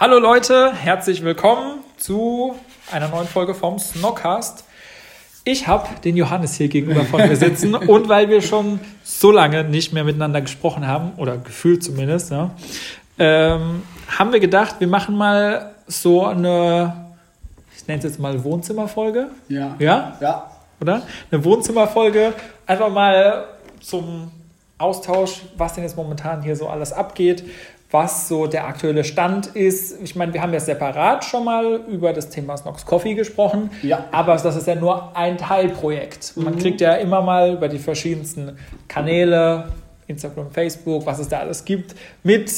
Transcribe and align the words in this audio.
Hallo 0.00 0.20
Leute, 0.20 0.72
herzlich 0.72 1.24
willkommen 1.24 1.80
zu 1.96 2.54
einer 2.92 3.08
neuen 3.08 3.26
Folge 3.26 3.52
vom 3.52 3.80
Snockcast. 3.80 4.62
Ich 5.42 5.66
habe 5.66 5.88
den 6.04 6.16
Johannes 6.16 6.54
hier 6.54 6.68
gegenüber 6.68 7.02
von 7.04 7.26
mir 7.26 7.34
sitzen 7.34 7.74
und 7.74 8.08
weil 8.08 8.28
wir 8.28 8.40
schon 8.40 8.78
so 9.02 9.32
lange 9.32 9.64
nicht 9.64 9.92
mehr 9.92 10.04
miteinander 10.04 10.40
gesprochen 10.40 10.86
haben, 10.86 11.14
oder 11.16 11.36
gefühlt 11.36 11.82
zumindest, 11.82 12.30
ja, 12.30 12.52
ähm, 13.18 13.82
haben 14.16 14.32
wir 14.32 14.38
gedacht, 14.38 14.76
wir 14.78 14.86
machen 14.86 15.16
mal 15.16 15.74
so 15.88 16.24
eine, 16.24 17.16
ich 17.76 17.88
nenne 17.88 17.98
es 17.98 18.04
jetzt 18.04 18.20
mal 18.20 18.44
Wohnzimmerfolge. 18.44 19.30
Ja. 19.48 19.74
Ja? 19.80 20.16
Ja. 20.20 20.50
Oder? 20.80 21.02
Eine 21.32 21.44
Wohnzimmerfolge. 21.44 22.34
Einfach 22.68 22.90
mal 22.90 23.48
zum 23.80 24.30
Austausch, 24.78 25.42
was 25.56 25.74
denn 25.74 25.82
jetzt 25.82 25.96
momentan 25.96 26.40
hier 26.40 26.54
so 26.54 26.68
alles 26.68 26.92
abgeht, 26.92 27.42
was 27.90 28.28
so 28.28 28.46
der 28.46 28.66
aktuelle 28.66 29.02
Stand 29.02 29.46
ist. 29.48 30.00
Ich 30.02 30.14
meine, 30.14 30.34
wir 30.34 30.42
haben 30.42 30.52
ja 30.52 30.60
separat 30.60 31.24
schon 31.24 31.44
mal 31.44 31.80
über 31.88 32.12
das 32.12 32.28
Thema 32.28 32.56
Snox 32.56 32.84
Coffee 32.84 33.14
gesprochen, 33.14 33.70
Ja. 33.82 34.04
aber 34.12 34.36
das 34.36 34.56
ist 34.56 34.66
ja 34.66 34.74
nur 34.74 35.16
ein 35.16 35.38
Teilprojekt. 35.38 36.34
Man 36.36 36.54
Mhm. 36.54 36.58
kriegt 36.58 36.80
ja 36.82 36.94
immer 36.96 37.22
mal 37.22 37.54
über 37.54 37.68
die 37.68 37.78
verschiedensten 37.78 38.58
Kanäle, 38.88 39.68
Instagram, 40.06 40.50
Facebook, 40.50 41.06
was 41.06 41.18
es 41.18 41.28
da 41.28 41.38
alles 41.40 41.64
gibt, 41.64 41.94
mit, 42.22 42.50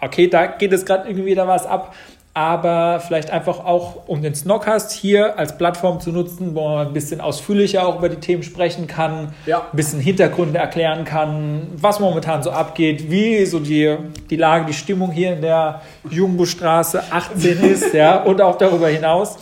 okay, 0.00 0.28
da 0.28 0.46
geht 0.46 0.72
es 0.72 0.84
gerade 0.86 1.08
irgendwie 1.08 1.34
da 1.34 1.46
was 1.46 1.66
ab, 1.66 1.94
aber 2.34 3.00
vielleicht 3.00 3.30
einfach 3.30 3.62
auch, 3.64 4.08
um 4.08 4.22
den 4.22 4.34
Snockcast 4.34 4.90
hier 4.92 5.38
als 5.38 5.58
Plattform 5.58 6.00
zu 6.00 6.12
nutzen, 6.12 6.54
wo 6.54 6.66
man 6.66 6.86
ein 6.86 6.92
bisschen 6.94 7.20
ausführlicher 7.20 7.86
auch 7.86 7.98
über 7.98 8.08
die 8.08 8.16
Themen 8.16 8.42
sprechen 8.42 8.86
kann, 8.86 9.34
Ja. 9.44 9.58
ein 9.70 9.76
bisschen 9.76 10.00
Hintergründe 10.00 10.58
erklären 10.58 11.04
kann, 11.04 11.68
was 11.76 12.00
momentan 12.00 12.42
so 12.42 12.50
abgeht, 12.50 13.10
wie 13.10 13.44
so 13.44 13.58
die, 13.60 13.96
die 14.30 14.36
Lage, 14.36 14.64
die 14.66 14.72
Stimmung 14.72 15.10
hier 15.10 15.34
in 15.34 15.42
der 15.42 15.82
Jungbustraße 16.08 17.02
18 17.10 17.60
ist, 17.64 17.92
ja, 17.92 18.22
und 18.22 18.40
auch 18.40 18.56
darüber 18.56 18.88
hinaus. 18.88 19.36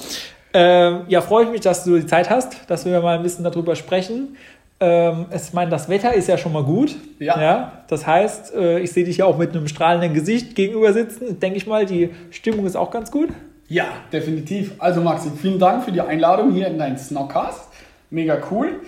Ähm, 0.52 1.02
ja, 1.06 1.20
freue 1.20 1.44
ich 1.44 1.50
mich, 1.50 1.60
dass 1.60 1.84
du 1.84 1.96
die 1.96 2.06
Zeit 2.06 2.28
hast, 2.28 2.56
dass 2.68 2.84
wir 2.84 3.00
mal 3.00 3.16
ein 3.16 3.22
bisschen 3.22 3.44
darüber 3.44 3.76
sprechen. 3.76 4.36
Ähm, 4.80 5.26
ich 5.34 5.52
meine, 5.52 5.70
das 5.70 5.88
Wetter 5.88 6.14
ist 6.14 6.26
ja 6.26 6.38
schon 6.38 6.52
mal 6.52 6.64
gut. 6.64 6.96
Ja. 7.18 7.84
das 7.88 8.06
heißt, 8.06 8.54
äh, 8.54 8.78
ich 8.80 8.92
sehe 8.92 9.04
dich 9.04 9.18
ja 9.18 9.26
auch 9.26 9.36
mit 9.36 9.50
einem 9.50 9.68
strahlenden 9.68 10.14
Gesicht 10.14 10.54
gegenüber 10.54 10.92
sitzen. 10.92 11.38
Denke 11.38 11.58
ich 11.58 11.66
mal, 11.66 11.84
die 11.84 12.10
Stimmung 12.30 12.64
ist 12.64 12.76
auch 12.76 12.90
ganz 12.90 13.10
gut. 13.10 13.28
Ja, 13.68 13.84
definitiv. 14.12 14.74
Also 14.78 15.00
Maxi, 15.00 15.30
vielen 15.30 15.58
Dank 15.58 15.84
für 15.84 15.92
die 15.92 16.00
Einladung 16.00 16.52
hier 16.52 16.66
in 16.66 16.78
deinen 16.78 16.98
Snockcast. 16.98 17.68
Mega 18.10 18.38
cool. 18.50 18.80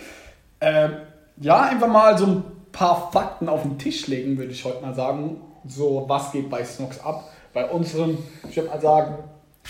Ähm, 0.60 0.92
ja, 1.36 1.62
einfach 1.62 1.88
mal 1.88 2.16
so 2.16 2.26
ein 2.26 2.42
paar 2.72 3.10
Fakten 3.12 3.48
auf 3.48 3.62
den 3.62 3.78
Tisch 3.78 4.06
legen, 4.06 4.38
würde 4.38 4.50
ich 4.50 4.64
heute 4.64 4.82
mal 4.82 4.94
sagen. 4.94 5.40
So, 5.66 6.04
was 6.08 6.32
geht 6.32 6.50
bei 6.50 6.64
Snocks 6.64 6.98
ab? 7.04 7.28
Bei 7.52 7.70
unserem, 7.70 8.18
ich 8.48 8.56
würde 8.56 8.70
mal 8.70 8.80
sagen, 8.80 9.18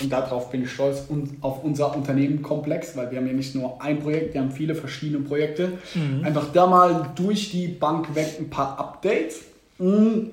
und 0.01 0.11
darauf 0.11 0.51
bin 0.51 0.65
ich 0.65 0.71
stolz, 0.71 1.05
und 1.09 1.37
auf 1.43 1.62
unser 1.62 1.95
Unternehmenkomplex, 1.95 2.97
weil 2.97 3.11
wir 3.11 3.19
haben 3.19 3.27
ja 3.27 3.35
nicht 3.35 3.55
nur 3.55 3.81
ein 3.83 4.01
Projekt, 4.01 4.35
wir 4.35 4.41
haben 4.41 4.51
viele 4.51 4.75
verschiedene 4.75 5.23
Projekte. 5.23 5.79
Einfach 6.23 6.51
da 6.53 6.67
mal 6.67 7.11
durch 7.14 7.51
die 7.51 7.69
Bank 7.69 8.14
weg 8.14 8.36
ein 8.39 8.48
paar 8.48 8.79
Updates. 8.79 9.42
Mm. 9.79 10.30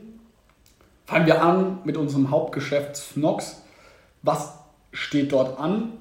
Fangen 1.06 1.26
wir 1.26 1.42
an 1.42 1.80
mit 1.84 1.98
unserem 1.98 2.30
Hauptgeschäft 2.30 2.96
Snox. 2.96 3.64
Was 4.22 4.54
steht 4.92 5.32
dort 5.32 5.60
an? 5.60 5.94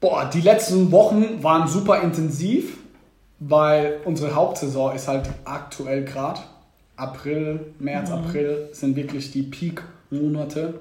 Boah, 0.00 0.28
die 0.32 0.40
letzten 0.40 0.92
Wochen 0.92 1.42
waren 1.42 1.66
super 1.66 2.02
intensiv, 2.02 2.76
weil 3.38 4.00
unsere 4.04 4.34
Hauptsaison 4.34 4.94
ist 4.94 5.08
halt 5.08 5.30
aktuell 5.44 6.04
gerade. 6.04 6.40
April, 6.96 7.72
März, 7.78 8.10
April 8.10 8.68
sind 8.72 8.96
wirklich 8.96 9.30
die 9.30 9.42
Peak-Monate. 9.42 10.74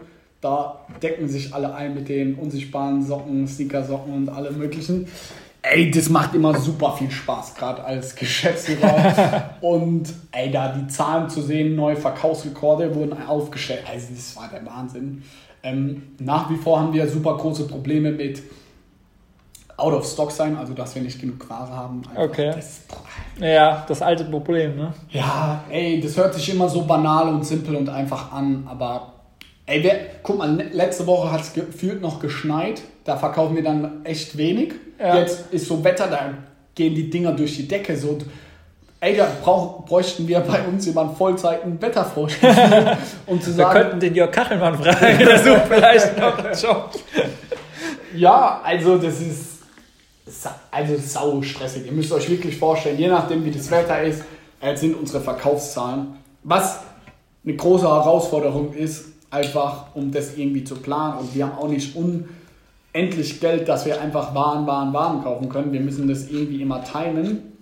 Da 0.44 0.82
decken 1.02 1.30
sich 1.30 1.54
alle 1.54 1.74
ein 1.74 1.96
mit 1.96 2.10
den 2.10 2.36
unsichtbaren 2.36 3.02
Socken, 3.02 3.48
Sneakersocken 3.48 4.14
und 4.14 4.30
alle 4.30 4.52
möglichen. 4.52 5.08
Ey, 5.62 5.90
das 5.90 6.10
macht 6.10 6.36
immer 6.36 6.54
super 6.60 6.92
viel 6.98 7.10
Spaß, 7.10 7.56
gerade 7.56 7.82
als 7.82 8.14
Geschäftsführer. 8.14 9.52
und 9.62 10.14
ey, 10.34 10.52
da 10.52 10.74
die 10.74 10.86
Zahlen 10.90 11.30
zu 11.30 11.42
sehen, 11.42 11.78
neue 11.78 11.96
Verkaufsrekorde 11.96 12.94
wurden 12.94 13.14
aufgestellt. 13.26 13.86
Also, 13.90 14.08
das 14.14 14.36
war 14.36 14.50
der 14.50 14.66
Wahnsinn. 14.66 15.24
Ähm, 15.64 16.04
nach 16.20 16.50
wie 16.50 16.58
vor 16.58 16.82
haben 16.82 16.92
wir 16.92 17.08
super 17.08 17.38
große 17.38 17.66
Probleme 17.66 18.12
mit 18.12 18.44
out 19.78 19.94
of 19.94 20.06
stock 20.06 20.30
sein, 20.30 20.58
also 20.58 20.74
dass 20.74 20.94
wir 20.94 21.02
nicht 21.02 21.22
genug 21.22 21.50
Ware 21.50 21.72
haben. 21.72 22.02
Einfach 22.10 22.24
Okay. 22.24 22.52
Das, 22.54 22.82
Ja, 23.40 23.86
das 23.88 24.02
alte 24.02 24.26
Problem, 24.26 24.76
ne? 24.76 24.94
ja, 25.10 25.64
ey, 25.70 26.02
das 26.02 26.18
hört 26.18 26.34
sich 26.34 26.54
immer 26.54 26.68
so 26.68 26.82
banal 26.82 27.30
und 27.30 27.46
simpel 27.46 27.78
und 27.78 27.88
einfach 27.88 28.34
an, 28.34 28.68
aber 28.70 29.13
ey, 29.66 29.84
wer, 29.84 30.00
guck 30.22 30.38
mal, 30.38 30.70
letzte 30.72 31.08
Woche 31.08 31.32
hat 31.32 31.42
es 31.42 31.54
gefühlt 31.54 32.02
noch 32.02 32.20
geschneit, 32.20 32.82
da 33.04 33.18
verkaufen 33.18 33.56
wir 33.56 33.64
dann 33.64 34.06
echt 34.06 34.38
wenig. 34.38 34.74
Ja. 35.00 35.18
Jetzt 35.18 35.52
ist 35.52 35.68
so 35.68 35.84
Wetter, 35.84 36.08
da 36.08 36.34
gehen 36.76 36.96
die 36.96 37.10
Dinger 37.10 37.34
durch 37.34 37.56
die 37.56 37.68
Decke 37.68 37.96
so. 37.96 38.18
Ey, 39.00 39.18
da 39.18 39.28
brauch, 39.44 39.86
bräuchten 39.86 40.28
wir 40.28 40.40
bei 40.40 40.62
uns 40.64 40.86
jemanden 40.86 41.16
Vollzeiten 41.18 41.82
Wettervorschrift, 41.82 42.58
um 43.26 43.42
zu 43.42 43.48
Wir 43.48 43.66
sagen, 43.66 43.80
könnten 43.80 44.00
den 44.00 44.16
Jörg 44.16 44.32
Kachelmann 44.32 44.78
fragen, 44.82 45.18
der 45.20 45.40
sucht 45.40 45.62
vielleicht 45.68 46.18
noch 46.18 46.38
einen 46.38 46.58
Job. 46.58 46.90
Ja, 48.16 48.62
also 48.64 48.98
das 48.98 49.20
ist 49.20 49.54
also 50.72 50.96
sau 50.98 51.42
stressig. 51.42 51.86
Ihr 51.86 51.92
müsst 51.92 52.12
euch 52.14 52.30
wirklich 52.30 52.58
vorstellen, 52.58 52.98
je 52.98 53.08
nachdem 53.08 53.44
wie 53.44 53.52
das 53.52 53.70
Wetter 53.70 54.02
ist, 54.04 54.24
äh, 54.62 54.76
sind 54.76 54.96
unsere 54.96 55.22
Verkaufszahlen. 55.22 56.16
Was 56.44 56.80
eine 57.44 57.56
große 57.56 57.86
Herausforderung 57.86 58.74
ist, 58.74 59.13
einfach 59.34 59.88
um 59.96 60.12
das 60.12 60.38
irgendwie 60.38 60.64
zu 60.64 60.76
planen. 60.76 61.20
Und 61.20 61.36
wir 61.36 61.48
haben 61.48 61.58
auch 61.58 61.68
nicht 61.68 61.96
unendlich 61.96 63.42
Geld, 63.42 63.68
dass 63.68 63.86
wir 63.86 64.00
einfach 64.00 64.34
Waren, 64.36 64.68
Waren, 64.68 64.94
Waren 64.94 65.24
kaufen 65.24 65.50
können. 65.50 65.74
Wir 65.74 65.82
müssen 65.82 66.08
das 66.08 66.30
irgendwie 66.30 66.62
immer 66.62 66.84
timen. 66.84 67.54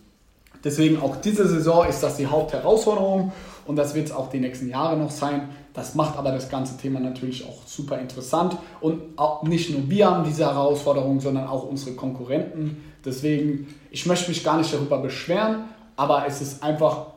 Deswegen 0.63 1.01
auch 1.01 1.15
diese 1.15 1.47
Saison 1.47 1.87
ist 1.87 2.03
das 2.03 2.17
die 2.17 2.27
Hauptherausforderung 2.27 3.31
und 3.65 3.75
das 3.77 3.95
wird 3.95 4.07
es 4.07 4.11
auch 4.11 4.29
die 4.29 4.39
nächsten 4.39 4.69
Jahre 4.69 4.95
noch 4.95 5.09
sein. 5.09 5.49
Das 5.73 5.95
macht 5.95 6.17
aber 6.17 6.31
das 6.31 6.49
ganze 6.49 6.77
Thema 6.77 6.99
natürlich 6.99 7.47
auch 7.47 7.65
super 7.65 7.97
interessant 7.97 8.57
und 8.79 9.17
auch 9.17 9.43
nicht 9.43 9.71
nur 9.71 9.89
wir 9.89 10.07
haben 10.07 10.23
diese 10.23 10.45
Herausforderung, 10.45 11.19
sondern 11.19 11.47
auch 11.47 11.63
unsere 11.63 11.95
Konkurrenten. 11.95 12.83
Deswegen, 13.03 13.73
ich 13.89 14.05
möchte 14.05 14.29
mich 14.29 14.43
gar 14.43 14.57
nicht 14.57 14.71
darüber 14.71 14.99
beschweren, 14.99 15.63
aber 15.95 16.25
es 16.27 16.41
ist 16.41 16.61
einfach 16.61 17.07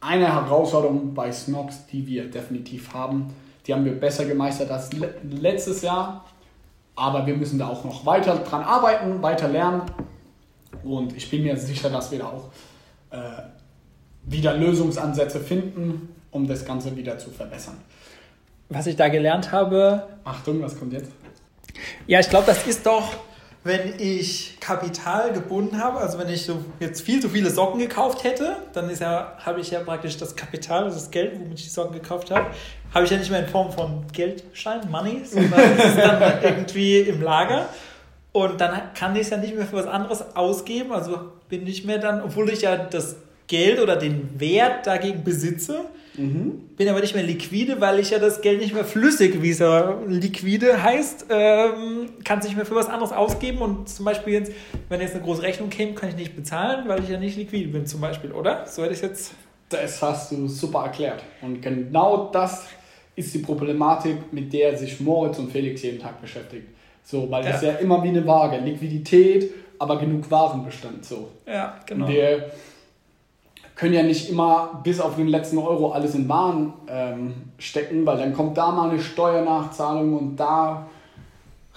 eine 0.00 0.26
Herausforderung 0.26 1.14
bei 1.14 1.32
Snox, 1.32 1.86
die 1.86 2.06
wir 2.06 2.30
definitiv 2.30 2.92
haben. 2.92 3.32
Die 3.66 3.74
haben 3.74 3.84
wir 3.84 3.98
besser 3.98 4.24
gemeistert 4.24 4.70
als 4.70 4.92
le 4.92 5.14
letztes 5.22 5.82
Jahr, 5.82 6.24
aber 6.96 7.26
wir 7.26 7.36
müssen 7.36 7.58
da 7.58 7.68
auch 7.68 7.84
noch 7.84 8.04
weiter 8.04 8.36
dran 8.36 8.62
arbeiten, 8.62 9.22
weiter 9.22 9.48
lernen 9.48 9.82
und 10.82 11.16
ich 11.16 11.30
bin 11.30 11.42
mir 11.44 11.56
sicher, 11.56 11.90
dass 11.90 12.10
wir 12.10 12.18
da 12.20 12.26
auch 12.26 12.50
äh, 13.10 13.42
wieder 14.24 14.56
Lösungsansätze 14.56 15.40
finden, 15.40 16.14
um 16.30 16.46
das 16.46 16.64
Ganze 16.64 16.96
wieder 16.96 17.18
zu 17.18 17.30
verbessern. 17.30 17.76
Was 18.68 18.86
ich 18.86 18.96
da 18.96 19.08
gelernt 19.08 19.52
habe, 19.52 20.08
Achtung, 20.24 20.62
was 20.62 20.78
kommt 20.78 20.92
jetzt? 20.92 21.10
ja, 22.06 22.20
ich 22.20 22.28
glaube, 22.28 22.46
das 22.46 22.66
ist 22.66 22.84
doch, 22.86 23.14
wenn 23.64 23.94
ich 23.98 24.56
Kapital 24.58 25.32
gebunden 25.32 25.78
habe, 25.78 25.98
also 25.98 26.18
wenn 26.18 26.28
ich 26.28 26.44
so 26.44 26.64
jetzt 26.80 27.02
viel 27.02 27.20
zu 27.20 27.28
viele 27.28 27.48
Socken 27.48 27.78
gekauft 27.78 28.24
hätte, 28.24 28.56
dann 28.72 28.90
ist 28.90 29.00
ja, 29.00 29.36
habe 29.38 29.60
ich 29.60 29.70
ja 29.70 29.80
praktisch 29.80 30.16
das 30.16 30.34
Kapital, 30.34 30.84
also 30.84 30.96
das 30.96 31.10
Geld, 31.10 31.38
womit 31.38 31.58
ich 31.58 31.64
die 31.64 31.70
Socken 31.70 31.94
gekauft 31.94 32.32
habe, 32.32 32.46
habe 32.92 33.04
ich 33.04 33.10
ja 33.10 33.18
nicht 33.18 33.30
mehr 33.30 33.40
in 33.40 33.48
Form 33.48 33.70
von 33.70 34.04
Geldschein, 34.12 34.90
Money, 34.90 35.22
sondern 35.24 35.78
ist 35.78 35.96
dann 35.96 36.42
irgendwie 36.42 37.00
im 37.00 37.22
Lager. 37.22 37.68
Und 38.32 38.60
dann 38.60 38.94
kann 38.94 39.14
ich 39.14 39.22
es 39.22 39.30
ja 39.30 39.36
nicht 39.36 39.54
mehr 39.54 39.66
für 39.66 39.76
was 39.76 39.86
anderes 39.86 40.34
ausgeben. 40.34 40.92
Also 40.92 41.32
bin 41.48 41.64
nicht 41.64 41.84
mehr 41.84 41.98
dann, 41.98 42.22
obwohl 42.22 42.50
ich 42.50 42.62
ja 42.62 42.76
das 42.76 43.16
Geld 43.46 43.78
oder 43.78 43.96
den 43.96 44.40
Wert 44.40 44.86
dagegen 44.86 45.22
besitze, 45.22 45.84
bin 46.14 46.88
aber 46.88 47.00
nicht 47.00 47.14
mehr 47.14 47.24
liquide, 47.24 47.80
weil 47.80 47.98
ich 47.98 48.10
ja 48.10 48.18
das 48.18 48.42
Geld 48.42 48.60
nicht 48.60 48.74
mehr 48.74 48.84
flüssig, 48.84 49.40
wie 49.40 49.50
es 49.50 49.60
ja 49.60 49.98
liquide 50.06 50.82
heißt, 50.82 51.26
ähm, 51.30 52.10
kann 52.24 52.38
es 52.40 52.44
nicht 52.44 52.56
mehr 52.56 52.66
für 52.66 52.74
was 52.74 52.88
anderes 52.88 53.12
ausgeben. 53.12 53.58
Und 53.58 53.88
zum 53.88 54.04
Beispiel 54.04 54.34
jetzt, 54.34 54.52
wenn 54.88 55.00
jetzt 55.00 55.14
eine 55.14 55.24
große 55.24 55.42
Rechnung 55.42 55.70
käme, 55.70 55.94
kann 55.94 56.10
ich 56.10 56.16
nicht 56.16 56.36
bezahlen, 56.36 56.86
weil 56.88 57.02
ich 57.02 57.08
ja 57.08 57.18
nicht 57.18 57.36
liquide 57.36 57.68
bin 57.68 57.86
zum 57.86 58.00
Beispiel, 58.00 58.32
oder? 58.32 58.66
So 58.66 58.82
hätte 58.82 58.94
ich 58.94 59.00
jetzt... 59.00 59.32
Das 59.70 60.02
hast 60.02 60.32
du 60.32 60.48
super 60.48 60.84
erklärt. 60.84 61.22
Und 61.40 61.62
genau 61.62 62.28
das 62.30 62.66
ist 63.16 63.32
die 63.34 63.38
Problematik, 63.38 64.32
mit 64.32 64.52
der 64.52 64.76
sich 64.76 65.00
Moritz 65.00 65.38
und 65.38 65.50
Felix 65.50 65.82
jeden 65.82 65.98
Tag 65.98 66.20
beschäftigt. 66.20 66.66
So, 67.04 67.30
weil 67.30 67.42
das 67.42 67.62
Ja. 67.62 67.72
ja 67.72 67.74
immer 67.76 68.02
wie 68.02 68.08
eine 68.08 68.26
Waage. 68.26 68.58
Liquidität, 68.58 69.50
aber 69.78 69.98
genug 69.98 70.30
Warenbestand. 70.30 71.04
So. 71.04 71.30
Ja, 71.46 71.80
genau. 71.86 72.06
Wir 72.06 72.50
können 73.74 73.94
ja 73.94 74.02
nicht 74.02 74.28
immer 74.28 74.80
bis 74.82 75.00
auf 75.00 75.16
den 75.16 75.28
letzten 75.28 75.58
Euro 75.58 75.92
alles 75.92 76.14
in 76.14 76.28
Waren 76.28 76.72
ähm, 76.88 77.34
stecken, 77.58 78.04
weil 78.04 78.18
dann 78.18 78.34
kommt 78.34 78.56
da 78.56 78.70
mal 78.70 78.90
eine 78.90 79.00
Steuernachzahlung 79.00 80.16
und 80.16 80.36
da 80.36 80.86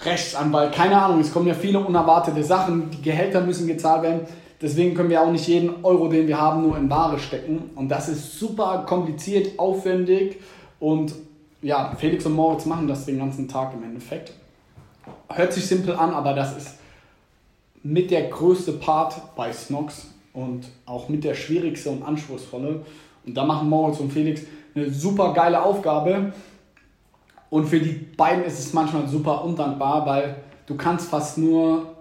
Rechtsanwalt, 0.00 0.72
keine 0.72 1.00
Ahnung, 1.00 1.20
es 1.20 1.32
kommen 1.32 1.46
ja 1.46 1.54
viele 1.54 1.78
unerwartete 1.80 2.44
Sachen, 2.44 2.90
die 2.90 3.00
Gehälter 3.00 3.40
müssen 3.40 3.66
gezahlt 3.66 4.02
werden. 4.02 4.20
Deswegen 4.60 4.94
können 4.94 5.10
wir 5.10 5.22
auch 5.22 5.30
nicht 5.30 5.46
jeden 5.48 5.84
Euro, 5.84 6.08
den 6.08 6.28
wir 6.28 6.40
haben, 6.40 6.62
nur 6.62 6.76
in 6.76 6.88
Ware 6.88 7.18
stecken. 7.18 7.70
Und 7.74 7.88
das 7.88 8.08
ist 8.08 8.38
super 8.38 8.84
kompliziert, 8.86 9.58
aufwendig. 9.58 10.40
Und 10.80 11.14
ja, 11.62 11.94
Felix 11.98 12.24
und 12.26 12.34
Moritz 12.34 12.64
machen 12.66 12.88
das 12.88 13.06
den 13.06 13.18
ganzen 13.18 13.48
Tag 13.48 13.72
im 13.74 13.82
Endeffekt. 13.82 14.32
Hört 15.28 15.52
sich 15.52 15.66
simpel 15.66 15.94
an, 15.94 16.12
aber 16.12 16.34
das 16.34 16.56
ist 16.56 16.74
mit 17.82 18.10
der 18.10 18.28
größte 18.28 18.72
Part 18.72 19.34
bei 19.34 19.52
Snox 19.52 20.08
und 20.36 20.66
auch 20.84 21.08
mit 21.08 21.24
der 21.24 21.34
schwierigste 21.34 21.90
und 21.90 22.02
anspruchsvolle. 22.02 22.82
Und 23.26 23.34
da 23.34 23.44
machen 23.44 23.68
Moritz 23.68 23.98
und 23.98 24.12
Felix 24.12 24.42
eine 24.74 24.90
super 24.90 25.32
geile 25.32 25.62
Aufgabe. 25.62 26.32
Und 27.48 27.66
für 27.66 27.80
die 27.80 27.92
beiden 27.92 28.44
ist 28.44 28.58
es 28.58 28.72
manchmal 28.74 29.08
super 29.08 29.42
undankbar, 29.44 30.04
weil 30.04 30.36
du 30.66 30.76
kannst 30.76 31.08
fast 31.08 31.38
nur 31.38 31.96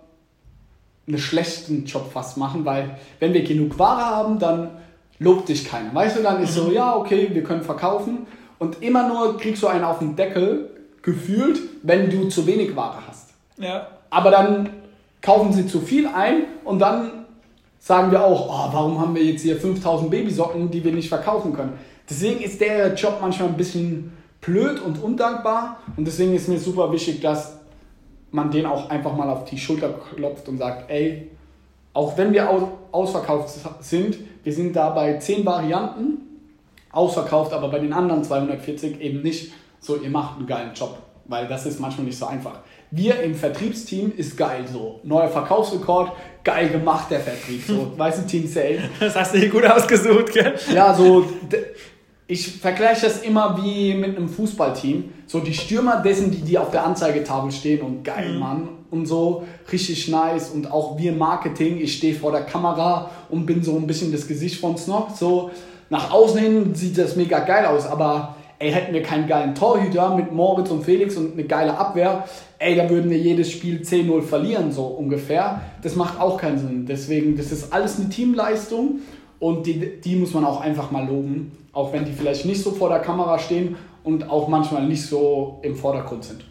einen 1.07 1.17
schlechten 1.17 1.85
Job 1.85 2.11
fast 2.11 2.35
machen, 2.37 2.65
weil 2.65 2.97
wenn 3.19 3.33
wir 3.33 3.43
genug 3.43 3.79
Ware 3.79 4.03
haben, 4.03 4.37
dann 4.37 4.71
lobt 5.17 5.47
dich 5.47 5.65
keiner. 5.65 5.95
Weißt 5.95 6.17
du, 6.17 6.23
dann 6.23 6.43
ist 6.43 6.55
so, 6.55 6.71
ja, 6.71 6.95
okay, 6.95 7.29
wir 7.31 7.43
können 7.43 7.61
verkaufen. 7.61 8.27
Und 8.59 8.81
immer 8.81 9.07
nur 9.07 9.37
kriegst 9.37 9.63
du 9.63 9.67
einen 9.67 9.85
auf 9.85 9.99
den 9.99 10.15
Deckel, 10.15 10.71
gefühlt, 11.01 11.59
wenn 11.83 12.09
du 12.09 12.27
zu 12.27 12.45
wenig 12.47 12.75
Ware 12.75 12.97
hast. 13.07 13.29
ja. 13.57 13.87
Aber 14.09 14.31
dann 14.31 14.69
kaufen 15.21 15.51
sie 15.51 15.67
zu 15.67 15.81
viel 15.81 16.07
ein 16.07 16.43
und 16.63 16.79
dann 16.79 17.24
sagen 17.85 18.11
wir 18.11 18.25
auch, 18.25 18.49
oh, 18.49 18.73
warum 18.73 18.99
haben 18.99 19.13
wir 19.13 19.23
jetzt 19.23 19.43
hier 19.43 19.57
5000 19.57 20.09
Babysocken, 20.09 20.71
die 20.71 20.83
wir 20.83 20.91
nicht 20.91 21.07
verkaufen 21.07 21.53
können. 21.53 21.73
Deswegen 22.09 22.41
ist 22.41 22.59
der 22.59 22.95
Job 22.95 23.19
manchmal 23.21 23.49
ein 23.49 23.57
bisschen 23.57 24.11
blöd 24.41 24.81
und 24.81 25.03
undankbar 25.03 25.77
und 25.95 26.07
deswegen 26.07 26.33
ist 26.33 26.49
mir 26.49 26.57
super 26.57 26.91
wichtig, 26.91 27.21
dass 27.21 27.59
man 28.31 28.49
den 28.49 28.65
auch 28.65 28.89
einfach 28.89 29.15
mal 29.15 29.29
auf 29.29 29.45
die 29.45 29.59
Schulter 29.59 29.93
klopft 30.15 30.49
und 30.49 30.57
sagt, 30.57 30.89
ey, 30.89 31.29
auch 31.93 32.17
wenn 32.17 32.33
wir 32.33 32.49
aus, 32.49 32.63
ausverkauft 32.91 33.53
sind, 33.81 34.17
wir 34.43 34.51
sind 34.51 34.75
da 34.75 34.89
bei 34.89 35.19
10 35.19 35.45
Varianten 35.45 36.41
ausverkauft, 36.91 37.53
aber 37.53 37.67
bei 37.69 37.77
den 37.77 37.93
anderen 37.93 38.23
240 38.23 38.99
eben 38.99 39.21
nicht 39.21 39.53
so, 39.79 39.97
ihr 39.97 40.09
macht 40.09 40.39
einen 40.39 40.47
geilen 40.47 40.73
Job, 40.73 40.97
weil 41.25 41.47
das 41.47 41.67
ist 41.67 41.79
manchmal 41.79 42.07
nicht 42.07 42.17
so 42.17 42.25
einfach. 42.25 42.61
Wir 42.95 43.19
im 43.21 43.35
Vertriebsteam 43.35 44.13
ist 44.15 44.37
geil 44.37 44.63
so. 44.71 45.01
Neuer 45.03 45.27
Verkaufsrekord, 45.27 46.13
geil 46.45 46.69
gemacht 46.69 47.11
der 47.11 47.19
Vertrieb. 47.19 47.61
So, 47.67 47.91
weißt 47.97 48.19
du, 48.19 48.27
Team 48.27 48.47
Sales. 48.47 48.83
Das 49.01 49.15
hast 49.15 49.33
du 49.33 49.39
hier 49.39 49.49
gut 49.49 49.65
ausgesucht, 49.65 50.31
gell? 50.31 50.55
Ja, 50.73 50.93
so, 50.93 51.25
ich 52.25 52.47
vergleiche 52.47 53.05
das 53.05 53.21
immer 53.21 53.61
wie 53.61 53.93
mit 53.95 54.15
einem 54.15 54.29
Fußballteam. 54.29 55.11
So 55.27 55.41
die 55.41 55.53
Stürmer 55.53 56.01
dessen, 56.01 56.31
die, 56.31 56.37
die 56.37 56.57
auf 56.57 56.71
der 56.71 56.85
Anzeigetafel 56.85 57.51
stehen 57.51 57.81
und 57.81 58.05
geil, 58.05 58.37
Mann. 58.39 58.69
Und 58.91 59.07
so 59.07 59.43
richtig 59.69 60.07
nice. 60.07 60.51
Und 60.51 60.71
auch 60.71 60.97
wir 60.97 61.11
Marketing, 61.11 61.81
ich 61.81 61.97
stehe 61.97 62.15
vor 62.15 62.31
der 62.31 62.43
Kamera 62.43 63.11
und 63.29 63.45
bin 63.45 63.61
so 63.61 63.75
ein 63.75 63.87
bisschen 63.87 64.13
das 64.13 64.25
Gesicht 64.25 64.61
von 64.61 64.77
Snock. 64.77 65.09
So 65.17 65.51
nach 65.89 66.11
außen 66.11 66.39
hin 66.39 66.75
sieht 66.75 66.97
das 66.97 67.17
mega 67.17 67.39
geil 67.39 67.65
aus, 67.65 67.85
aber 67.85 68.37
ey, 68.59 68.71
hätten 68.71 68.93
wir 68.93 69.03
keinen 69.03 69.27
geilen 69.27 69.55
Torhüter 69.55 70.15
mit 70.15 70.31
Moritz 70.31 70.69
und 70.71 70.83
Felix 70.83 71.17
und 71.17 71.33
eine 71.33 71.43
geile 71.43 71.77
Abwehr, 71.77 72.25
ey, 72.59 72.75
da 72.75 72.89
würden 72.89 73.09
wir 73.09 73.17
jedes 73.17 73.51
Spiel 73.51 73.81
10-0 73.81 74.21
verlieren, 74.21 74.71
so 74.71 74.85
ungefähr. 74.85 75.61
Das 75.81 75.95
macht 75.95 76.19
auch 76.19 76.37
keinen 76.37 76.57
Sinn. 76.57 76.85
Deswegen, 76.85 77.37
das 77.37 77.51
ist 77.51 77.73
alles 77.73 77.99
eine 77.99 78.09
Teamleistung 78.09 78.99
und 79.39 79.65
die, 79.65 79.99
die 80.01 80.15
muss 80.15 80.33
man 80.33 80.45
auch 80.45 80.61
einfach 80.61 80.91
mal 80.91 81.05
loben, 81.05 81.51
auch 81.73 81.91
wenn 81.93 82.05
die 82.05 82.13
vielleicht 82.13 82.45
nicht 82.45 82.61
so 82.61 82.71
vor 82.71 82.89
der 82.89 82.99
Kamera 82.99 83.37
stehen 83.39 83.75
und 84.03 84.29
auch 84.29 84.47
manchmal 84.47 84.87
nicht 84.87 85.05
so 85.05 85.59
im 85.61 85.75
Vordergrund 85.75 86.23
sind. 86.23 86.45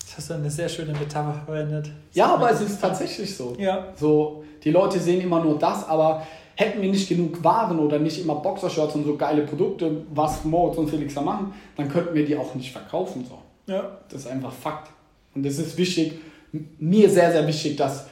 Das 0.00 0.18
hast 0.18 0.30
du 0.30 0.34
eine 0.34 0.50
sehr 0.50 0.68
schöne 0.68 0.92
Metapher 0.92 1.42
verwendet. 1.44 1.90
Ja, 2.12 2.34
aber 2.34 2.50
es 2.50 2.60
ist 2.60 2.80
tatsächlich 2.80 3.34
so. 3.34 3.54
Ja. 3.58 3.88
So, 3.94 4.44
die 4.64 4.70
Leute 4.70 4.98
sehen 4.98 5.20
immer 5.20 5.42
nur 5.42 5.58
das, 5.58 5.88
aber 5.88 6.26
hätten 6.58 6.82
wir 6.82 6.90
nicht 6.90 7.08
genug 7.08 7.44
Waren 7.44 7.78
oder 7.78 8.00
nicht 8.00 8.20
immer 8.20 8.34
Boxershorts 8.34 8.96
und 8.96 9.04
so 9.04 9.16
geile 9.16 9.42
Produkte, 9.42 10.02
was 10.12 10.44
Moritz 10.44 10.76
und 10.76 10.90
Felix 10.90 11.14
da 11.14 11.20
machen, 11.20 11.54
dann 11.76 11.88
könnten 11.88 12.16
wir 12.16 12.26
die 12.26 12.36
auch 12.36 12.52
nicht 12.56 12.72
verkaufen. 12.72 13.24
So. 13.24 13.38
Ja. 13.72 13.98
Das 14.08 14.22
ist 14.22 14.26
einfach 14.26 14.52
Fakt. 14.52 14.90
Und 15.36 15.46
es 15.46 15.60
ist 15.60 15.78
wichtig, 15.78 16.14
mir 16.80 17.08
sehr, 17.08 17.30
sehr 17.30 17.46
wichtig, 17.46 17.76
dass 17.76 18.08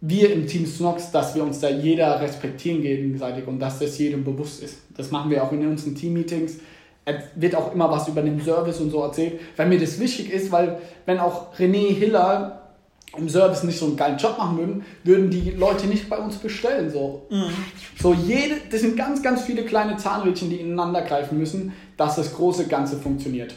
wir 0.00 0.32
im 0.32 0.46
Team 0.46 0.66
Snox, 0.66 1.10
dass 1.10 1.34
wir 1.34 1.42
uns 1.42 1.58
da 1.58 1.68
jeder 1.68 2.20
respektieren 2.20 2.80
gegenseitig 2.80 3.48
und 3.48 3.58
dass 3.58 3.80
das 3.80 3.98
jedem 3.98 4.22
bewusst 4.22 4.62
ist. 4.62 4.78
Das 4.96 5.10
machen 5.10 5.28
wir 5.28 5.42
auch 5.42 5.50
in 5.50 5.66
unseren 5.66 5.96
Team-Meetings. 5.96 6.58
Es 7.04 7.16
wird 7.34 7.56
auch 7.56 7.74
immer 7.74 7.90
was 7.90 8.06
über 8.06 8.22
den 8.22 8.40
Service 8.40 8.78
und 8.78 8.90
so 8.90 9.02
erzählt, 9.02 9.40
weil 9.56 9.66
mir 9.66 9.80
das 9.80 9.98
wichtig 9.98 10.30
ist, 10.30 10.52
weil 10.52 10.78
wenn 11.06 11.18
auch 11.18 11.52
René 11.56 11.92
Hiller 11.92 12.67
im 13.16 13.28
Service 13.28 13.62
nicht 13.62 13.78
so 13.78 13.86
einen 13.86 13.96
geilen 13.96 14.18
Job 14.18 14.38
machen 14.38 14.58
würden, 14.58 14.84
würden 15.04 15.30
die 15.30 15.50
Leute 15.50 15.86
nicht 15.86 16.08
bei 16.08 16.18
uns 16.18 16.36
bestellen. 16.36 16.90
So, 16.90 17.26
so 17.98 18.12
jede, 18.12 18.56
das 18.70 18.80
sind 18.80 18.96
ganz, 18.96 19.22
ganz 19.22 19.42
viele 19.42 19.64
kleine 19.64 19.96
Zahnrädchen, 19.96 20.50
die 20.50 20.56
ineinander 20.56 21.02
greifen 21.02 21.38
müssen, 21.38 21.72
dass 21.96 22.16
das 22.16 22.34
große 22.34 22.68
Ganze 22.68 22.98
funktioniert. 22.98 23.54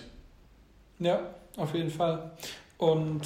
Ja, 1.00 1.20
auf 1.58 1.74
jeden 1.74 1.90
Fall. 1.90 2.32
Und 2.78 3.22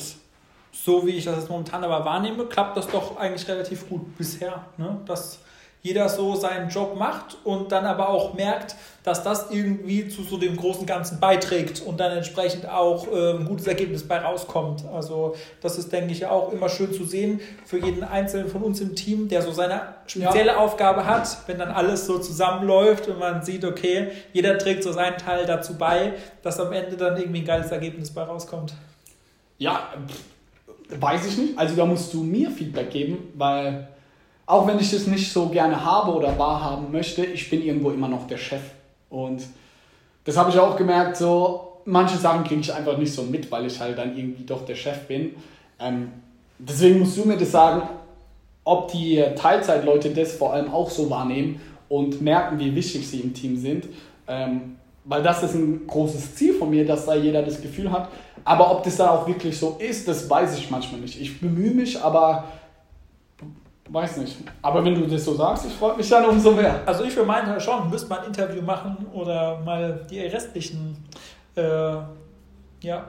so 0.72 1.06
wie 1.06 1.12
ich 1.12 1.25
das 1.25 1.38
jetzt 1.38 1.50
momentan 1.50 1.83
aber 1.83 2.04
wahrnehme, 2.04 2.45
klappt 2.45 2.75
das 2.75 2.88
doch 2.88 3.18
eigentlich 3.18 3.48
relativ 3.48 3.88
gut 3.88 4.18
bisher. 4.18 4.66
Ne? 4.77 5.00
Dass 5.06 5.39
jeder 5.85 6.09
so 6.09 6.33
seinen 6.33 6.69
Job 6.69 6.95
macht 6.97 7.37
und 7.43 7.71
dann 7.71 7.85
aber 7.85 8.09
auch 8.09 8.33
merkt, 8.33 8.75
dass 9.03 9.21
das 9.21 9.51
irgendwie 9.51 10.07
zu 10.07 10.23
so 10.23 10.35
dem 10.37 10.57
großen 10.57 10.87
Ganzen 10.87 11.19
beiträgt 11.19 11.79
und 11.79 11.99
dann 11.99 12.11
entsprechend 12.11 12.67
auch 12.67 13.05
äh, 13.07 13.33
ein 13.33 13.45
gutes 13.45 13.67
Ergebnis 13.67 14.01
bei 14.01 14.17
rauskommt. 14.17 14.83
Also 14.91 15.35
das 15.61 15.77
ist, 15.77 15.93
denke 15.93 16.11
ich, 16.11 16.21
ja 16.21 16.31
auch 16.31 16.51
immer 16.51 16.69
schön 16.69 16.91
zu 16.91 17.05
sehen 17.05 17.39
für 17.65 17.77
jeden 17.77 18.03
Einzelnen 18.03 18.47
von 18.47 18.63
uns 18.63 18.81
im 18.81 18.95
Team, 18.95 19.29
der 19.29 19.43
so 19.43 19.51
seine 19.51 19.79
spezielle 20.07 20.57
Aufgabe 20.57 21.05
hat, 21.05 21.37
wenn 21.45 21.59
dann 21.59 21.69
alles 21.69 22.07
so 22.07 22.17
zusammenläuft 22.17 23.07
und 23.07 23.19
man 23.19 23.43
sieht, 23.43 23.63
okay, 23.63 24.07
jeder 24.33 24.57
trägt 24.57 24.81
so 24.81 24.91
seinen 24.91 25.19
Teil 25.19 25.45
dazu 25.45 25.77
bei, 25.77 26.13
dass 26.41 26.59
am 26.59 26.73
Ende 26.73 26.97
dann 26.97 27.15
irgendwie 27.15 27.41
ein 27.41 27.45
geiles 27.45 27.69
Ergebnis 27.69 28.09
bei 28.09 28.23
rauskommt. 28.23 28.73
Ja, 29.59 29.93
weiß 30.89 31.27
ich 31.27 31.38
nicht. 31.38 31.60
Also 31.60 31.75
da 31.75 31.86
musst 31.86 32.12
du 32.12 32.24
mir 32.24 32.50
Feedback 32.50 32.89
geben, 32.89 33.31
weil 33.36 33.88
auch 34.45 34.67
wenn 34.67 34.79
ich 34.79 34.91
das 34.91 35.07
nicht 35.07 35.31
so 35.31 35.47
gerne 35.49 35.83
habe 35.83 36.11
oder 36.11 36.37
wahrhaben 36.37 36.91
möchte, 36.91 37.25
ich 37.25 37.49
bin 37.49 37.63
irgendwo 37.63 37.91
immer 37.91 38.07
noch 38.07 38.27
der 38.27 38.37
Chef. 38.37 38.61
Und 39.09 39.43
das 40.23 40.37
habe 40.37 40.49
ich 40.49 40.59
auch 40.59 40.75
gemerkt, 40.75 41.17
so 41.17 41.79
manche 41.85 42.17
Sachen 42.17 42.43
kriege 42.43 42.61
ich 42.61 42.73
einfach 42.73 42.97
nicht 42.97 43.13
so 43.13 43.23
mit, 43.23 43.51
weil 43.51 43.65
ich 43.65 43.79
halt 43.79 43.97
dann 43.97 44.17
irgendwie 44.17 44.43
doch 44.43 44.65
der 44.65 44.75
Chef 44.75 45.07
bin. 45.07 45.35
Ähm, 45.79 46.11
deswegen 46.59 46.99
musst 46.99 47.17
du 47.17 47.25
mir 47.25 47.37
das 47.37 47.51
sagen, 47.51 47.83
ob 48.63 48.91
die 48.91 49.23
Teilzeitleute 49.35 50.09
das 50.09 50.33
vor 50.33 50.53
allem 50.53 50.71
auch 50.71 50.89
so 50.89 51.09
wahrnehmen 51.09 51.61
und 51.87 52.21
merken, 52.21 52.59
wie 52.59 52.73
wichtig 52.75 53.07
sie 53.07 53.19
im 53.19 53.33
Team 53.33 53.57
sind. 53.57 53.85
Ähm, 54.27 54.75
weil 55.05 55.21
das 55.21 55.43
ist 55.43 55.53
ein 55.53 55.85
großes 55.85 56.35
Ziel 56.35 56.55
von 56.55 56.71
mir, 56.71 56.85
dass 56.85 57.05
da 57.05 57.13
jeder 57.13 57.43
das 57.43 57.61
Gefühl 57.61 57.91
hat. 57.91 58.09
Aber 58.43 58.71
ob 58.71 58.83
das 58.83 58.97
dann 58.97 59.09
auch 59.09 59.27
wirklich 59.27 59.57
so 59.57 59.77
ist, 59.79 60.07
das 60.07 60.27
weiß 60.27 60.57
ich 60.57 60.71
manchmal 60.71 61.01
nicht. 61.01 61.21
Ich 61.21 61.39
bemühe 61.39 61.71
mich, 61.71 62.01
aber 62.01 62.45
weiß 63.89 64.18
nicht. 64.18 64.38
Aber 64.62 64.84
wenn 64.84 64.96
du 64.96 65.08
das 65.08 65.24
so 65.24 65.36
sagst, 65.36 65.65
ich 65.65 65.74
freue 65.74 65.96
mich 65.96 66.10
dann 66.10 66.25
umso 66.25 66.51
mehr. 66.51 66.82
Also 66.86 67.04
ich 67.04 67.13
für 67.13 67.25
meinen 67.25 67.46
Teil 67.46 67.60
schon, 67.60 67.89
müsste 67.89 68.10
mal 68.10 68.20
ein 68.20 68.27
Interview 68.27 68.62
machen 68.62 69.06
oder 69.13 69.60
mal 69.60 70.06
die 70.10 70.22
restlichen 70.22 70.98
äh, 71.56 71.98
ja, 72.82 73.06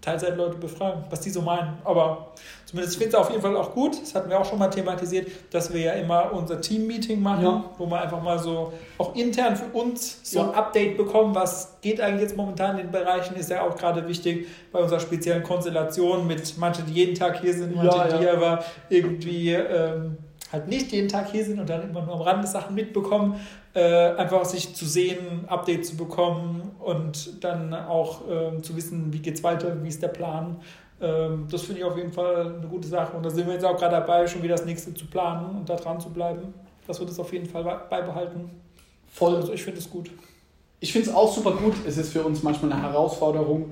Teilzeitleute 0.00 0.56
befragen, 0.56 1.04
was 1.10 1.20
die 1.20 1.30
so 1.30 1.42
meinen. 1.42 1.78
Aber 1.84 2.32
zumindest 2.74 2.96
finde 2.96 3.08
ich 3.10 3.14
es 3.14 3.20
auf 3.20 3.30
jeden 3.30 3.40
Fall 3.42 3.56
auch 3.56 3.72
gut, 3.72 4.00
das 4.02 4.14
hatten 4.16 4.28
wir 4.28 4.40
auch 4.40 4.44
schon 4.44 4.58
mal 4.58 4.68
thematisiert, 4.68 5.28
dass 5.50 5.72
wir 5.72 5.80
ja 5.80 5.92
immer 5.92 6.32
unser 6.32 6.60
Team-Meeting 6.60 7.22
machen, 7.22 7.44
Ja. 7.44 7.64
wo 7.78 7.86
wir 7.86 8.00
einfach 8.00 8.20
mal 8.20 8.36
so 8.38 8.72
auch 8.98 9.14
intern 9.14 9.54
für 9.54 9.66
uns 9.78 10.18
so 10.24 10.40
ein 10.40 10.46
Ja. 10.48 10.52
Update 10.54 10.96
bekommen, 10.96 11.34
was 11.36 11.76
geht 11.82 12.00
eigentlich 12.00 12.22
jetzt 12.22 12.36
momentan 12.36 12.78
in 12.78 12.86
den 12.86 12.90
Bereichen, 12.90 13.36
ist 13.36 13.50
ja 13.50 13.62
auch 13.62 13.76
gerade 13.76 14.08
wichtig 14.08 14.48
bei 14.72 14.80
unserer 14.80 14.98
speziellen 14.98 15.44
Konstellation 15.44 16.26
mit 16.26 16.58
manchen, 16.58 16.84
die 16.86 16.94
jeden 16.94 17.14
Tag 17.14 17.40
hier 17.40 17.54
sind, 17.54 17.76
manche, 17.76 17.96
Ja, 17.96 18.18
die 18.18 18.28
aber 18.28 18.64
irgendwie 18.88 19.52
ähm, 19.52 20.16
halt 20.52 20.66
nicht 20.68 20.90
jeden 20.92 21.08
Tag 21.08 21.30
hier 21.30 21.44
sind 21.44 21.60
und 21.60 21.68
dann 21.70 21.88
immer 21.88 22.02
nur 22.02 22.14
am 22.14 22.20
Rande 22.22 22.46
Sachen 22.48 22.74
mitbekommen, 22.74 23.40
äh, 23.74 24.14
einfach 24.16 24.44
sich 24.44 24.74
zu 24.74 24.84
sehen, 24.84 25.44
Update 25.48 25.86
zu 25.86 25.96
bekommen 25.96 26.72
und 26.80 27.42
dann 27.44 27.72
auch 27.72 28.22
ähm, 28.28 28.62
zu 28.62 28.76
wissen, 28.76 29.12
wie 29.12 29.18
geht's 29.20 29.42
weiter, 29.44 29.82
wie 29.82 29.88
ist 29.88 30.02
der 30.02 30.08
Plan. 30.08 30.56
Ähm, 31.04 31.46
das 31.50 31.62
finde 31.62 31.80
ich 31.80 31.84
auf 31.84 31.96
jeden 31.96 32.12
Fall 32.12 32.54
eine 32.58 32.66
gute 32.66 32.88
Sache 32.88 33.16
und 33.16 33.22
da 33.24 33.30
sind 33.30 33.46
wir 33.46 33.54
jetzt 33.54 33.64
auch 33.64 33.76
gerade 33.76 33.96
dabei, 33.96 34.26
schon 34.26 34.42
wieder 34.42 34.56
das 34.56 34.64
nächste 34.64 34.94
zu 34.94 35.06
planen 35.06 35.58
und 35.58 35.68
da 35.68 35.76
dran 35.76 36.00
zu 36.00 36.08
bleiben, 36.08 36.54
dass 36.86 36.98
wir 36.98 37.06
das 37.06 37.18
auf 37.18 37.32
jeden 37.32 37.46
Fall 37.46 37.62
be- 37.62 37.80
beibehalten. 37.90 38.50
Voll. 39.12 39.36
Also 39.36 39.52
ich 39.52 39.62
finde 39.62 39.80
es 39.80 39.90
gut. 39.90 40.10
ich 40.84 40.92
finde 40.92 41.08
es 41.08 41.14
auch 41.14 41.32
super 41.32 41.52
gut. 41.52 41.74
Es 41.86 41.96
ist 41.96 42.12
für 42.12 42.22
uns 42.22 42.42
manchmal 42.42 42.72
eine 42.72 42.82
Herausforderung, 42.82 43.70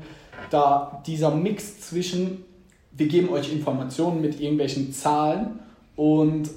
da 0.50 1.02
dieser 1.06 1.30
Mix 1.30 1.80
zwischen, 1.80 2.44
wir 2.92 3.06
geben 3.06 3.28
euch 3.30 3.52
Informationen 3.52 4.20
mit 4.20 4.40
irgendwelchen 4.40 4.92
Zahlen 4.92 5.60
und 5.96 6.48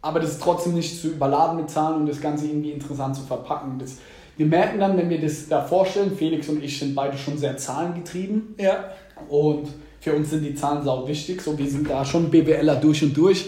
aber 0.00 0.20
das 0.20 0.30
ist 0.32 0.42
trotzdem 0.42 0.74
nicht 0.74 1.00
zu 1.00 1.08
überladen 1.08 1.56
mit 1.56 1.70
Zahlen 1.70 2.00
und 2.00 2.06
das 2.08 2.20
Ganze 2.20 2.46
irgendwie 2.46 2.72
interessant 2.72 3.16
zu 3.16 3.22
verpacken. 3.22 3.78
Das, 3.78 3.98
wir 4.36 4.46
merken 4.46 4.80
dann, 4.80 4.96
wenn 4.96 5.08
wir 5.10 5.20
das 5.20 5.48
da 5.48 5.62
vorstellen, 5.62 6.16
Felix 6.16 6.48
und 6.48 6.62
ich 6.62 6.78
sind 6.78 6.94
beide 6.94 7.16
schon 7.16 7.38
sehr 7.38 7.56
zahlengetrieben. 7.56 8.54
Ja. 8.58 8.84
Und 9.28 9.68
für 10.02 10.12
uns 10.14 10.30
sind 10.30 10.42
die 10.42 10.54
Zahlen 10.56 10.82
sau 10.84 11.06
wichtig. 11.06 11.40
So, 11.40 11.56
wir 11.56 11.70
sind 11.70 11.88
da 11.88 12.04
schon 12.04 12.28
BWLer 12.28 12.74
durch 12.74 13.04
und 13.04 13.16
durch. 13.16 13.46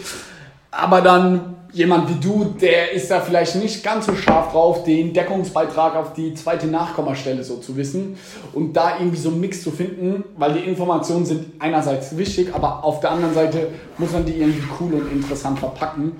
Aber 0.70 1.00
dann 1.00 1.56
jemand 1.72 2.08
wie 2.08 2.20
du, 2.20 2.54
der 2.60 2.92
ist 2.92 3.10
da 3.10 3.20
vielleicht 3.20 3.56
nicht 3.56 3.82
ganz 3.82 4.06
so 4.06 4.14
scharf 4.14 4.52
drauf, 4.52 4.84
den 4.84 5.12
Deckungsbeitrag 5.12 5.96
auf 5.96 6.12
die 6.12 6.32
zweite 6.34 6.68
Nachkommastelle 6.68 7.42
so 7.42 7.56
zu 7.56 7.76
wissen 7.76 8.16
und 8.52 8.74
da 8.74 8.98
irgendwie 8.98 9.16
so 9.16 9.30
einen 9.30 9.40
Mix 9.40 9.64
zu 9.64 9.72
finden, 9.72 10.22
weil 10.36 10.52
die 10.52 10.60
Informationen 10.60 11.26
sind 11.26 11.60
einerseits 11.60 12.16
wichtig, 12.16 12.54
aber 12.54 12.84
auf 12.84 13.00
der 13.00 13.10
anderen 13.10 13.34
Seite 13.34 13.68
muss 13.98 14.12
man 14.12 14.24
die 14.24 14.34
irgendwie 14.34 14.62
cool 14.78 14.94
und 14.94 15.10
interessant 15.10 15.58
verpacken. 15.58 16.12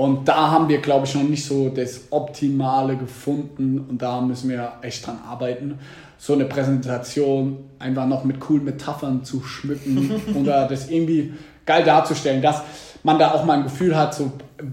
Und 0.00 0.26
da 0.26 0.50
haben 0.50 0.70
wir, 0.70 0.78
glaube 0.78 1.04
ich, 1.04 1.14
noch 1.14 1.24
nicht 1.24 1.44
so 1.44 1.68
das 1.68 2.04
Optimale 2.08 2.96
gefunden 2.96 3.84
und 3.86 4.00
da 4.00 4.22
müssen 4.22 4.48
wir 4.48 4.72
echt 4.80 5.06
dran 5.06 5.18
arbeiten. 5.28 5.78
So 6.16 6.32
eine 6.32 6.46
Präsentation 6.46 7.68
einfach 7.78 8.06
noch 8.06 8.24
mit 8.24 8.40
coolen 8.40 8.64
Metaphern 8.64 9.24
zu 9.24 9.42
schmücken 9.42 10.22
oder 10.40 10.66
das 10.66 10.88
irgendwie 10.88 11.34
geil 11.66 11.84
darzustellen, 11.84 12.40
dass 12.40 12.62
man 13.02 13.18
da 13.18 13.32
auch 13.32 13.44
mal 13.44 13.58
ein 13.58 13.64
Gefühl 13.64 13.94
hat, 13.94 14.14
so, 14.14 14.32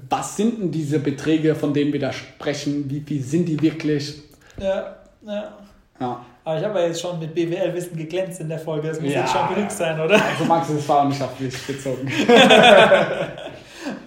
was 0.10 0.38
sind 0.38 0.62
denn 0.62 0.72
diese 0.72 1.00
Beträge, 1.00 1.56
von 1.56 1.74
denen 1.74 1.92
wir 1.92 2.00
da 2.00 2.14
sprechen, 2.14 2.90
wie 2.90 3.02
viel 3.02 3.22
sind 3.22 3.50
die 3.50 3.62
wirklich? 3.62 4.22
Ja, 4.62 4.96
ja. 5.26 5.58
Ja. 6.00 6.26
Aber 6.46 6.58
ich 6.58 6.64
habe 6.64 6.80
ja 6.80 6.86
jetzt 6.86 7.02
schon 7.02 7.20
mit 7.20 7.36
BWL-Wissen 7.36 7.98
geglänzt 7.98 8.40
in 8.40 8.48
der 8.48 8.60
Folge. 8.60 8.88
Das 8.88 9.02
muss 9.02 9.12
Ja, 9.12 9.20
jetzt 9.20 9.34
schon 9.34 9.54
genug 9.54 9.72
sein, 9.72 10.00
oder? 10.00 10.14
Also 10.24 10.46
Max, 10.46 10.70
das 10.70 10.88
war 10.88 11.02
auch 11.02 11.10
nicht 11.10 11.22
auf 11.22 11.36
dich 11.38 11.68
bezogen. 11.68 12.10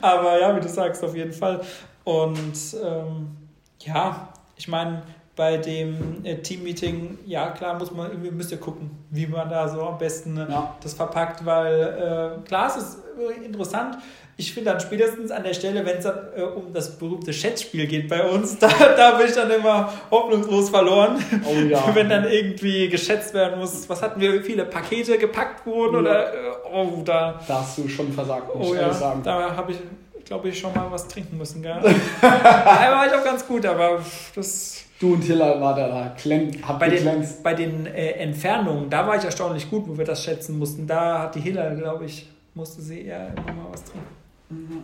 Aber 0.00 0.40
ja, 0.40 0.54
wie 0.56 0.60
du 0.60 0.68
sagst, 0.68 1.02
auf 1.04 1.14
jeden 1.14 1.32
Fall. 1.32 1.60
Und 2.04 2.76
ähm, 2.82 3.36
ja, 3.82 4.28
ich 4.56 4.68
meine, 4.68 5.02
bei 5.36 5.56
dem 5.56 6.24
äh, 6.24 6.36
Teammeeting, 6.36 7.18
ja 7.24 7.50
klar, 7.50 7.78
muss 7.78 7.90
man 7.92 8.10
irgendwie 8.10 8.30
müsst 8.30 8.50
ihr 8.52 8.58
gucken, 8.58 8.90
wie 9.10 9.26
man 9.26 9.48
da 9.48 9.68
so 9.68 9.80
am 9.82 9.96
besten 9.98 10.36
äh, 10.36 10.50
Ja. 10.50 10.74
das 10.82 10.94
verpackt, 10.94 11.44
weil 11.46 12.40
äh, 12.42 12.46
klar, 12.46 12.66
es 12.68 12.76
ist 12.76 12.98
äh, 13.18 13.44
interessant. 13.44 13.96
Ich 14.40 14.54
finde 14.54 14.70
dann 14.70 14.80
spätestens 14.80 15.30
an 15.30 15.44
der 15.44 15.52
Stelle, 15.52 15.84
wenn 15.84 15.98
es 15.98 16.04
dann 16.04 16.18
äh, 16.34 16.40
um 16.40 16.72
das 16.72 16.96
berühmte 16.96 17.30
Schätzspiel 17.30 17.86
geht 17.86 18.08
bei 18.08 18.26
uns, 18.26 18.58
da, 18.58 18.68
da 18.96 19.10
bin 19.18 19.26
ich 19.26 19.34
dann 19.34 19.50
immer 19.50 19.92
hoffnungslos 20.10 20.70
verloren. 20.70 21.22
Oh 21.44 21.52
ja. 21.54 21.84
Wenn 21.94 22.08
dann 22.08 22.24
irgendwie 22.24 22.88
geschätzt 22.88 23.34
werden 23.34 23.60
muss, 23.60 23.86
was 23.86 24.00
hatten 24.00 24.18
wir, 24.18 24.32
wie 24.32 24.40
viele 24.40 24.64
Pakete 24.64 25.18
gepackt 25.18 25.66
wurden 25.66 25.92
Ja. 25.96 26.00
oder 26.00 26.32
äh, 26.32 26.36
oh, 26.72 27.02
da, 27.04 27.38
Da 27.46 27.60
hast 27.60 27.76
du 27.76 27.86
schon 27.86 28.10
versagt, 28.14 28.54
muss 28.56 28.68
Oh 28.68 28.74
ich 28.74 28.80
ja, 28.80 28.90
sagen. 28.94 29.20
da 29.22 29.54
habe 29.54 29.72
ich, 29.72 29.78
glaube 30.24 30.48
ich, 30.48 30.58
schon 30.58 30.72
mal 30.74 30.90
was 30.90 31.06
trinken 31.06 31.36
müssen. 31.36 31.60
Gell? 31.60 31.76
da 32.22 32.26
war 32.30 33.06
ich 33.06 33.12
auch 33.12 33.24
ganz 33.24 33.46
gut, 33.46 33.66
aber 33.66 34.00
das 34.34 34.84
Du 34.98 35.12
und 35.14 35.22
Hiller 35.22 35.60
war 35.60 35.74
da, 35.74 35.86
da 35.88 36.08
klemm, 36.16 36.50
hab 36.66 36.78
bei 36.80 36.88
den, 36.88 37.28
bei 37.42 37.52
den 37.52 37.84
äh, 37.86 38.12
Entfernungen, 38.12 38.88
da 38.88 39.06
war 39.06 39.16
ich 39.16 39.24
erstaunlich 39.24 39.68
gut, 39.68 39.84
wo 39.86 39.98
wir 39.98 40.06
das 40.06 40.24
schätzen 40.24 40.58
mussten. 40.58 40.86
Da 40.86 41.18
hat 41.24 41.34
die 41.34 41.40
Hiller, 41.40 41.74
glaube 41.74 42.06
ich, 42.06 42.26
musste 42.54 42.80
sie 42.80 43.02
eher 43.02 43.28
immer 43.36 43.52
mal 43.54 43.66
was 43.72 43.84
trinken. 43.84 44.19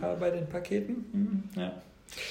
Aber 0.01 0.15
bei 0.15 0.29
den 0.31 0.47
Paketen, 0.47 1.05
mhm, 1.11 1.43
ja. 1.61 1.71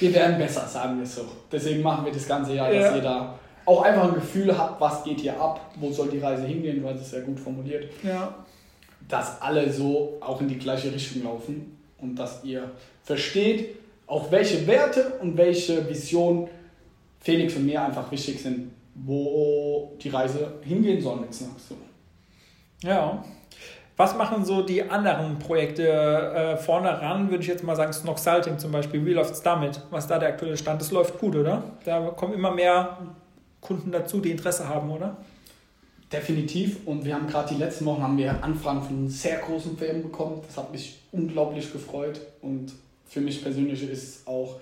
Wir 0.00 0.14
werden 0.14 0.38
besser, 0.38 0.66
sagen 0.66 0.96
wir 0.96 1.04
es 1.04 1.14
so. 1.14 1.26
Deswegen 1.52 1.82
machen 1.82 2.04
wir 2.06 2.12
das 2.12 2.26
ganze 2.26 2.54
Jahr, 2.54 2.70
dass 2.72 2.84
Ja. 2.90 2.96
ihr 2.96 3.02
da 3.02 3.38
auch 3.66 3.82
einfach 3.82 4.08
ein 4.08 4.14
Gefühl 4.14 4.56
habt, 4.56 4.80
was 4.80 5.04
geht 5.04 5.20
hier 5.20 5.38
ab, 5.40 5.60
wo 5.78 5.90
soll 5.92 6.08
die 6.08 6.18
Reise 6.18 6.46
hingehen, 6.46 6.82
hast 6.86 7.00
es 7.00 7.10
sehr 7.10 7.20
gut 7.22 7.38
formuliert. 7.38 7.84
ja. 8.02 8.34
dass 9.08 9.40
alle 9.40 9.70
so 9.72 10.16
auch 10.20 10.40
in 10.40 10.48
die 10.48 10.58
gleiche 10.58 10.92
Richtung 10.92 11.22
laufen 11.22 11.76
und 12.00 12.16
dass 12.16 12.42
ihr 12.42 12.68
versteht, 13.04 13.76
auch 14.08 14.32
welche 14.32 14.66
Werte 14.66 15.12
und 15.20 15.36
welche 15.36 15.88
Visionen 15.88 16.48
Felix 17.20 17.54
und 17.54 17.66
mir 17.66 17.82
einfach 17.84 18.10
wichtig 18.10 18.42
sind, 18.42 18.72
wo 18.94 19.92
die 20.02 20.08
Reise 20.08 20.54
hingehen 20.62 21.00
soll 21.00 21.20
mit 21.20 21.32
Snacks. 21.32 21.68
So. 21.68 21.76
Ja. 22.82 23.22
Was 23.96 24.14
machen 24.14 24.44
so 24.44 24.60
die 24.60 24.82
anderen 24.82 25.38
Projekte 25.38 25.88
äh, 25.88 26.56
vorne 26.58 27.00
ran, 27.00 27.30
würde 27.30 27.42
ich 27.42 27.48
jetzt 27.48 27.64
mal 27.64 27.76
sagen, 27.76 27.94
Snock 27.94 28.18
Salting 28.18 28.58
zum 28.58 28.70
Beispiel. 28.70 29.04
Wie 29.06 29.14
läuft 29.14 29.32
es 29.32 29.42
damit? 29.42 29.80
Was 29.90 30.04
ist 30.04 30.10
da 30.10 30.18
der 30.18 30.30
aktuelle 30.30 30.56
Stand? 30.56 30.82
Das 30.82 30.90
läuft 30.90 31.18
gut, 31.18 31.34
oder? 31.34 31.62
Da 31.84 32.00
kommen 32.10 32.34
immer 32.34 32.50
mehr 32.50 32.98
Kunden 33.62 33.90
dazu, 33.90 34.20
die 34.20 34.30
Interesse 34.30 34.68
haben, 34.68 34.90
oder? 34.90 35.16
Definitiv. 36.12 36.86
Und 36.86 37.06
wir 37.06 37.14
haben 37.14 37.26
gerade 37.26 37.54
die 37.54 37.60
letzten 37.60 37.86
Wochen 37.86 38.02
haben 38.02 38.18
wir 38.18 38.44
Anfragen 38.44 38.82
von 38.82 39.08
sehr 39.08 39.38
großen 39.38 39.78
Firmen 39.78 40.02
bekommen. 40.02 40.42
Das 40.46 40.58
hat 40.58 40.70
mich 40.70 40.98
unglaublich 41.10 41.72
gefreut. 41.72 42.20
Und 42.42 42.72
für 43.06 43.22
mich 43.22 43.42
persönlich 43.42 43.82
ist 43.82 43.92
es 43.92 44.26
auch 44.26 44.60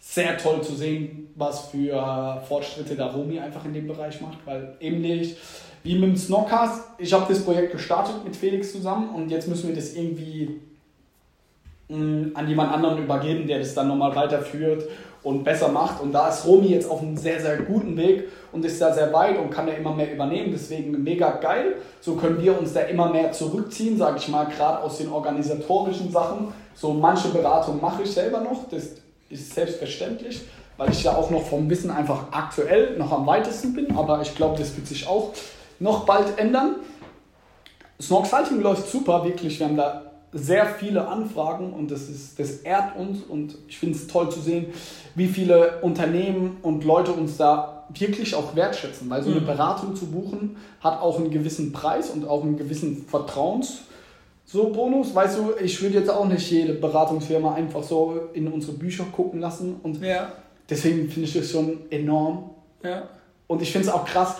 sehr 0.00 0.36
toll 0.38 0.62
zu 0.62 0.74
sehen, 0.74 1.28
was 1.36 1.66
für 1.66 2.42
Fortschritte 2.48 2.96
der 2.96 3.06
Romi 3.06 3.38
einfach 3.38 3.64
in 3.66 3.74
dem 3.74 3.86
Bereich 3.86 4.20
macht. 4.20 4.38
Weil 4.46 4.76
ähnlich 4.80 5.36
wie 5.82 5.98
mit 5.98 6.10
dem 6.10 6.16
Snockcast, 6.16 6.82
ich 6.98 7.12
habe 7.12 7.26
das 7.28 7.44
Projekt 7.44 7.72
gestartet 7.72 8.24
mit 8.24 8.36
Felix 8.36 8.72
zusammen 8.72 9.10
und 9.14 9.30
jetzt 9.30 9.48
müssen 9.48 9.68
wir 9.68 9.74
das 9.74 9.94
irgendwie 9.94 10.60
mh, 11.88 12.30
an 12.34 12.48
jemand 12.48 12.72
anderen 12.72 12.98
übergeben, 12.98 13.46
der 13.46 13.58
das 13.58 13.74
dann 13.74 13.88
nochmal 13.88 14.14
weiterführt 14.14 14.84
und 15.22 15.44
besser 15.44 15.68
macht. 15.68 16.00
Und 16.00 16.12
da 16.12 16.28
ist 16.28 16.46
Romi 16.46 16.68
jetzt 16.68 16.90
auf 16.90 17.02
einem 17.02 17.16
sehr, 17.16 17.40
sehr 17.40 17.58
guten 17.58 17.96
Weg 17.96 18.28
und 18.50 18.64
ist 18.64 18.80
da 18.80 18.92
sehr 18.92 19.12
weit 19.12 19.38
und 19.38 19.50
kann 19.50 19.66
da 19.66 19.72
immer 19.72 19.94
mehr 19.94 20.12
übernehmen. 20.12 20.50
Deswegen 20.52 21.02
mega 21.02 21.30
geil. 21.32 21.76
So 22.00 22.14
können 22.14 22.40
wir 22.42 22.58
uns 22.58 22.72
da 22.72 22.80
immer 22.80 23.10
mehr 23.10 23.32
zurückziehen, 23.32 23.96
sage 23.96 24.18
ich 24.18 24.28
mal, 24.28 24.44
gerade 24.46 24.82
aus 24.82 24.98
den 24.98 25.10
organisatorischen 25.10 26.10
Sachen. 26.10 26.48
So 26.74 26.92
manche 26.92 27.28
Beratung 27.28 27.80
mache 27.80 28.02
ich 28.02 28.10
selber 28.10 28.40
noch, 28.40 28.68
das 28.68 28.90
ist 29.28 29.54
selbstverständlich, 29.54 30.42
weil 30.76 30.90
ich 30.90 31.02
ja 31.04 31.14
auch 31.14 31.30
noch 31.30 31.42
vom 31.42 31.68
Wissen 31.70 31.90
einfach 31.90 32.24
aktuell 32.32 32.96
noch 32.98 33.12
am 33.12 33.26
weitesten 33.26 33.74
bin. 33.74 33.96
Aber 33.96 34.20
ich 34.22 34.34
glaube, 34.34 34.58
das 34.58 34.76
wird 34.76 34.86
sich 34.86 35.06
auch 35.06 35.32
noch 35.82 36.04
bald 36.06 36.38
ändern. 36.38 36.76
Snorksalting 38.00 38.60
läuft 38.60 38.88
super, 38.88 39.24
wirklich. 39.24 39.58
Wir 39.58 39.66
haben 39.68 39.76
da 39.76 40.02
sehr 40.32 40.66
viele 40.66 41.06
Anfragen 41.06 41.72
und 41.74 41.90
das, 41.90 42.08
ist, 42.08 42.38
das 42.38 42.58
ehrt 42.62 42.96
uns 42.96 43.22
und 43.22 43.56
ich 43.68 43.78
finde 43.78 43.96
es 43.98 44.06
toll 44.06 44.30
zu 44.30 44.40
sehen, 44.40 44.66
wie 45.14 45.26
viele 45.28 45.80
Unternehmen 45.82 46.56
und 46.62 46.84
Leute 46.84 47.12
uns 47.12 47.36
da 47.36 47.86
wirklich 47.94 48.34
auch 48.34 48.56
wertschätzen, 48.56 49.10
weil 49.10 49.22
so 49.22 49.30
eine 49.30 49.40
Mhm. 49.40 49.46
Beratung 49.46 49.94
zu 49.94 50.06
buchen 50.06 50.56
hat 50.80 51.00
auch 51.02 51.18
einen 51.18 51.30
gewissen 51.30 51.72
Preis 51.72 52.08
und 52.10 52.26
auch 52.26 52.42
einen 52.42 52.56
gewissen 52.56 53.04
Vertrauens. 53.06 53.82
So 54.46 54.70
Bonus, 54.70 55.14
weißt 55.14 55.38
du, 55.38 55.52
ich 55.62 55.80
würde 55.82 55.98
jetzt 55.98 56.10
auch 56.10 56.24
nicht 56.26 56.50
jede 56.50 56.72
Beratungsfirma 56.74 57.54
einfach 57.54 57.82
so 57.82 58.28
in 58.32 58.48
unsere 58.50 58.72
Bücher 58.72 59.04
gucken 59.12 59.40
lassen 59.40 59.76
und 59.82 60.00
Ja. 60.02 60.32
deswegen 60.70 61.08
finde 61.10 61.28
ich 61.28 61.34
das 61.34 61.50
schon 61.50 61.78
enorm 61.90 62.50
Ja. 62.82 63.02
und 63.48 63.60
ich 63.60 63.70
finde 63.70 63.88
es 63.88 63.94
auch 63.94 64.06
krass, 64.06 64.36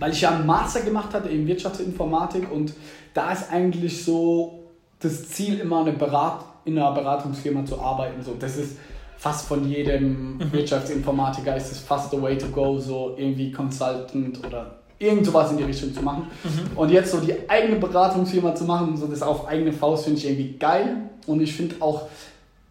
weil 0.00 0.12
ich 0.12 0.22
ja 0.22 0.30
einen 0.30 0.46
Master 0.46 0.80
gemacht 0.80 1.14
hatte 1.14 1.28
in 1.28 1.46
Wirtschaftsinformatik 1.46 2.50
und 2.50 2.72
da 3.14 3.32
ist 3.32 3.52
eigentlich 3.52 4.04
so 4.04 4.64
das 4.98 5.28
Ziel, 5.28 5.60
immer 5.60 5.80
eine 5.80 5.92
Berat 5.92 6.44
in 6.64 6.78
einer 6.78 6.92
Beratungsfirma 6.92 7.64
zu 7.64 7.80
arbeiten. 7.80 8.22
So, 8.22 8.34
das 8.38 8.56
ist 8.56 8.76
fast 9.16 9.46
von 9.46 9.68
jedem 9.68 10.38
Wirtschaftsinformatiker 10.52 11.56
ist 11.56 11.72
es 11.72 11.78
fast 11.78 12.10
the 12.10 12.20
way 12.20 12.38
to 12.38 12.46
go, 12.48 12.78
so 12.78 13.14
irgendwie 13.16 13.52
Consultant 13.52 14.44
oder 14.46 14.78
irgend 14.98 15.26
sowas 15.26 15.50
in 15.50 15.58
die 15.58 15.64
Richtung 15.64 15.92
zu 15.92 16.02
machen. 16.02 16.26
Und 16.74 16.90
jetzt 16.90 17.10
so 17.10 17.20
die 17.20 17.48
eigene 17.48 17.76
Beratungsfirma 17.76 18.54
zu 18.54 18.64
machen, 18.64 18.96
so 18.96 19.06
das 19.06 19.22
auf 19.22 19.46
eigene 19.46 19.72
Faust, 19.72 20.04
finde 20.04 20.18
ich 20.18 20.26
irgendwie 20.26 20.56
geil. 20.58 20.96
Und 21.26 21.40
ich 21.40 21.54
finde 21.54 21.76
auch 21.80 22.08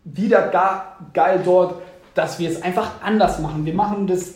wieder 0.04 0.48
gar 0.48 0.98
geil 1.14 1.42
dort, 1.44 1.76
dass 2.16 2.40
wir 2.40 2.50
es 2.50 2.62
einfach 2.62 3.02
anders 3.04 3.40
machen. 3.40 3.66
Wir 3.66 3.74
machen 3.74 4.08
das, 4.08 4.36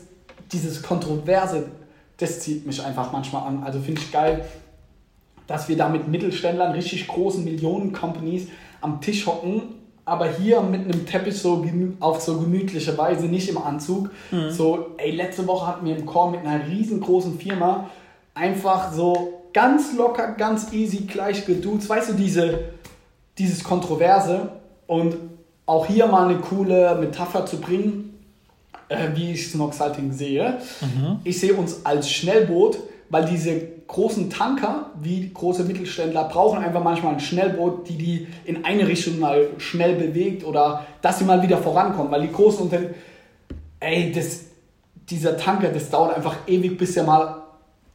dieses 0.52 0.82
Kontroverse, 0.82 1.68
das 2.18 2.40
zieht 2.40 2.66
mich 2.66 2.84
einfach 2.84 3.12
manchmal 3.12 3.48
an. 3.48 3.64
Also 3.64 3.80
finde 3.80 4.02
ich 4.02 4.12
geil, 4.12 4.46
dass 5.48 5.68
wir 5.68 5.78
da 5.78 5.90
mit 5.90 6.08
Mittelständlern, 6.08 6.72
richtig 6.72 7.08
großen 7.08 7.44
Millionen-Companies 7.44 8.48
am 8.82 9.02
Tisch 9.02 9.26
hocken, 9.26 9.64
aber 10.06 10.28
hier 10.28 10.62
mit 10.62 10.82
einem 10.82 11.06
Teppich 11.06 11.38
so 11.38 11.66
auf 12.00 12.22
so 12.22 12.40
gemütliche 12.40 12.98
Weise, 12.98 13.28
nicht 13.28 13.50
im 13.50 13.58
Anzug. 13.58 14.10
So, 14.50 14.88
ey, 14.98 15.12
letzte 15.12 15.48
Woche 15.48 15.68
hatten 15.68 15.86
wir 15.86 15.96
im 15.96 16.06
Call 16.06 16.32
mit 16.32 16.46
einer 16.46 16.68
riesengroßen 16.68 17.40
Firma 17.40 17.90
einfach 18.34 18.92
so 18.92 19.44
ganz 19.54 19.94
locker, 19.96 20.34
ganz 20.34 20.74
easy, 20.74 21.06
gleich 21.06 21.46
geduzt. 21.46 21.88
Weißt 21.88 22.10
du, 22.10 22.14
diese, 22.14 22.60
dieses 23.38 23.64
Kontroverse 23.64 24.50
und 24.88 25.16
auch 25.66 25.86
hier 25.86 26.08
mal 26.08 26.28
eine 26.28 26.40
coole 26.40 26.96
Metapher 26.96 27.46
zu 27.46 27.62
bringen, 27.62 28.13
äh, 28.94 29.16
wie 29.16 29.32
ich 29.32 29.52
Snoxalting 29.52 30.12
sehe. 30.12 30.60
Ich 31.24 31.40
sehe 31.40 31.54
uns 31.54 31.86
als 31.86 32.10
Schnellboot, 32.10 32.78
weil 33.10 33.26
diese 33.26 33.62
großen 33.88 34.30
Tanker, 34.30 34.92
wie 35.02 35.32
große 35.32 35.64
Mittelständler, 35.64 36.24
brauchen 36.26 36.64
einfach 36.64 36.84
manchmal 36.84 37.14
ein 37.14 37.20
Schnellboot, 37.20 37.88
die 37.88 37.98
die 37.98 38.28
in 38.46 38.66
eine 38.66 38.88
Richtung 38.88 39.20
mal 39.20 39.50
schnell 39.58 39.96
bewegt 39.96 40.46
oder 40.46 40.86
dass 41.02 41.20
sie 41.20 41.26
mal 41.26 41.42
wieder 41.42 41.58
vorankommen, 41.58 42.12
weil 42.12 42.22
die 42.22 42.32
großen 42.32 42.62
Unternehmen, 42.64 42.96
ey, 43.80 44.12
das, 44.12 44.46
dieser 45.10 45.38
Tanker, 45.38 45.70
das 45.70 45.90
dauert 45.90 46.16
einfach 46.16 46.38
ewig, 46.48 46.78
bis 46.78 46.98
er 46.98 47.04
mal 47.04 47.44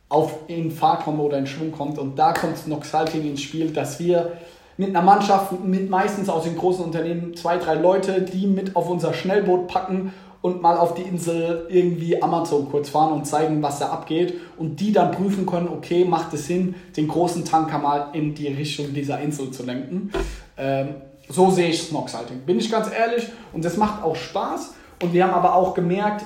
auf 0.09 0.39
in 0.47 0.71
Fahrt 0.71 1.05
kommt 1.05 1.21
oder 1.21 1.39
in 1.39 1.47
Schwung 1.47 1.73
kommt. 1.73 1.99
Und 1.99 2.19
da 2.19 2.33
kommt 2.33 2.67
Noxalting 2.67 3.29
ins 3.29 3.43
Spiel, 3.43 3.71
dass 3.71 3.99
wir 3.99 4.33
mit 4.77 4.91
einer 4.91 5.03
Mannschaft, 5.03 5.65
mit 5.65 5.91
meistens 5.91 6.29
aus 6.29 6.45
den 6.45 6.57
großen 6.57 6.85
Unternehmen, 6.85 7.35
zwei, 7.37 7.59
drei 7.59 7.75
Leute, 7.75 8.23
die 8.23 8.47
mit 8.47 8.77
auf 8.77 8.89
unser 8.89 9.13
Schnellboot 9.13 9.67
packen 9.67 10.13
und 10.41 10.63
mal 10.63 10.77
auf 10.77 10.95
die 10.95 11.03
Insel 11.03 11.67
irgendwie 11.69 12.23
Amazon 12.23 12.69
kurz 12.71 12.91
fahren 12.91 13.13
und 13.13 13.27
zeigen, 13.27 13.63
was 13.63 13.81
da 13.81 13.89
abgeht. 13.89 14.35
Und 14.57 14.79
die 14.81 14.93
dann 14.93 15.11
prüfen 15.11 15.47
können, 15.47 15.69
okay, 15.69 16.05
macht 16.05 16.33
es 16.35 16.47
Sinn, 16.47 16.77
den 16.97 17.09
großen 17.09 17.45
Tanker 17.45 17.79
mal 17.79 18.11
in 18.13 18.35
die 18.35 18.49
Richtung 18.49 18.95
dieser 18.95 19.21
Insel 19.21 19.51
zu 19.51 19.65
lenken. 19.65 20.13
Ähm, 20.57 20.95
so 21.29 21.51
sehe 21.51 21.69
ich 21.69 21.83
Snoxhalting, 21.83 22.41
bin 22.41 22.59
ich 22.59 22.71
ganz 22.71 22.91
ehrlich. 22.91 23.29
Und 23.53 23.65
das 23.65 23.77
macht 23.77 24.03
auch 24.03 24.17
Spaß. 24.17 24.75
Und 25.03 25.13
wir 25.13 25.25
haben 25.25 25.35
aber 25.35 25.55
auch 25.55 25.75
gemerkt, 25.75 26.25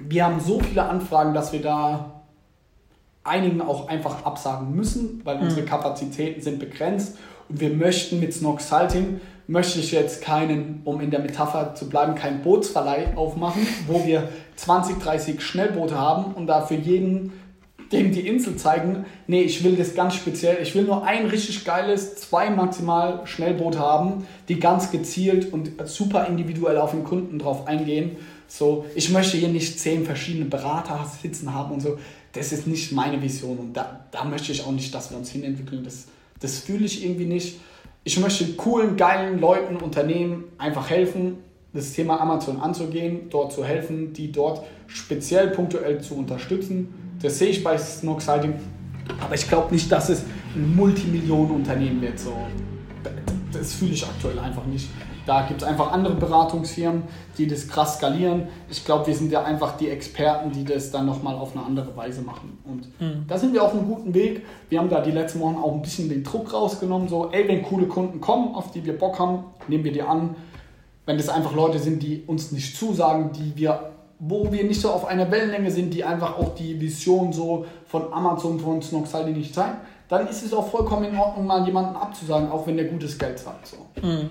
wir 0.00 0.24
haben 0.24 0.40
so 0.40 0.60
viele 0.60 0.82
Anfragen, 0.84 1.34
dass 1.34 1.52
wir 1.52 1.62
da 1.62 2.22
einigen 3.22 3.62
auch 3.62 3.88
einfach 3.88 4.24
absagen 4.24 4.74
müssen, 4.74 5.20
weil 5.24 5.36
mhm. 5.36 5.44
unsere 5.44 5.64
Kapazitäten 5.64 6.40
sind 6.40 6.58
begrenzt 6.58 7.16
und 7.48 7.60
wir 7.60 7.70
möchten 7.70 8.20
mit 8.20 8.32
Snoxhalting 8.34 9.20
möchte 9.46 9.78
ich 9.78 9.92
jetzt 9.92 10.22
keinen, 10.22 10.80
um 10.84 11.00
in 11.00 11.10
der 11.10 11.20
Metapher 11.20 11.74
zu 11.74 11.88
bleiben, 11.88 12.14
keinen 12.14 12.42
Bootsverleih 12.42 13.16
aufmachen, 13.16 13.66
wo 13.86 14.06
wir 14.06 14.28
20, 14.56 14.98
30 14.98 15.40
Schnellboote 15.42 15.98
haben 15.98 16.32
und 16.32 16.46
da 16.46 16.62
für 16.62 16.76
jeden 16.76 17.32
dem 17.92 18.12
die 18.12 18.26
Insel 18.26 18.56
zeigen, 18.56 19.04
nee, 19.26 19.42
ich 19.42 19.62
will 19.62 19.76
das 19.76 19.94
ganz 19.94 20.14
speziell, 20.14 20.58
ich 20.62 20.74
will 20.74 20.84
nur 20.84 21.04
ein 21.04 21.26
richtig 21.26 21.64
geiles, 21.64 22.16
zwei 22.16 22.50
maximal 22.50 23.20
Schnellboot 23.24 23.78
haben, 23.78 24.26
die 24.48 24.58
ganz 24.58 24.90
gezielt 24.90 25.52
und 25.52 25.70
super 25.84 26.26
individuell 26.26 26.78
auf 26.78 26.90
den 26.90 27.04
Kunden 27.04 27.38
drauf 27.38 27.66
eingehen. 27.66 28.16
So, 28.48 28.84
ich 28.94 29.10
möchte 29.10 29.36
hier 29.36 29.48
nicht 29.48 29.78
zehn 29.78 30.04
verschiedene 30.04 30.46
Berater 30.46 31.06
sitzen 31.22 31.54
haben 31.54 31.74
und 31.74 31.80
so. 31.80 31.98
Das 32.32 32.52
ist 32.52 32.66
nicht 32.66 32.92
meine 32.92 33.22
Vision 33.22 33.58
und 33.58 33.72
da, 33.74 34.00
da 34.10 34.24
möchte 34.24 34.50
ich 34.52 34.64
auch 34.64 34.72
nicht, 34.72 34.94
dass 34.94 35.10
wir 35.10 35.18
uns 35.18 35.30
hinentwickeln. 35.30 35.84
Das, 35.84 36.06
das 36.44 36.60
fühle 36.60 36.84
ich 36.84 37.04
irgendwie 37.04 37.26
nicht 37.26 37.56
ich 38.04 38.20
möchte 38.20 38.44
coolen, 38.52 38.96
geilen 38.96 39.40
Leuten, 39.40 39.76
Unternehmen 39.76 40.44
einfach 40.58 40.90
helfen, 40.90 41.38
das 41.72 41.94
Thema 41.94 42.20
Amazon 42.20 42.60
anzugehen, 42.60 43.30
dort 43.30 43.52
zu 43.52 43.64
helfen, 43.64 44.12
die 44.12 44.30
dort 44.30 44.64
speziell 44.86 45.48
punktuell 45.48 46.00
zu 46.00 46.14
unterstützen. 46.14 47.16
Das 47.20 47.38
sehe 47.38 47.48
ich 47.48 47.64
bei 47.64 47.78
Snoxhiding. 47.78 48.54
Aber 49.20 49.34
ich 49.34 49.48
glaube 49.48 49.72
nicht, 49.74 49.90
dass 49.90 50.10
es 50.10 50.22
ein 50.54 50.76
Multimillionenunternehmen 50.76 52.02
wird. 52.02 52.18
So. 52.18 52.36
Das 53.52 53.72
fühle 53.72 53.92
ich 53.92 54.06
aktuell 54.06 54.38
einfach 54.38 54.66
nicht. 54.66 54.88
Da 55.26 55.42
gibt 55.42 55.62
es 55.62 55.68
einfach 55.68 55.92
andere 55.92 56.14
Beratungsfirmen, 56.14 57.04
die 57.38 57.46
das 57.46 57.68
krass 57.68 57.96
skalieren. 57.96 58.48
Ich 58.70 58.84
glaube, 58.84 59.06
wir 59.06 59.14
sind 59.14 59.32
ja 59.32 59.42
einfach 59.42 59.76
die 59.76 59.88
Experten, 59.88 60.52
die 60.52 60.64
das 60.64 60.90
dann 60.90 61.06
nochmal 61.06 61.34
auf 61.34 61.56
eine 61.56 61.64
andere 61.64 61.96
Weise 61.96 62.22
machen. 62.22 62.58
Und 62.64 62.88
mhm. 63.00 63.24
da 63.26 63.38
sind 63.38 63.54
wir 63.54 63.62
auf 63.62 63.72
einem 63.72 63.86
guten 63.86 64.12
Weg. 64.12 64.44
Wir 64.68 64.78
haben 64.78 64.90
da 64.90 65.00
die 65.00 65.10
letzten 65.10 65.40
Wochen 65.40 65.56
auch 65.56 65.72
ein 65.72 65.82
bisschen 65.82 66.08
den 66.08 66.24
Druck 66.24 66.52
rausgenommen. 66.52 67.08
So, 67.08 67.30
ey, 67.30 67.48
wenn 67.48 67.62
coole 67.62 67.86
Kunden 67.86 68.20
kommen, 68.20 68.54
auf 68.54 68.70
die 68.72 68.84
wir 68.84 68.98
Bock 68.98 69.18
haben, 69.18 69.44
nehmen 69.68 69.84
wir 69.84 69.92
die 69.92 70.02
an. 70.02 70.36
Wenn 71.06 71.16
das 71.16 71.28
einfach 71.28 71.54
Leute 71.54 71.78
sind, 71.78 72.02
die 72.02 72.22
uns 72.26 72.52
nicht 72.52 72.76
zusagen, 72.76 73.30
die 73.32 73.56
wir 73.56 73.90
wo 74.18 74.50
wir 74.50 74.64
nicht 74.64 74.80
so 74.80 74.90
auf 74.90 75.06
einer 75.06 75.30
Wellenlänge 75.30 75.70
sind, 75.70 75.92
die 75.92 76.04
einfach 76.04 76.38
auch 76.38 76.54
die 76.54 76.80
Vision 76.80 77.32
so 77.32 77.66
von 77.86 78.12
Amazon, 78.12 78.58
von 78.58 78.80
Snoxaldi 78.80 79.32
nicht 79.32 79.54
zeigen, 79.54 79.76
dann 80.08 80.28
ist 80.28 80.42
es 80.44 80.52
auch 80.54 80.68
vollkommen 80.68 81.04
in 81.04 81.18
Ordnung, 81.18 81.46
mal 81.46 81.64
jemanden 81.66 81.96
abzusagen, 81.96 82.50
auch 82.50 82.66
wenn 82.66 82.76
der 82.76 82.86
gutes 82.86 83.18
Geld 83.18 83.38
zahlt. 83.38 83.66
So. 83.66 83.76
Mhm. 84.00 84.30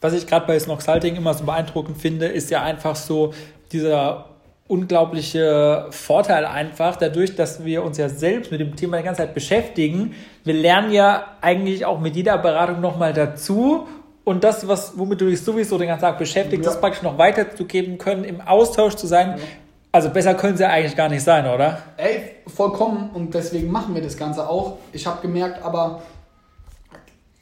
Was 0.00 0.12
ich 0.14 0.26
gerade 0.26 0.46
bei 0.46 0.58
Snoxalting 0.58 1.16
immer 1.16 1.34
so 1.34 1.44
beeindruckend 1.44 1.98
finde, 1.98 2.26
ist 2.26 2.50
ja 2.50 2.62
einfach 2.62 2.96
so 2.96 3.34
dieser 3.72 4.26
unglaubliche 4.70 5.86
Vorteil 5.90 6.46
einfach, 6.46 6.94
dadurch, 6.94 7.34
dass 7.34 7.64
wir 7.64 7.82
uns 7.82 7.98
ja 7.98 8.08
selbst 8.08 8.52
mit 8.52 8.60
dem 8.60 8.76
Thema 8.76 8.98
die 8.98 9.02
ganze 9.02 9.22
Zeit 9.22 9.34
beschäftigen. 9.34 10.14
Wir 10.44 10.54
lernen 10.54 10.92
ja 10.92 11.36
eigentlich 11.40 11.84
auch 11.84 11.98
mit 11.98 12.14
jeder 12.14 12.38
Beratung 12.38 12.80
nochmal 12.80 13.12
dazu 13.12 13.88
und 14.22 14.44
das, 14.44 14.68
was, 14.68 14.96
womit 14.96 15.20
du 15.20 15.26
dich 15.26 15.42
sowieso 15.42 15.76
den 15.76 15.88
ganzen 15.88 16.02
Tag 16.02 16.18
beschäftigst, 16.18 16.64
ja. 16.64 16.70
das 16.70 16.80
praktisch 16.80 17.02
noch 17.02 17.18
weiterzugeben 17.18 17.98
können, 17.98 18.22
im 18.22 18.40
Austausch 18.40 18.94
zu 18.94 19.08
sein. 19.08 19.38
Ja. 19.38 19.44
Also 19.90 20.08
besser 20.10 20.34
können 20.34 20.56
sie 20.56 20.64
eigentlich 20.64 20.94
gar 20.94 21.08
nicht 21.08 21.24
sein, 21.24 21.48
oder? 21.48 21.82
Ey, 21.96 22.36
vollkommen 22.46 23.10
und 23.12 23.34
deswegen 23.34 23.72
machen 23.72 23.92
wir 23.96 24.02
das 24.02 24.16
Ganze 24.16 24.48
auch. 24.48 24.78
Ich 24.92 25.04
habe 25.04 25.20
gemerkt, 25.20 25.64
aber 25.64 26.02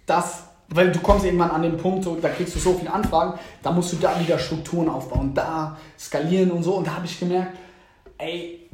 dass 0.07 0.48
weil 0.71 0.93
du 0.93 0.99
kommst 1.01 1.25
irgendwann 1.25 1.51
an 1.51 1.63
den 1.63 1.77
Punkt, 1.77 2.05
so, 2.05 2.17
da 2.17 2.29
kriegst 2.29 2.55
du 2.55 2.59
so 2.59 2.75
viele 2.75 2.93
Anfragen, 2.93 3.39
da 3.63 3.73
musst 3.73 3.93
du 3.93 3.97
da 3.97 4.19
wieder 4.21 4.39
Strukturen 4.39 4.89
aufbauen, 4.89 5.33
da 5.35 5.77
skalieren 5.99 6.51
und 6.51 6.63
so. 6.63 6.75
Und 6.75 6.87
da 6.87 6.97
habe 6.97 7.07
ich 7.07 7.19
gemerkt, 7.19 7.57
ey, 8.19 8.69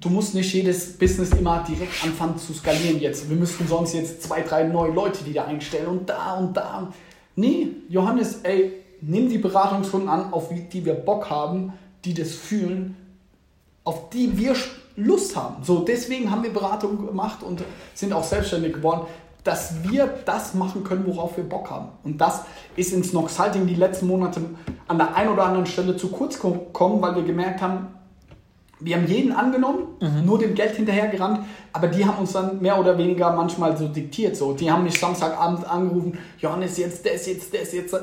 du 0.00 0.08
musst 0.08 0.34
nicht 0.34 0.52
jedes 0.52 0.96
Business 0.96 1.30
immer 1.32 1.64
direkt 1.68 2.04
anfangen 2.04 2.38
zu 2.38 2.54
skalieren 2.54 3.00
jetzt. 3.00 3.28
Wir 3.28 3.36
müssten 3.36 3.66
sonst 3.66 3.94
jetzt 3.94 4.22
zwei, 4.22 4.42
drei 4.42 4.64
neue 4.64 4.92
Leute 4.92 5.26
wieder 5.26 5.46
einstellen 5.46 5.88
und 5.88 6.08
da 6.08 6.34
und 6.34 6.56
da. 6.56 6.92
Nee, 7.34 7.68
Johannes, 7.88 8.40
ey, 8.42 8.72
nimm 9.00 9.28
die 9.28 9.38
Beratungskunden 9.38 10.08
an, 10.08 10.32
auf 10.32 10.50
die 10.72 10.84
wir 10.84 10.94
Bock 10.94 11.30
haben, 11.30 11.72
die 12.04 12.14
das 12.14 12.32
fühlen, 12.32 12.96
auf 13.82 14.10
die 14.10 14.38
wir 14.38 14.54
Lust 14.96 15.34
haben. 15.34 15.64
So, 15.64 15.80
deswegen 15.80 16.30
haben 16.30 16.42
wir 16.42 16.52
Beratungen 16.52 17.06
gemacht 17.06 17.42
und 17.42 17.62
sind 17.94 18.12
auch 18.12 18.24
selbstständig 18.24 18.74
geworden 18.74 19.06
dass 19.44 19.82
wir 19.82 20.08
das 20.24 20.54
machen 20.54 20.84
können, 20.84 21.06
worauf 21.06 21.36
wir 21.36 21.44
Bock 21.44 21.70
haben. 21.70 21.88
Und 22.04 22.20
das 22.20 22.42
ist 22.76 22.92
ins 22.92 23.12
Noxhalting 23.12 23.66
die 23.66 23.74
letzten 23.74 24.06
Monate 24.06 24.40
an 24.88 24.98
der 24.98 25.14
einen 25.14 25.30
oder 25.30 25.44
anderen 25.44 25.66
Stelle 25.66 25.96
zu 25.96 26.08
kurz 26.08 26.40
gekommen, 26.40 27.00
weil 27.00 27.14
wir 27.16 27.22
gemerkt 27.22 27.62
haben, 27.62 27.88
wir 28.80 28.96
haben 28.96 29.06
jeden 29.06 29.32
angenommen, 29.32 29.88
mhm. 30.00 30.24
nur 30.24 30.38
dem 30.38 30.54
Geld 30.54 30.76
hinterhergerannt, 30.76 31.40
aber 31.72 31.88
die 31.88 32.04
haben 32.04 32.18
uns 32.18 32.32
dann 32.32 32.60
mehr 32.60 32.78
oder 32.78 32.96
weniger 32.96 33.30
manchmal 33.32 33.76
so 33.76 33.88
diktiert. 33.88 34.36
So. 34.36 34.54
Die 34.54 34.70
haben 34.70 34.84
mich 34.84 34.98
Samstagabend 34.98 35.68
angerufen, 35.68 36.18
Johannes, 36.38 36.78
jetzt 36.78 37.04
das, 37.06 37.26
jetzt 37.26 37.54
das, 37.54 37.72
jetzt 37.72 37.92
das. 37.92 38.02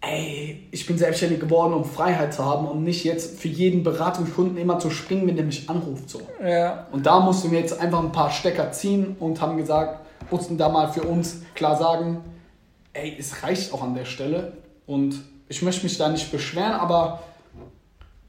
Ey, 0.00 0.68
ich 0.70 0.86
bin 0.86 0.98
selbstständig 0.98 1.40
geworden, 1.40 1.72
um 1.72 1.84
Freiheit 1.84 2.32
zu 2.32 2.44
haben 2.44 2.68
und 2.68 2.84
nicht 2.84 3.02
jetzt 3.02 3.40
für 3.40 3.48
jeden 3.48 3.82
Beratungskunden 3.82 4.56
immer 4.56 4.78
zu 4.78 4.90
springen, 4.90 5.26
wenn 5.26 5.34
der 5.34 5.44
mich 5.44 5.68
anruft. 5.68 6.08
So. 6.08 6.20
Ja. 6.44 6.86
Und 6.92 7.06
da 7.06 7.18
mussten 7.18 7.50
wir 7.50 7.58
jetzt 7.58 7.80
einfach 7.80 8.00
ein 8.00 8.12
paar 8.12 8.30
Stecker 8.30 8.70
ziehen 8.70 9.16
und 9.18 9.40
haben 9.40 9.56
gesagt, 9.56 10.05
mussten 10.30 10.58
da 10.58 10.68
mal 10.68 10.88
für 10.88 11.02
uns 11.02 11.42
klar 11.54 11.76
sagen, 11.76 12.20
ey, 12.92 13.16
es 13.18 13.42
reicht 13.42 13.72
auch 13.72 13.82
an 13.82 13.94
der 13.94 14.04
Stelle 14.04 14.54
und 14.86 15.22
ich 15.48 15.62
möchte 15.62 15.84
mich 15.84 15.96
da 15.98 16.08
nicht 16.08 16.32
beschweren, 16.32 16.72
aber 16.72 17.22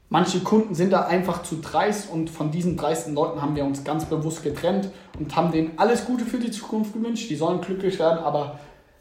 manche 0.08 0.40
Kunden 0.40 0.74
sind 0.74 0.92
da 0.92 1.02
einfach 1.02 1.42
zu 1.42 1.56
dreist 1.56 2.10
und 2.10 2.30
von 2.30 2.50
diesen 2.50 2.76
dreisten 2.76 3.14
Leuten 3.14 3.42
haben 3.42 3.56
wir 3.56 3.64
uns 3.64 3.84
ganz 3.84 4.04
bewusst 4.04 4.42
getrennt 4.42 4.90
und 5.18 5.34
haben 5.36 5.52
denen 5.52 5.72
alles 5.76 6.04
Gute 6.04 6.24
für 6.24 6.38
die 6.38 6.50
Zukunft 6.50 6.92
gewünscht. 6.94 7.28
Die 7.30 7.36
sollen 7.36 7.60
glücklich 7.60 7.98
werden, 7.98 8.18
aber 8.18 8.58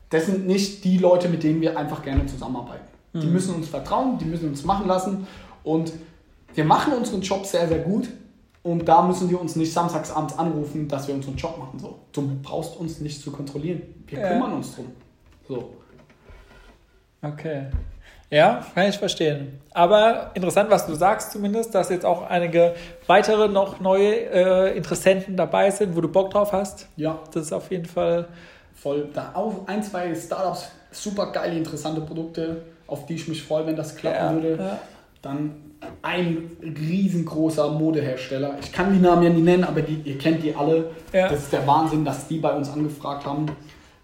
das 0.09 0.25
sind 0.25 0.47
nicht 0.47 0.83
die 0.83 0.97
Leute, 0.97 1.29
mit 1.29 1.43
denen 1.43 1.61
wir 1.61 1.77
einfach 1.77 2.01
gerne 2.01 2.25
zusammenarbeiten. 2.25 2.87
Mhm. 3.13 3.21
Die 3.21 3.27
müssen 3.27 3.55
uns 3.55 3.67
vertrauen, 3.67 4.17
die 4.17 4.25
müssen 4.25 4.49
uns 4.49 4.63
machen 4.63 4.87
lassen 4.87 5.27
und 5.63 5.93
wir 6.53 6.65
machen 6.65 6.93
unseren 6.93 7.21
Job 7.21 7.45
sehr, 7.45 7.67
sehr 7.67 7.79
gut. 7.79 8.09
Und 8.67 8.85
da 8.85 9.01
müssen 9.01 9.29
die 9.29 9.35
uns 9.35 9.55
nicht 9.55 9.71
samstags 9.71 10.11
abends 10.11 10.37
anrufen, 10.37 10.89
dass 10.89 11.07
wir 11.07 11.15
unseren 11.15 11.37
Job 11.37 11.57
machen. 11.57 11.79
So. 11.79 11.99
Du 12.11 12.29
brauchst 12.43 12.75
uns 12.75 12.99
nicht 12.99 13.21
zu 13.21 13.31
kontrollieren. 13.31 13.81
Wir 14.05 14.19
ja. 14.19 14.27
kümmern 14.27 14.51
uns 14.51 14.75
drum. 14.75 14.87
So. 15.47 15.73
Okay. 17.21 17.67
Ja, 18.29 18.65
kann 18.75 18.89
ich 18.89 18.97
verstehen. 18.97 19.61
Aber 19.71 20.31
interessant, 20.33 20.69
was 20.69 20.85
du 20.85 20.95
sagst 20.95 21.31
zumindest, 21.31 21.73
dass 21.73 21.87
jetzt 21.89 22.05
auch 22.05 22.23
einige 22.23 22.75
weitere 23.05 23.47
noch 23.47 23.79
neue 23.79 24.15
äh, 24.15 24.75
Interessenten 24.75 25.37
dabei 25.37 25.71
sind, 25.71 25.95
wo 25.95 26.01
du 26.01 26.09
Bock 26.09 26.31
drauf 26.31 26.51
hast. 26.51 26.89
Ja. 26.97 27.19
Das 27.31 27.43
ist 27.43 27.53
auf 27.53 27.71
jeden 27.71 27.85
Fall. 27.85 28.27
Voll. 28.75 29.07
Da 29.13 29.31
auch 29.33 29.65
ein, 29.67 29.81
zwei 29.81 30.13
Startups, 30.13 30.71
super 30.91 31.31
geile, 31.31 31.55
interessante 31.55 32.01
Produkte, 32.01 32.63
auf 32.85 33.05
die 33.05 33.15
ich 33.15 33.29
mich 33.29 33.41
freue, 33.43 33.65
wenn 33.65 33.77
das 33.77 33.95
klappen 33.95 34.17
ja, 34.17 34.33
würde. 34.33 34.61
Ja. 34.61 34.79
Dann 35.21 35.66
ein 36.01 36.57
riesengroßer 36.61 37.71
Modehersteller. 37.71 38.57
Ich 38.61 38.71
kann 38.71 38.93
die 38.93 38.99
Namen 38.99 39.23
ja 39.23 39.29
nicht 39.29 39.43
nennen, 39.43 39.63
aber 39.63 39.81
die, 39.81 40.01
ihr 40.03 40.17
kennt 40.17 40.43
die 40.43 40.55
alle. 40.55 40.91
Ja. 41.13 41.29
Das 41.29 41.43
ist 41.43 41.53
der 41.53 41.65
Wahnsinn, 41.67 42.05
dass 42.05 42.27
die 42.27 42.37
bei 42.37 42.53
uns 42.53 42.69
angefragt 42.69 43.25
haben. 43.25 43.47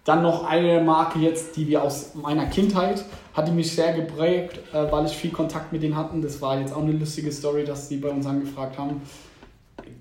Dann 0.04 0.22
noch 0.22 0.44
eine 0.44 0.82
Marke 0.82 1.18
jetzt, 1.18 1.56
die 1.56 1.66
wir 1.66 1.82
aus 1.82 2.14
meiner 2.14 2.46
Kindheit, 2.46 3.04
hat 3.32 3.48
die 3.48 3.52
mich 3.52 3.74
sehr 3.74 3.94
geprägt, 3.94 4.60
äh, 4.72 4.90
weil 4.92 5.06
ich 5.06 5.12
viel 5.12 5.30
Kontakt 5.30 5.72
mit 5.72 5.82
denen 5.82 5.96
hatten. 5.96 6.20
Das 6.20 6.42
war 6.42 6.60
jetzt 6.60 6.74
auch 6.74 6.82
eine 6.82 6.92
lustige 6.92 7.32
Story, 7.32 7.64
dass 7.64 7.88
die 7.88 7.96
bei 7.96 8.10
uns 8.10 8.26
angefragt 8.26 8.78
haben. 8.78 9.00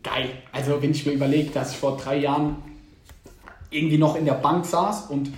Geil. 0.03 0.29
Also 0.51 0.81
wenn 0.81 0.91
ich 0.91 1.05
mir 1.05 1.13
überlege, 1.13 1.51
dass 1.51 1.71
ich 1.71 1.77
vor 1.77 1.97
drei 1.97 2.17
Jahren 2.17 2.57
irgendwie 3.69 3.97
noch 3.97 4.15
in 4.15 4.25
der 4.25 4.33
Bank 4.33 4.65
saß 4.65 5.07
und 5.09 5.31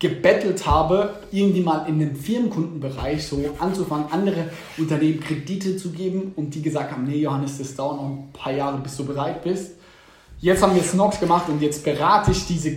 gebettelt 0.00 0.66
habe, 0.66 1.14
irgendwie 1.30 1.60
mal 1.60 1.86
in 1.86 1.98
den 1.98 2.16
Firmenkundenbereich 2.16 3.24
so 3.24 3.38
anzufangen, 3.58 4.06
andere 4.10 4.48
Unternehmen 4.78 5.20
Kredite 5.20 5.76
zu 5.76 5.90
geben 5.90 6.32
und 6.36 6.54
die 6.54 6.62
gesagt 6.62 6.90
haben, 6.90 7.04
nee 7.04 7.18
Johannes, 7.18 7.58
das 7.58 7.76
dauert 7.76 7.98
noch 7.98 8.08
ein 8.08 8.28
paar 8.32 8.52
Jahre, 8.52 8.78
bis 8.78 8.96
du 8.96 9.04
bereit 9.04 9.44
bist. 9.44 9.72
Jetzt 10.40 10.62
haben 10.62 10.74
wir 10.74 10.82
Snox 10.82 11.20
gemacht 11.20 11.50
und 11.50 11.60
jetzt 11.60 11.84
berate 11.84 12.30
ich 12.30 12.46
diese, 12.46 12.72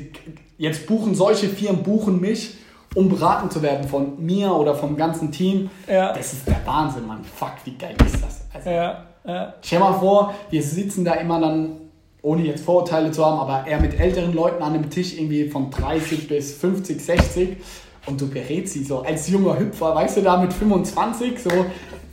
jetzt 0.58 0.86
buchen 0.86 1.16
solche 1.16 1.48
Firmen, 1.48 1.82
buchen 1.82 2.20
mich, 2.20 2.56
um 2.94 3.08
beraten 3.08 3.50
zu 3.50 3.62
werden 3.62 3.88
von 3.88 4.24
mir 4.24 4.54
oder 4.54 4.76
vom 4.76 4.98
ganzen 4.98 5.32
Team. 5.32 5.70
Ja. 5.88 6.14
Das 6.14 6.34
ist 6.34 6.46
der 6.46 6.60
Wahnsinn, 6.66 7.08
Mann. 7.08 7.24
Fuck, 7.24 7.54
wie 7.64 7.78
geil 7.78 7.96
ist 8.06 8.22
das? 8.22 8.42
Also, 8.54 8.70
ja. 8.70 9.06
Ja. 9.26 9.54
Stell 9.62 9.80
mal 9.80 9.94
vor, 9.94 10.36
wir 10.50 10.62
sitzen 10.62 11.06
da 11.06 11.14
immer 11.14 11.40
dann, 11.40 11.78
ohne 12.24 12.44
jetzt 12.44 12.64
Vorurteile 12.64 13.12
zu 13.12 13.24
haben, 13.24 13.40
aber 13.40 13.68
eher 13.68 13.80
mit 13.80 14.00
älteren 14.00 14.34
Leuten 14.34 14.64
an 14.64 14.74
einem 14.74 14.90
Tisch 14.90 15.14
irgendwie 15.14 15.50
von 15.50 15.70
30 15.70 16.28
bis 16.28 16.54
50, 16.54 17.00
60 17.00 17.58
und 18.06 18.20
du 18.20 18.28
berätst 18.28 18.74
sie 18.74 18.84
so 18.84 19.02
als 19.02 19.30
junger 19.30 19.60
Hüpfer, 19.60 19.94
weißt 19.94 20.18
du, 20.18 20.22
da 20.22 20.38
mit 20.38 20.54
25, 20.54 21.40
so 21.40 21.50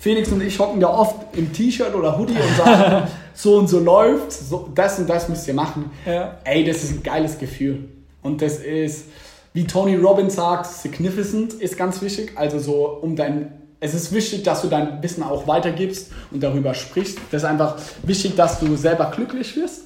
Felix 0.01 0.33
und 0.33 0.43
ich 0.43 0.59
hocken 0.59 0.81
da 0.81 0.89
oft 0.89 1.15
im 1.37 1.53
T-Shirt 1.53 1.95
oder 1.95 2.19
Hoodie 2.19 2.35
und 2.35 2.57
sagen, 2.57 3.07
so 3.35 3.57
und 3.57 3.69
so 3.69 3.79
läuft, 3.79 4.33
so, 4.33 4.69
das 4.75 4.99
und 4.99 5.09
das 5.09 5.29
müsst 5.29 5.47
ihr 5.47 5.55
machen. 5.55 5.91
Ja. 6.05 6.39
Ey, 6.45 6.65
das 6.65 6.83
ist 6.83 6.93
ein 6.93 7.03
geiles 7.03 7.39
Gefühl. 7.39 7.89
Und 8.23 8.43
das 8.43 8.59
ist, 8.59 9.07
wie 9.53 9.65
Tony 9.65 9.97
Robbins 9.97 10.35
sagt, 10.35 10.67
significant 10.67 11.55
ist 11.55 11.77
ganz 11.77 12.03
wichtig. 12.03 12.33
Also 12.35 12.59
so, 12.59 12.99
um 13.01 13.15
dein, 13.15 13.53
es 13.79 13.95
ist 13.95 14.13
wichtig, 14.13 14.43
dass 14.43 14.63
du 14.63 14.69
dein 14.69 15.03
Wissen 15.03 15.23
auch 15.23 15.47
weitergibst 15.47 16.11
und 16.31 16.43
darüber 16.43 16.75
sprichst. 16.75 17.19
Das 17.31 17.43
ist 17.43 17.49
einfach 17.49 17.77
wichtig, 18.03 18.37
dass 18.37 18.59
du 18.59 18.77
selber 18.77 19.13
glücklich 19.15 19.55
wirst. 19.57 19.85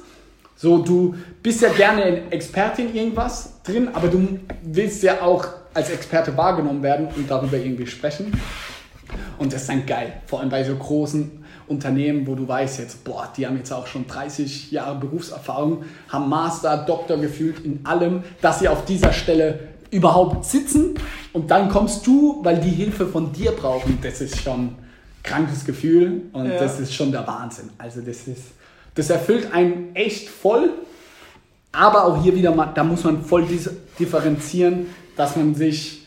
So, 0.57 0.79
du 0.79 1.15
bist 1.43 1.63
ja 1.63 1.71
gerne 1.71 2.03
ein 2.05 2.33
Experte 2.33 2.83
in 2.83 2.95
irgendwas 2.95 3.61
drin, 3.65 3.89
aber 3.93 4.09
du 4.09 4.39
willst 4.63 5.03
ja 5.03 5.23
auch 5.23 5.47
als 5.75 5.91
Experte 5.91 6.37
wahrgenommen 6.37 6.83
werden 6.83 7.09
und 7.17 7.29
darüber 7.29 7.57
irgendwie 7.57 7.87
sprechen. 7.87 8.33
Und 9.39 9.53
das 9.53 9.63
ist 9.63 9.69
dann 9.69 9.85
geil, 9.85 10.13
vor 10.27 10.41
allem 10.41 10.49
bei 10.49 10.63
so 10.63 10.77
großen 10.77 11.45
Unternehmen, 11.67 12.27
wo 12.27 12.35
du 12.35 12.47
weißt 12.47 12.79
jetzt, 12.79 13.05
boah, 13.05 13.33
die 13.37 13.47
haben 13.47 13.57
jetzt 13.57 13.73
auch 13.73 13.87
schon 13.87 14.07
30 14.07 14.71
Jahre 14.71 14.97
Berufserfahrung, 14.97 15.85
haben 16.09 16.29
Master, 16.29 16.77
Doktor 16.77 17.17
gefühlt 17.19 17.65
in 17.65 17.85
allem, 17.85 18.23
dass 18.41 18.61
sie 18.61 18.69
auf 18.69 18.85
dieser 18.85 19.13
Stelle 19.13 19.61
überhaupt 19.91 20.45
sitzen 20.45 20.95
und 21.33 21.51
dann 21.51 21.69
kommst 21.69 22.07
du, 22.07 22.41
weil 22.43 22.59
die 22.59 22.71
Hilfe 22.71 23.07
von 23.07 23.33
dir 23.33 23.53
brauchen. 23.53 23.99
Das 24.03 24.21
ist 24.21 24.41
schon 24.41 24.61
ein 24.61 24.77
krankes 25.23 25.65
Gefühl 25.65 26.23
und 26.33 26.47
ja. 26.47 26.59
das 26.59 26.81
ist 26.81 26.93
schon 26.93 27.13
der 27.13 27.27
Wahnsinn. 27.27 27.71
Also 27.79 28.01
das 28.01 28.29
ist, 28.29 28.43
das 28.95 29.11
erfüllt 29.11 29.53
einen 29.53 29.95
echt 29.95 30.29
voll, 30.29 30.71
aber 31.73 32.05
auch 32.05 32.23
hier 32.23 32.35
wieder, 32.37 32.53
da 32.75 32.85
muss 32.85 33.05
man 33.05 33.25
voll 33.25 33.47
differenzieren, 33.99 34.87
dass 35.17 35.37
man 35.37 35.55
sich 35.55 36.07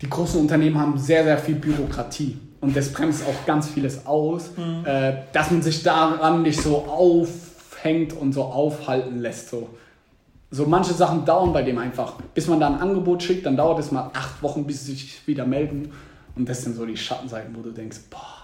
die 0.00 0.08
großen 0.08 0.40
Unternehmen 0.40 0.78
haben 0.78 0.98
sehr, 0.98 1.24
sehr 1.24 1.38
viel 1.38 1.56
Bürokratie. 1.56 2.38
Und 2.60 2.76
das 2.76 2.92
bremst 2.92 3.24
auch 3.26 3.46
ganz 3.46 3.68
vieles 3.68 4.06
aus, 4.06 4.52
mhm. 4.56 4.86
äh, 4.86 5.14
dass 5.32 5.50
man 5.50 5.62
sich 5.62 5.82
daran 5.82 6.42
nicht 6.42 6.60
so 6.60 6.76
aufhängt 6.84 8.12
und 8.14 8.32
so 8.32 8.42
aufhalten 8.42 9.18
lässt. 9.18 9.50
So. 9.50 9.70
so 10.50 10.64
manche 10.66 10.94
Sachen 10.94 11.24
dauern 11.24 11.52
bei 11.52 11.62
dem 11.62 11.76
einfach. 11.78 12.14
Bis 12.32 12.46
man 12.46 12.60
da 12.60 12.68
ein 12.68 12.80
Angebot 12.80 13.22
schickt, 13.22 13.44
dann 13.44 13.56
dauert 13.56 13.80
es 13.80 13.92
mal 13.92 14.10
acht 14.14 14.42
Wochen, 14.42 14.66
bis 14.66 14.84
sie 14.84 14.92
sich 14.92 15.26
wieder 15.26 15.44
melden. 15.44 15.92
Und 16.36 16.48
das 16.48 16.62
sind 16.62 16.76
so 16.76 16.86
die 16.86 16.96
Schattenseiten, 16.96 17.54
wo 17.56 17.60
du 17.60 17.70
denkst, 17.70 17.98
boah. 18.10 18.43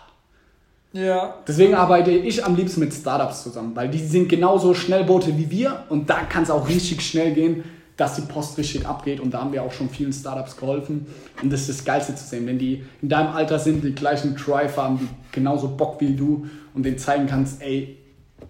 Ja. 0.93 1.37
Deswegen 1.47 1.75
arbeite 1.75 2.11
ich 2.11 2.45
am 2.45 2.57
liebsten 2.57 2.81
mit 2.81 2.93
Startups 2.93 3.45
zusammen, 3.45 3.77
weil 3.77 3.89
die 3.89 3.99
sind 3.99 4.29
genauso 4.29 4.75
Schnellboote 4.75 5.37
wie 5.39 5.51
wir 5.51 5.85
und 5.89 6.11
da 6.11 6.23
kann 6.23 6.43
es 6.43 6.51
auch 6.51 6.69
richtig 6.69 7.03
schnell 7.03 7.33
gehen 7.33 7.65
dass 8.01 8.17
die 8.17 8.23
Post 8.23 8.57
richtig 8.57 8.87
abgeht. 8.87 9.21
Und 9.21 9.35
da 9.35 9.41
haben 9.41 9.53
wir 9.53 9.63
auch 9.63 9.73
schon 9.73 9.91
vielen 9.91 10.13
Startups 10.13 10.57
geholfen. 10.57 11.07
Und 11.43 11.53
das 11.53 11.61
ist 11.61 11.69
das 11.69 11.85
Geilste 11.85 12.15
zu 12.15 12.25
sehen, 12.25 12.47
wenn 12.47 12.59
die 12.59 12.83
in 13.03 13.11
deinem 13.11 13.35
Alter 13.35 13.59
sind, 13.59 13.85
die 13.85 13.95
gleichen 13.95 14.37
Drive 14.37 14.79
haben, 14.79 14.99
die 14.99 15.09
genauso 15.33 15.69
Bock 15.69 16.01
wie 16.01 16.17
du 16.17 16.47
und 16.73 16.85
denen 16.85 16.97
zeigen 16.97 17.27
kannst, 17.27 17.61
ey, 17.61 17.99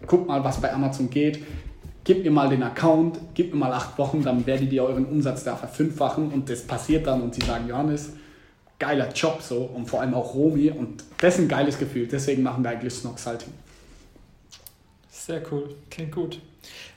guck 0.07 0.29
mal, 0.29 0.45
was 0.45 0.61
bei 0.61 0.73
Amazon 0.73 1.11
geht. 1.11 1.43
Gib 2.05 2.25
mir 2.25 2.31
mal 2.31 2.49
den 2.49 2.63
Account, 2.63 3.19
gib 3.35 3.53
mir 3.53 3.59
mal 3.59 3.73
acht 3.73 3.99
Wochen, 3.99 4.23
dann 4.23 4.47
werdet 4.47 4.73
ihr 4.73 4.85
euren 4.85 5.05
Umsatz 5.05 5.43
da 5.43 5.57
verfünffachen 5.57 6.31
und 6.31 6.49
das 6.49 6.63
passiert 6.63 7.07
dann 7.07 7.21
und 7.21 7.35
sie 7.35 7.45
sagen, 7.45 7.69
Johannes, 7.69 8.13
geiler 8.81 9.13
Job 9.13 9.41
so 9.41 9.59
und 9.59 9.87
vor 9.87 10.01
allem 10.01 10.15
auch 10.15 10.35
Romy 10.35 10.71
und 10.71 11.05
das 11.19 11.35
ist 11.35 11.43
ein 11.43 11.49
geiles 11.49 11.79
Gefühl. 11.79 12.09
Deswegen 12.09 12.43
machen 12.43 12.65
wir 12.65 12.71
eigentlich 12.71 12.93
Snox 12.93 13.23
Salting. 13.23 13.53
Sehr 15.11 15.43
cool, 15.53 15.77
klingt 15.91 16.13
gut. 16.13 16.41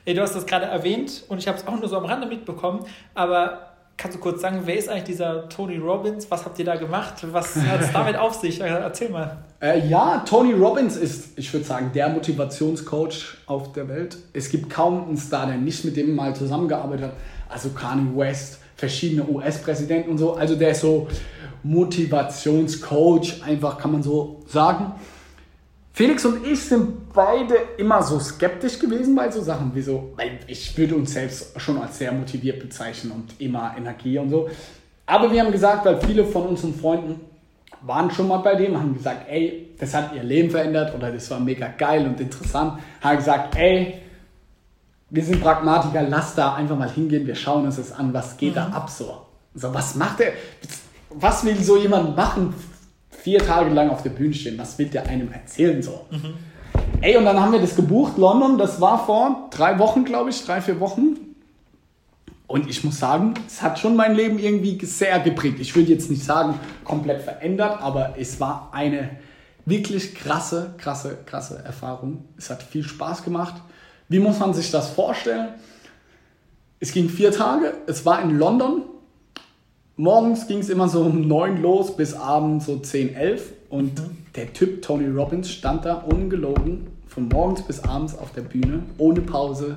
Ey, 0.04 0.14
du 0.14 0.22
hast 0.22 0.34
das 0.34 0.44
gerade 0.44 0.66
erwähnt 0.66 1.22
und 1.28 1.38
ich 1.38 1.46
habe 1.46 1.56
es 1.56 1.66
auch 1.66 1.78
nur 1.78 1.88
so 1.88 1.96
am 1.96 2.04
Rande 2.04 2.26
mitbekommen, 2.26 2.84
aber 3.14 3.74
kannst 3.96 4.16
du 4.16 4.20
kurz 4.20 4.40
sagen, 4.40 4.62
wer 4.64 4.76
ist 4.76 4.88
eigentlich 4.88 5.04
dieser 5.04 5.48
Tony 5.48 5.76
Robbins? 5.76 6.30
Was 6.30 6.44
habt 6.44 6.58
ihr 6.58 6.64
da 6.64 6.76
gemacht? 6.76 7.14
Was 7.32 7.56
hat 7.56 7.80
es 7.80 7.92
damit 7.92 8.16
auf 8.16 8.34
sich? 8.34 8.60
Äh, 8.60 8.66
erzähl 8.66 9.10
mal. 9.10 9.44
Äh, 9.60 9.86
ja, 9.86 10.24
Tony 10.26 10.52
Robbins 10.52 10.96
ist, 10.96 11.38
ich 11.38 11.52
würde 11.52 11.64
sagen, 11.64 11.90
der 11.94 12.08
Motivationscoach 12.08 13.36
auf 13.46 13.72
der 13.72 13.88
Welt. 13.88 14.16
Es 14.32 14.48
gibt 14.48 14.68
kaum 14.70 15.08
einen 15.08 15.16
Star, 15.16 15.46
der 15.46 15.56
nicht 15.56 15.84
mit 15.84 15.96
dem 15.96 16.14
mal 16.14 16.34
zusammengearbeitet 16.34 17.06
hat. 17.06 17.12
Also 17.48 17.70
Kanye 17.70 18.16
West, 18.16 18.58
verschiedene 18.76 19.26
US-Präsidenten 19.28 20.10
und 20.10 20.18
so. 20.18 20.34
Also 20.34 20.56
der 20.56 20.70
ist 20.70 20.80
so 20.80 21.08
Motivationscoach, 21.62 23.42
einfach 23.44 23.78
kann 23.78 23.92
man 23.92 24.02
so 24.02 24.42
sagen. 24.46 24.92
Felix 25.92 26.24
und 26.24 26.44
ich 26.44 26.60
sind 26.60 27.12
beide 27.12 27.54
immer 27.78 28.02
so 28.02 28.18
skeptisch 28.18 28.80
gewesen 28.80 29.14
bei 29.14 29.30
so 29.30 29.40
Sachen 29.40 29.74
wie 29.74 29.80
so, 29.80 30.12
weil 30.16 30.40
ich 30.48 30.76
würde 30.76 30.96
uns 30.96 31.12
selbst 31.12 31.58
schon 31.60 31.78
als 31.78 31.98
sehr 31.98 32.10
motiviert 32.10 32.58
bezeichnen 32.58 33.12
und 33.12 33.40
immer 33.40 33.74
Energie 33.78 34.18
und 34.18 34.28
so. 34.28 34.48
Aber 35.06 35.30
wir 35.30 35.42
haben 35.42 35.52
gesagt, 35.52 35.84
weil 35.84 36.00
viele 36.00 36.24
von 36.24 36.48
unseren 36.48 36.74
Freunden 36.74 37.20
waren 37.82 38.10
schon 38.10 38.26
mal 38.26 38.38
bei 38.38 38.56
dem, 38.56 38.76
haben 38.76 38.94
gesagt, 38.94 39.28
ey, 39.28 39.68
das 39.78 39.94
hat 39.94 40.14
ihr 40.14 40.22
Leben 40.22 40.50
verändert 40.50 40.94
oder 40.94 41.12
das 41.12 41.30
war 41.30 41.38
mega 41.38 41.68
geil 41.68 42.06
und 42.06 42.20
interessant, 42.20 42.80
haben 43.00 43.16
gesagt, 43.16 43.56
ey, 43.56 44.00
wir 45.10 45.24
sind 45.24 45.40
Pragmatiker, 45.40 46.02
lass 46.02 46.34
da 46.34 46.54
einfach 46.54 46.76
mal 46.76 46.90
hingehen, 46.90 47.26
wir 47.26 47.34
schauen 47.34 47.64
uns 47.64 47.76
das 47.76 47.92
an, 47.92 48.12
was 48.12 48.36
geht 48.36 48.52
mhm. 48.52 48.56
da 48.56 48.68
ab 48.68 48.90
so. 48.90 49.22
So, 49.54 49.72
was 49.72 49.94
macht 49.94 50.20
er? 50.20 50.32
Was 51.10 51.44
will 51.44 51.62
so 51.62 51.76
jemand 51.76 52.16
machen 52.16 52.54
vier 53.24 53.38
Tage 53.38 53.70
lang 53.70 53.88
auf 53.88 54.02
der 54.02 54.10
Bühne 54.10 54.34
stehen. 54.34 54.58
Was 54.58 54.78
will 54.78 54.88
der 54.88 55.06
einem 55.06 55.32
erzählen 55.32 55.82
so? 55.82 56.04
Mhm. 56.10 56.34
Ey, 57.00 57.16
und 57.16 57.24
dann 57.24 57.40
haben 57.40 57.52
wir 57.52 57.60
das 57.60 57.74
gebucht, 57.74 58.18
London. 58.18 58.58
Das 58.58 58.82
war 58.82 59.06
vor 59.06 59.48
drei 59.50 59.78
Wochen, 59.78 60.04
glaube 60.04 60.28
ich, 60.28 60.44
drei, 60.44 60.60
vier 60.60 60.78
Wochen. 60.78 61.16
Und 62.46 62.68
ich 62.68 62.84
muss 62.84 62.98
sagen, 62.98 63.32
es 63.46 63.62
hat 63.62 63.78
schon 63.78 63.96
mein 63.96 64.14
Leben 64.14 64.38
irgendwie 64.38 64.78
sehr 64.84 65.18
geprägt. 65.20 65.58
Ich 65.58 65.74
würde 65.74 65.90
jetzt 65.90 66.10
nicht 66.10 66.22
sagen, 66.22 66.60
komplett 66.84 67.22
verändert, 67.22 67.80
aber 67.80 68.14
es 68.18 68.38
war 68.40 68.68
eine 68.72 69.08
wirklich 69.64 70.14
krasse, 70.14 70.74
krasse, 70.76 71.16
krasse 71.24 71.64
Erfahrung. 71.64 72.26
Es 72.36 72.50
hat 72.50 72.62
viel 72.62 72.82
Spaß 72.82 73.24
gemacht. 73.24 73.54
Wie 74.08 74.18
muss 74.18 74.38
man 74.38 74.54
sich 74.54 74.70
das 74.70 74.90
vorstellen? 74.90 75.48
Es 76.80 76.92
ging 76.92 77.08
vier 77.08 77.32
Tage. 77.32 77.74
Es 77.86 78.04
war 78.04 78.22
in 78.22 78.38
London. 78.38 78.82
Morgens 79.96 80.46
ging 80.46 80.58
es 80.58 80.68
immer 80.68 80.88
so 80.88 81.02
um 81.02 81.26
9 81.26 81.62
los 81.62 81.96
bis 81.96 82.14
abends 82.14 82.66
so 82.66 82.78
10, 82.78 83.14
11. 83.14 83.52
Und 83.70 83.98
mhm. 83.98 84.16
der 84.36 84.52
Typ 84.52 84.82
Tony 84.82 85.08
Robbins 85.08 85.50
stand 85.50 85.84
da 85.84 85.94
ungelogen 85.94 86.88
von 87.06 87.28
morgens 87.28 87.62
bis 87.62 87.80
abends 87.84 88.18
auf 88.18 88.32
der 88.32 88.42
Bühne, 88.42 88.82
ohne 88.98 89.20
Pause. 89.20 89.76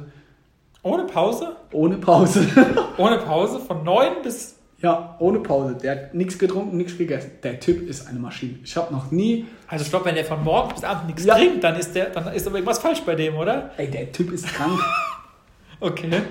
Ohne 0.84 1.04
Pause? 1.04 1.56
Ohne 1.72 1.98
Pause. 1.98 2.48
ohne 2.98 3.18
Pause? 3.20 3.60
Von 3.60 3.84
9 3.84 4.24
bis. 4.24 4.57
Ja, 4.80 5.16
ohne 5.20 5.40
Pause. 5.40 5.76
Der 5.82 5.92
hat 5.92 6.14
nichts 6.14 6.38
getrunken, 6.38 6.78
nichts 6.78 6.98
gegessen. 6.98 7.32
Der 7.42 7.60
Typ 7.60 7.90
ist 7.90 8.08
eine 8.08 8.20
Maschine. 8.20 8.60
Ich 8.64 8.78
habe 8.78 8.94
noch 8.94 9.12
nie. 9.12 9.48
Also 9.68 9.84
ich 9.84 9.90
glaube, 9.90 10.06
wenn 10.06 10.16
der 10.16 10.26
von 10.26 10.44
morgens 10.44 10.76
bis 10.76 10.84
abends 10.84 11.08
nichts 11.08 11.26
ja. 11.26 11.36
trinkt, 11.36 11.64
dann 11.64 11.76
ist, 11.76 11.96
der, 11.96 12.12
dann 12.12 12.32
ist 12.34 12.46
aber 12.46 12.58
irgendwas 12.58 12.80
falsch 12.80 13.02
bei 13.02 13.16
dem, 13.16 13.36
oder? 13.36 13.72
Ey, 13.78 13.90
der 13.90 14.12
Typ 14.12 14.32
ist 14.32 14.46
krank. 14.46 14.80
okay. 15.80 16.22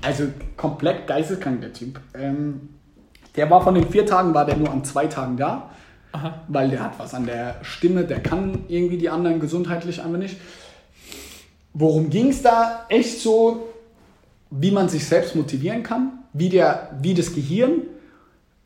Also 0.00 0.24
komplett 0.56 1.06
geisteskrank, 1.06 1.60
der 1.60 1.72
Typ. 1.72 2.00
Ähm, 2.14 2.70
der 3.36 3.48
war 3.50 3.62
von 3.62 3.74
den 3.74 3.88
vier 3.88 4.04
Tagen, 4.04 4.34
war 4.34 4.46
der 4.46 4.56
nur 4.56 4.70
an 4.70 4.84
zwei 4.84 5.06
Tagen 5.06 5.36
da, 5.36 5.70
Aha. 6.10 6.42
weil 6.48 6.70
der 6.70 6.82
hat 6.82 6.98
was 6.98 7.14
an 7.14 7.26
der 7.26 7.56
Stimme, 7.62 8.04
der 8.04 8.20
kann 8.20 8.64
irgendwie 8.68 8.98
die 8.98 9.10
anderen 9.10 9.38
gesundheitlich 9.38 10.02
einfach 10.02 10.18
nicht. 10.18 10.38
Worum 11.72 12.10
ging 12.10 12.30
es 12.30 12.42
da? 12.42 12.84
Echt 12.88 13.20
so, 13.20 13.68
wie 14.50 14.72
man 14.72 14.88
sich 14.88 15.06
selbst 15.06 15.36
motivieren 15.36 15.82
kann, 15.82 16.24
wie, 16.32 16.48
der, 16.48 16.90
wie 17.00 17.14
das 17.14 17.32
Gehirn 17.34 17.82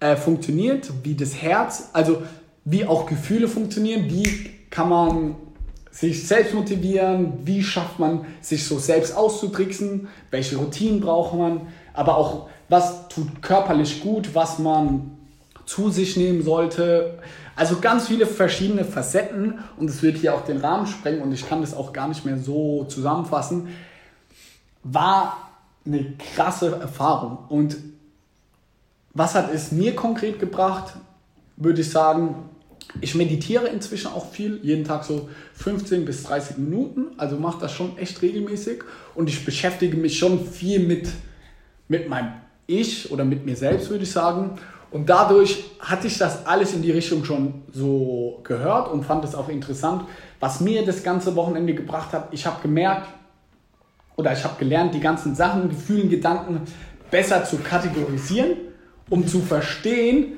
äh, 0.00 0.16
funktioniert, 0.16 0.90
wie 1.02 1.14
das 1.14 1.40
Herz, 1.40 1.90
also 1.92 2.22
wie 2.64 2.84
auch 2.84 3.06
Gefühle 3.06 3.48
funktionieren, 3.48 4.04
wie 4.08 4.50
kann 4.70 4.88
man 4.88 5.36
sich 5.90 6.26
selbst 6.26 6.52
motivieren, 6.52 7.38
wie 7.44 7.62
schafft 7.62 7.98
man 7.98 8.26
sich 8.42 8.66
so 8.66 8.78
selbst 8.78 9.16
auszutricksen, 9.16 10.08
welche 10.30 10.56
Routinen 10.56 11.00
braucht 11.00 11.34
man, 11.34 11.68
aber 11.94 12.18
auch 12.18 12.48
was 12.68 13.08
tut 13.08 13.40
körperlich 13.40 14.02
gut, 14.02 14.34
was 14.34 14.58
man 14.58 15.12
zu 15.64 15.90
sich 15.90 16.16
nehmen 16.16 16.42
sollte. 16.42 17.18
Also 17.54 17.78
ganz 17.80 18.08
viele 18.08 18.26
verschiedene 18.26 18.84
Facetten 18.84 19.60
und 19.78 19.88
es 19.88 20.02
wird 20.02 20.18
hier 20.18 20.34
auch 20.34 20.44
den 20.44 20.58
Rahmen 20.58 20.86
sprengen 20.86 21.22
und 21.22 21.32
ich 21.32 21.48
kann 21.48 21.62
das 21.62 21.74
auch 21.74 21.94
gar 21.94 22.08
nicht 22.08 22.26
mehr 22.26 22.36
so 22.38 22.84
zusammenfassen. 22.84 23.68
War 24.82 25.50
eine 25.86 26.12
krasse 26.34 26.78
Erfahrung 26.78 27.38
und 27.48 27.76
was 29.16 29.34
hat 29.34 29.52
es 29.52 29.72
mir 29.72 29.96
konkret 29.96 30.38
gebracht, 30.38 30.92
würde 31.56 31.80
ich 31.80 31.90
sagen, 31.90 32.50
ich 33.00 33.14
meditiere 33.14 33.66
inzwischen 33.68 34.08
auch 34.08 34.30
viel, 34.30 34.60
jeden 34.62 34.84
Tag 34.84 35.04
so 35.04 35.28
15 35.54 36.04
bis 36.04 36.22
30 36.24 36.58
Minuten, 36.58 37.06
also 37.16 37.36
mache 37.36 37.60
das 37.60 37.72
schon 37.72 37.96
echt 37.96 38.20
regelmäßig 38.20 38.84
und 39.14 39.28
ich 39.28 39.44
beschäftige 39.44 39.96
mich 39.96 40.18
schon 40.18 40.46
viel 40.46 40.80
mit, 40.80 41.08
mit 41.88 42.08
meinem 42.08 42.32
ich 42.66 43.10
oder 43.10 43.24
mit 43.24 43.46
mir 43.46 43.56
selbst, 43.56 43.90
würde 43.90 44.04
ich 44.04 44.10
sagen. 44.10 44.58
Und 44.90 45.08
dadurch 45.08 45.64
hatte 45.80 46.06
ich 46.06 46.18
das 46.18 46.46
alles 46.46 46.74
in 46.74 46.82
die 46.82 46.90
Richtung 46.90 47.24
schon 47.24 47.62
so 47.72 48.40
gehört 48.44 48.90
und 48.90 49.04
fand 49.04 49.24
es 49.24 49.34
auch 49.34 49.48
interessant. 49.48 50.04
Was 50.40 50.60
mir 50.60 50.84
das 50.84 51.02
ganze 51.02 51.34
Wochenende 51.36 51.74
gebracht 51.74 52.12
hat, 52.12 52.28
ich 52.32 52.46
habe 52.46 52.60
gemerkt 52.62 53.08
oder 54.16 54.32
ich 54.32 54.44
habe 54.44 54.58
gelernt, 54.58 54.94
die 54.94 55.00
ganzen 55.00 55.34
Sachen, 55.34 55.68
Gefühlen, 55.70 56.08
Gedanken 56.08 56.62
besser 57.10 57.44
zu 57.44 57.58
kategorisieren, 57.58 58.56
um 59.08 59.26
zu 59.26 59.40
verstehen, 59.40 60.34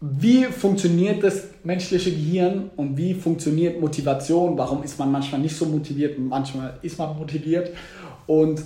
wie 0.00 0.44
funktioniert 0.44 1.22
das 1.22 1.44
menschliche 1.64 2.10
Gehirn 2.10 2.70
und 2.76 2.96
wie 2.96 3.14
funktioniert 3.14 3.80
Motivation, 3.80 4.56
warum 4.58 4.82
ist 4.82 4.98
man 4.98 5.10
manchmal 5.10 5.40
nicht 5.40 5.56
so 5.56 5.64
motiviert 5.64 6.18
manchmal 6.18 6.78
ist 6.82 6.98
man 6.98 7.16
motiviert. 7.16 7.70
Und 8.26 8.62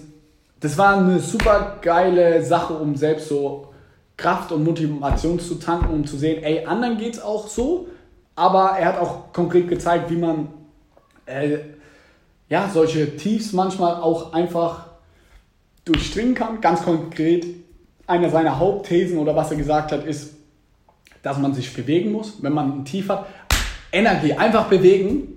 das 0.59 0.77
war 0.77 0.99
eine 0.99 1.21
super 1.21 1.79
geile 1.81 2.45
Sache, 2.45 2.75
um 2.75 2.97
selbst 2.97 3.29
so 3.29 3.69
Kraft 4.17 4.53
und 4.53 4.65
Motivation 4.65 5.39
zu 5.39 5.55
tanken, 5.55 5.95
um 5.95 6.07
zu 6.07 6.19
sehen, 6.19 6.43
ey, 6.43 6.67
anderen 6.67 6.99
geht 6.99 7.15
es 7.15 7.23
auch 7.23 7.49
so, 7.49 7.89
aber 8.35 8.73
er 8.79 8.89
hat 8.89 8.99
auch 8.99 9.33
konkret 9.33 9.69
gezeigt, 9.69 10.11
wie 10.11 10.17
man 10.17 10.49
äh, 11.27 11.59
ja, 12.49 12.69
solche 12.69 13.17
Tiefs 13.17 13.53
manchmal 13.53 13.95
auch 13.95 14.33
einfach 14.33 14.87
durchdringen 15.85 16.35
kann. 16.35 16.61
Ganz 16.61 16.83
konkret, 16.83 17.47
eine 18.11 18.29
seiner 18.29 18.59
Hauptthesen 18.59 19.19
oder 19.19 19.35
was 19.35 19.51
er 19.51 19.57
gesagt 19.57 19.93
hat, 19.93 20.05
ist, 20.05 20.35
dass 21.23 21.39
man 21.39 21.55
sich 21.55 21.73
bewegen 21.73 22.13
muss, 22.13 22.43
wenn 22.43 22.53
man 22.53 22.81
ein 22.81 22.85
Tief 22.85 23.09
hat. 23.09 23.27
Energie, 23.93 24.33
einfach 24.35 24.67
bewegen. 24.67 25.37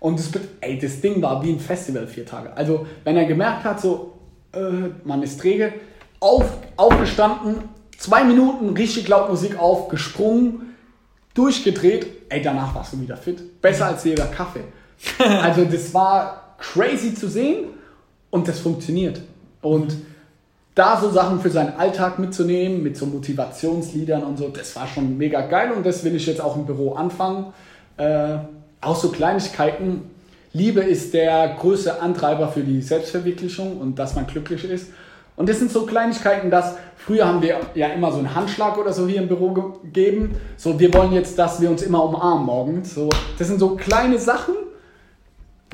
Und 0.00 0.18
das, 0.18 0.30
ey, 0.60 0.78
das 0.78 1.00
Ding 1.00 1.22
war 1.22 1.42
wie 1.42 1.52
ein 1.52 1.60
Festival 1.60 2.06
vier 2.06 2.26
Tage. 2.26 2.54
Also, 2.56 2.86
wenn 3.04 3.16
er 3.16 3.24
gemerkt 3.24 3.64
hat, 3.64 3.80
so, 3.80 4.18
äh, 4.52 4.90
man 5.04 5.22
ist 5.22 5.40
träge, 5.40 5.72
auf, 6.20 6.44
aufgestanden, 6.76 7.56
zwei 7.96 8.24
Minuten 8.24 8.70
richtig 8.70 9.08
laut 9.08 9.30
Musik 9.30 9.58
auf, 9.58 9.88
gesprungen, 9.88 10.74
durchgedreht, 11.34 12.06
ey, 12.28 12.42
danach 12.42 12.74
warst 12.74 12.92
du 12.92 13.00
wieder 13.00 13.16
fit. 13.16 13.60
Besser 13.62 13.86
als 13.86 14.04
jeder 14.04 14.26
Kaffee. 14.26 14.64
Also, 15.18 15.64
das 15.64 15.92
war 15.94 16.56
crazy 16.58 17.14
zu 17.14 17.28
sehen 17.28 17.68
und 18.30 18.48
das 18.48 18.60
funktioniert. 18.60 19.20
Und 19.60 19.96
da 20.74 20.98
so 21.00 21.10
Sachen 21.10 21.40
für 21.40 21.50
seinen 21.50 21.76
Alltag 21.76 22.18
mitzunehmen, 22.18 22.82
mit 22.82 22.96
so 22.96 23.06
Motivationsliedern 23.06 24.24
und 24.24 24.38
so, 24.38 24.48
das 24.48 24.74
war 24.74 24.86
schon 24.88 25.16
mega 25.16 25.42
geil 25.42 25.72
und 25.72 25.86
das 25.86 26.02
will 26.04 26.16
ich 26.16 26.26
jetzt 26.26 26.40
auch 26.40 26.56
im 26.56 26.66
Büro 26.66 26.94
anfangen. 26.94 27.52
Äh, 27.96 28.38
auch 28.80 28.96
so 28.96 29.10
Kleinigkeiten. 29.10 30.10
Liebe 30.52 30.80
ist 30.80 31.14
der 31.14 31.56
größte 31.60 32.00
Antreiber 32.00 32.48
für 32.48 32.60
die 32.60 32.80
Selbstverwirklichung 32.80 33.78
und 33.78 33.98
dass 33.98 34.14
man 34.14 34.26
glücklich 34.26 34.64
ist. 34.64 34.88
Und 35.36 35.48
das 35.48 35.58
sind 35.58 35.72
so 35.72 35.84
Kleinigkeiten, 35.84 36.50
dass 36.50 36.76
früher 36.96 37.26
haben 37.26 37.42
wir 37.42 37.60
ja 37.74 37.88
immer 37.88 38.12
so 38.12 38.18
einen 38.18 38.34
Handschlag 38.34 38.78
oder 38.78 38.92
so 38.92 39.06
hier 39.06 39.20
im 39.20 39.28
Büro 39.28 39.52
gegeben. 39.52 40.36
So, 40.56 40.78
wir 40.78 40.92
wollen 40.94 41.12
jetzt, 41.12 41.38
dass 41.38 41.60
wir 41.60 41.70
uns 41.70 41.82
immer 41.82 42.04
umarmen 42.04 42.46
morgens. 42.46 42.94
So, 42.94 43.10
das 43.38 43.48
sind 43.48 43.58
so 43.58 43.74
kleine 43.74 44.18
Sachen, 44.18 44.54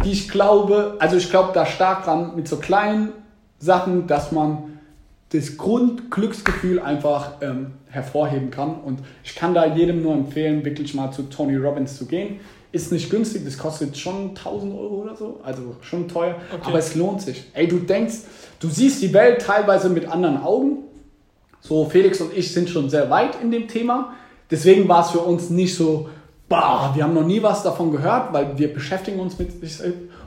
die 0.03 0.13
ich 0.13 0.31
glaube, 0.31 0.97
also 0.99 1.17
ich 1.17 1.31
glaube 1.31 1.51
da 1.53 1.67
stark 1.67 2.05
dran 2.05 2.33
mit 2.37 2.49
so 2.49 2.57
kleinen 2.57 3.13
Sachen, 3.59 4.07
dass 4.07 4.33
man 4.33 4.70
das 5.33 5.57
Grundglücksgefühl 5.57 6.81
einfach 6.81 7.35
ähm, 7.40 7.73
hervorheben 7.88 8.51
kann. 8.51 8.81
Und 8.81 9.01
ich 9.23 9.35
kann 9.35 9.55
da 9.55 9.66
jedem 9.66 10.03
nur 10.03 10.14
empfehlen, 10.14 10.64
wirklich 10.64 10.95
mal 10.95 11.12
zu 11.12 11.23
Tony 11.25 11.57
Robbins 11.57 11.97
zu 11.97 12.07
gehen. 12.07 12.40
Ist 12.73 12.93
nicht 12.93 13.11
günstig, 13.11 13.45
das 13.45 13.59
kostet 13.59 13.97
schon 13.97 14.31
1000 14.31 14.75
Euro 14.75 15.03
oder 15.03 15.16
so, 15.16 15.40
also 15.43 15.77
schon 15.81 16.07
teuer, 16.07 16.37
okay. 16.53 16.62
aber 16.62 16.79
es 16.79 16.95
lohnt 16.95 17.21
sich. 17.21 17.51
Ey, 17.53 17.66
du 17.66 17.79
denkst, 17.79 18.19
du 18.61 18.69
siehst 18.69 19.03
die 19.03 19.12
Welt 19.12 19.43
teilweise 19.43 19.88
mit 19.88 20.07
anderen 20.07 20.40
Augen. 20.40 20.79
So, 21.61 21.85
Felix 21.87 22.21
und 22.21 22.37
ich 22.37 22.53
sind 22.53 22.71
schon 22.71 22.88
sehr 22.88 23.11
weit 23.11 23.40
in 23.43 23.51
dem 23.51 23.66
Thema. 23.66 24.14
Deswegen 24.51 24.88
war 24.88 25.05
es 25.05 25.11
für 25.11 25.19
uns 25.19 25.51
nicht 25.51 25.75
so, 25.75 26.09
bah, 26.49 26.93
wir 26.95 27.05
haben 27.05 27.14
noch 27.14 27.27
nie 27.27 27.43
was 27.43 27.64
davon 27.64 27.90
gehört, 27.90 28.33
weil 28.33 28.57
wir 28.57 28.73
beschäftigen 28.73 29.19
uns 29.19 29.38
mit 29.38 29.51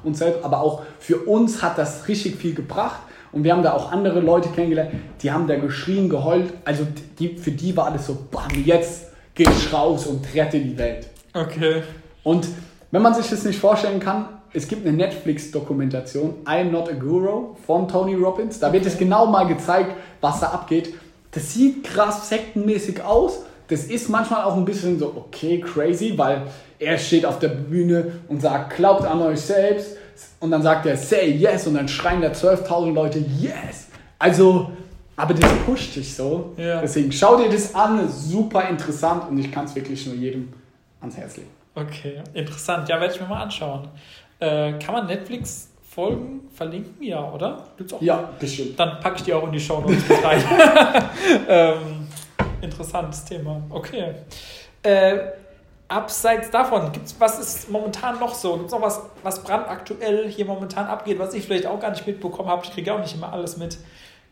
uns 0.04 0.20
selbst, 0.20 0.44
aber 0.44 0.62
auch 0.62 0.82
für 1.00 1.18
uns 1.20 1.62
hat 1.62 1.78
das 1.78 2.08
richtig 2.10 2.36
viel 2.36 2.54
gebracht 2.54 3.00
und 3.34 3.44
wir 3.44 3.52
haben 3.52 3.64
da 3.64 3.74
auch 3.74 3.92
andere 3.92 4.20
Leute 4.20 4.50
kennengelernt, 4.50 4.92
die 5.22 5.32
haben 5.32 5.48
da 5.48 5.58
geschrien, 5.58 6.08
geheult. 6.08 6.54
Also 6.66 6.86
die, 7.20 7.36
für 7.36 7.52
die 7.52 7.76
war 7.76 7.92
das 7.92 8.08
so, 8.08 8.18
bam, 8.32 8.48
jetzt 8.64 9.08
geh 9.34 9.44
ich 9.44 9.74
raus 9.74 10.06
und 10.06 10.26
rette 10.34 10.60
die 10.60 10.78
Welt. 10.78 11.08
Okay. 11.34 11.82
Und 12.24 12.48
wenn 12.92 13.02
man 13.02 13.16
sich 13.16 13.30
das 13.30 13.44
nicht 13.44 13.60
vorstellen 13.60 14.00
kann, 14.00 14.28
es 14.54 14.68
gibt 14.68 14.86
eine 14.86 14.96
Netflix-Dokumentation, 14.96 16.46
I'm 16.46 16.66
Not 16.66 16.88
a 16.90 16.94
Guru 16.94 17.56
von 17.66 17.88
Tony 17.88 18.14
Robbins. 18.14 18.60
Da 18.60 18.72
wird 18.72 18.86
es 18.86 19.00
genau 19.00 19.26
mal 19.26 19.48
gezeigt, 19.48 19.96
was 20.22 20.40
da 20.40 20.50
abgeht. 20.50 20.94
Das 21.32 21.54
sieht 21.54 21.84
krass 21.84 22.30
sektenmäßig 22.30 23.04
aus. 23.04 23.40
Das 23.68 23.86
ist 23.86 24.10
manchmal 24.10 24.44
auch 24.44 24.56
ein 24.56 24.66
bisschen 24.66 25.00
so, 25.00 25.08
okay, 25.16 25.60
crazy, 25.60 26.14
weil 26.18 26.44
er 26.78 27.00
steht 27.00 27.26
auf 27.26 27.40
der 27.40 27.48
Bühne 27.48 28.20
und 28.28 28.44
sagt, 28.44 28.76
glaubt 28.76 29.06
an 29.06 29.24
euch 29.24 29.42
selbst 29.42 29.98
und 30.40 30.52
dann 30.52 30.62
sagt 30.62 30.86
er, 30.86 30.98
say 30.98 31.32
yes 31.32 31.68
und 31.68 31.76
dann 31.76 31.88
schreien 31.88 32.22
da 32.22 32.30
12.000 32.30 32.94
Leute, 32.94 33.20
yes. 33.40 33.88
Also, 34.20 34.72
aber 35.16 35.34
das 35.34 35.52
pusht 35.66 35.96
dich 35.96 36.16
so. 36.16 36.54
Ja. 36.58 36.82
Deswegen 36.82 37.12
schau 37.12 37.38
dir 37.38 37.50
das 37.50 37.74
an, 37.76 38.10
super 38.10 38.68
interessant 38.70 39.30
und 39.30 39.38
ich 39.38 39.52
kann 39.52 39.66
es 39.66 39.76
wirklich 39.76 40.06
nur 40.08 40.16
jedem 40.16 40.54
ans 41.02 41.18
Herz 41.18 41.38
legen. 41.38 41.50
Okay, 41.76 42.22
interessant. 42.34 42.88
Ja, 42.90 43.00
werde 43.00 43.14
ich 43.14 43.20
mir 43.20 43.28
mal 43.28 43.44
anschauen. 43.44 43.88
Äh, 44.40 44.74
kann 44.74 44.94
man 44.94 45.08
Netflix 45.08 45.70
Folgen 45.94 46.42
verlinken? 46.54 47.02
Ja, 47.04 47.32
oder? 47.32 47.66
Gibt's 47.78 47.94
auch 47.94 48.02
ja, 48.02 48.30
bestimmt. 48.40 48.80
Dann 48.80 49.00
packe 49.00 49.18
ich 49.18 49.24
die 49.24 49.34
auch 49.34 49.46
in 49.46 49.52
die 49.52 49.60
Show 49.60 49.80
Notes 49.80 50.08
mit 50.08 50.24
rein. 50.24 50.44
ähm, 51.48 52.08
interessantes 52.62 53.26
Thema. 53.26 53.62
Okay. 53.70 54.14
Äh, 54.82 55.18
abseits 55.88 56.50
davon, 56.50 56.92
gibt's, 56.92 57.16
was 57.20 57.40
ist 57.40 57.70
momentan 57.70 58.20
noch 58.20 58.34
so? 58.34 58.54
Gibt 58.54 58.68
es 58.68 58.72
noch 58.72 58.82
was, 58.82 59.02
was 59.22 59.44
brandaktuell 59.44 60.30
hier 60.30 60.46
momentan 60.46 60.88
abgeht, 60.88 61.20
was 61.20 61.34
ich 61.34 61.46
vielleicht 61.46 61.66
auch 61.66 61.80
gar 61.80 61.92
nicht 61.92 62.06
mitbekommen 62.08 62.50
habe? 62.50 62.64
Ich 62.66 62.72
kriege 62.72 62.94
auch 62.94 63.00
nicht 63.00 63.16
immer 63.16 63.32
alles 63.32 63.58
mit. 63.58 63.78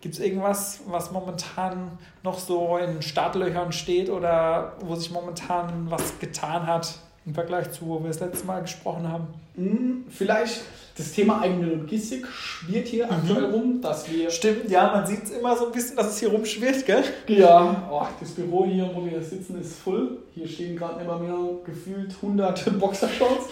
Gibt 0.01 0.15
es 0.15 0.19
irgendwas, 0.19 0.81
was 0.87 1.11
momentan 1.11 1.99
noch 2.23 2.39
so 2.39 2.77
in 2.77 3.01
Startlöchern 3.03 3.71
steht 3.71 4.09
oder 4.09 4.73
wo 4.79 4.95
sich 4.95 5.11
momentan 5.11 5.91
was 5.91 6.17
getan 6.19 6.65
hat 6.65 6.95
im 7.25 7.35
Vergleich 7.35 7.71
zu, 7.71 7.87
wo 7.87 7.99
wir 7.99 8.07
das 8.07 8.19
letzte 8.19 8.47
Mal 8.47 8.61
gesprochen 8.61 9.07
haben? 9.07 9.27
Hm, 9.55 10.05
vielleicht 10.09 10.61
das 10.97 11.13
Thema 11.13 11.41
eigene 11.41 11.67
Logistik 11.67 12.27
schwirrt 12.27 12.87
hier 12.87 13.05
mhm. 13.05 13.11
aktuell 13.11 13.45
rum, 13.45 13.81
dass 13.81 14.11
wir. 14.11 14.29
Stimmt, 14.29 14.69
ja, 14.69 14.91
man 14.91 15.05
sieht 15.05 15.23
es 15.23 15.31
immer 15.31 15.55
so 15.55 15.67
ein 15.67 15.71
bisschen, 15.71 15.95
dass 15.95 16.07
es 16.07 16.19
hier 16.19 16.29
rumschwirrt, 16.29 16.85
gell? 16.85 17.03
Ja, 17.27 17.89
oh, 17.91 18.05
das 18.19 18.31
Büro 18.31 18.65
hier, 18.65 18.89
wo 18.93 19.05
wir 19.05 19.21
sitzen, 19.21 19.59
ist 19.59 19.79
voll. 19.79 20.17
Hier 20.33 20.47
stehen 20.47 20.75
gerade 20.75 21.01
immer 21.01 21.17
mehr 21.17 21.37
gefühlt 21.65 22.13
hunderte 22.21 22.71
Boxershorts. 22.71 23.45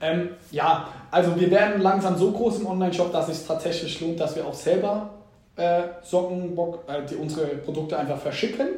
Ähm, 0.00 0.30
ja, 0.50 0.88
also 1.10 1.38
wir 1.38 1.50
werden 1.50 1.82
langsam 1.82 2.16
so 2.16 2.32
groß 2.32 2.60
im 2.60 2.66
Online-Shop, 2.66 3.12
dass 3.12 3.28
es 3.28 3.46
tatsächlich 3.46 4.00
lohnt, 4.00 4.18
dass 4.18 4.34
wir 4.34 4.46
auch 4.46 4.54
selber 4.54 5.10
äh, 5.56 5.82
Socken, 6.02 6.54
Bock, 6.54 6.84
äh, 6.88 7.04
die, 7.04 7.16
unsere 7.16 7.46
Produkte 7.48 7.98
einfach 7.98 8.18
verschicken. 8.18 8.68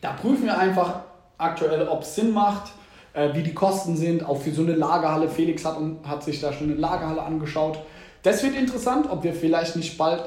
Da 0.00 0.12
prüfen 0.12 0.44
wir 0.44 0.58
einfach 0.58 1.00
aktuell, 1.36 1.86
ob 1.88 2.02
es 2.02 2.14
Sinn 2.14 2.32
macht 2.32 2.72
äh, 3.18 3.34
wie 3.34 3.42
die 3.42 3.54
Kosten 3.54 3.96
sind, 3.96 4.24
auch 4.24 4.40
für 4.40 4.52
so 4.52 4.62
eine 4.62 4.74
Lagerhalle. 4.74 5.28
Felix 5.28 5.64
hat, 5.64 5.76
hat 6.04 6.22
sich 6.22 6.40
da 6.40 6.52
schon 6.52 6.70
eine 6.70 6.78
Lagerhalle 6.78 7.22
angeschaut. 7.22 7.78
Das 8.22 8.42
wird 8.44 8.54
interessant, 8.54 9.10
ob 9.10 9.24
wir 9.24 9.32
vielleicht 9.32 9.74
nicht 9.76 9.98
bald 9.98 10.22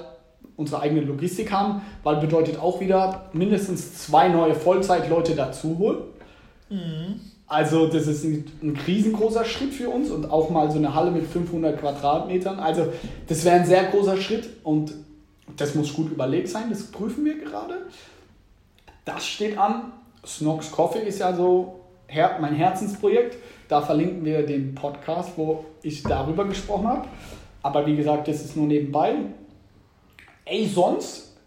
unsere 0.58 0.82
eigene 0.82 1.02
Logistik 1.02 1.52
haben, 1.52 1.82
weil 2.04 2.18
bedeutet 2.18 2.60
auch 2.60 2.82
wieder 2.82 3.30
mindestens 3.34 3.98
zwei 3.98 4.28
neue 4.28 4.56
Vollzeitleute 4.56 5.36
dazu 5.36 5.78
holen. 5.78 5.98
Mhm. 6.70 7.22
Also 7.48 7.88
das 7.88 8.08
ist 8.08 8.24
ein, 8.24 8.46
ein 8.62 8.78
riesengroßer 8.88 9.44
Schritt 9.46 9.74
für 9.74 9.90
uns 9.90 10.10
und 10.10 10.30
auch 10.30 10.50
mal 10.50 10.70
so 10.72 10.78
eine 10.78 10.94
Halle 10.94 11.12
mit 11.12 11.26
500 11.26 11.80
Quadratmetern. 11.80 12.60
Also 12.60 12.88
das 13.28 13.44
wäre 13.44 13.58
ein 13.58 13.66
sehr 13.66 13.86
großer 13.86 14.18
Schritt 14.18 14.50
und 14.64 14.94
das 15.58 15.76
muss 15.76 15.94
gut 15.94 16.12
überlegt 16.12 16.48
sein, 16.48 16.70
das 16.70 16.84
prüfen 16.84 17.26
wir 17.26 17.40
gerade. 17.40 17.86
Das 19.04 19.26
steht 19.26 19.58
an. 19.58 19.92
Snox 20.26 20.72
Coffee 20.72 21.00
ist 21.00 21.20
ja 21.20 21.36
so 21.36 21.81
Her 22.12 22.38
mein 22.42 22.54
Herzensprojekt. 22.56 23.38
Da 23.70 23.82
verlinken 23.82 24.26
wir 24.26 24.46
den 24.46 24.76
Podcast, 24.76 25.32
wo 25.38 25.64
ich 25.82 26.04
darüber 26.04 26.44
gesprochen 26.46 26.88
habe. 26.88 27.08
Aber 27.64 27.86
wie 27.86 27.96
gesagt, 27.96 28.28
das 28.28 28.44
ist 28.44 28.58
nur 28.58 28.68
nebenbei. 28.68 29.16
Ey, 30.44 30.68
sonst, 30.68 31.38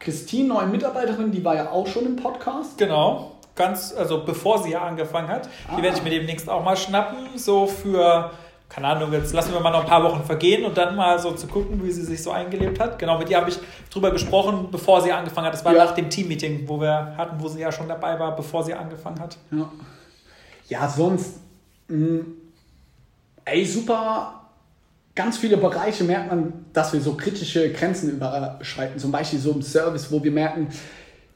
Christine, 0.00 0.48
neue 0.48 0.66
Mitarbeiterin, 0.66 1.30
die 1.30 1.44
war 1.44 1.54
ja 1.54 1.70
auch 1.70 1.86
schon 1.86 2.06
im 2.06 2.16
Podcast. 2.16 2.76
Genau, 2.76 3.36
ganz, 3.54 3.94
also 3.96 4.24
bevor 4.24 4.58
sie 4.58 4.72
ja 4.72 4.82
angefangen 4.82 5.28
hat. 5.28 5.48
Die 5.70 5.80
ah. 5.80 5.82
werde 5.82 5.96
ich 5.96 6.02
mir 6.02 6.10
demnächst 6.10 6.50
auch 6.50 6.64
mal 6.64 6.76
schnappen, 6.76 7.38
so 7.38 7.66
für 7.66 8.32
keine 8.68 8.88
Ahnung, 8.88 9.12
jetzt 9.12 9.32
lassen 9.32 9.52
wir 9.52 9.60
mal 9.60 9.70
noch 9.70 9.82
ein 9.82 9.86
paar 9.86 10.02
Wochen 10.02 10.24
vergehen 10.24 10.64
und 10.64 10.76
dann 10.76 10.96
mal 10.96 11.18
so 11.18 11.32
zu 11.32 11.46
gucken, 11.46 11.84
wie 11.84 11.90
sie 11.90 12.02
sich 12.02 12.22
so 12.22 12.30
eingelebt 12.30 12.80
hat. 12.80 12.98
Genau, 12.98 13.18
mit 13.18 13.30
ihr 13.30 13.36
habe 13.36 13.50
ich 13.50 13.58
drüber 13.90 14.10
gesprochen, 14.10 14.68
bevor 14.70 15.00
sie 15.00 15.12
angefangen 15.12 15.46
hat. 15.46 15.54
Das 15.54 15.64
war 15.64 15.74
ja. 15.74 15.84
nach 15.84 15.94
dem 15.94 16.10
Teammeeting, 16.10 16.66
wo 16.66 16.80
wir 16.80 17.14
hatten, 17.16 17.40
wo 17.40 17.48
sie 17.48 17.60
ja 17.60 17.70
schon 17.70 17.88
dabei 17.88 18.18
war, 18.18 18.34
bevor 18.34 18.64
sie 18.64 18.74
angefangen 18.74 19.20
hat. 19.20 19.36
Ja, 19.50 19.70
ja 20.68 20.88
sonst, 20.88 21.36
mh, 21.88 21.96
mm, 21.98 22.26
ey, 23.44 23.64
super. 23.64 24.40
Ganz 25.14 25.38
viele 25.38 25.56
Bereiche 25.56 26.02
merkt 26.02 26.30
man, 26.30 26.64
dass 26.72 26.92
wir 26.92 27.00
so 27.00 27.14
kritische 27.14 27.70
Grenzen 27.70 28.10
überschreiten. 28.10 28.98
Zum 28.98 29.12
Beispiel 29.12 29.38
so 29.38 29.52
im 29.52 29.62
Service, 29.62 30.10
wo 30.10 30.24
wir 30.24 30.32
merken, 30.32 30.68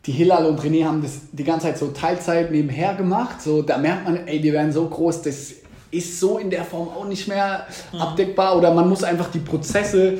die 0.05 0.11
Hilal 0.12 0.47
und 0.47 0.61
René 0.61 0.85
haben 0.85 1.03
das 1.03 1.21
die 1.31 1.45
ganze 1.45 1.67
Zeit 1.67 1.79
so 1.79 1.88
Teilzeit 1.88 2.51
nebenher 2.51 2.95
gemacht. 2.95 3.41
So, 3.41 3.62
da 3.62 3.79
merkt 3.79 4.05
man, 4.05 4.27
ey, 4.27 4.43
wir 4.43 4.53
werden 4.55 4.73
so 4.73 4.88
groß, 4.88 5.23
das 5.23 5.55
ist 5.90 6.20
so 6.20 6.38
in 6.38 6.51
der 6.51 6.64
Form 6.64 6.88
auch 6.88 7.07
nicht 7.07 7.29
mehr 7.29 7.66
Mhm. 7.92 8.01
abdeckbar. 8.01 8.57
Oder 8.57 8.72
man 8.74 8.88
muss 8.88 9.03
einfach 9.05 9.31
die 9.31 9.38
Prozesse 9.38 10.18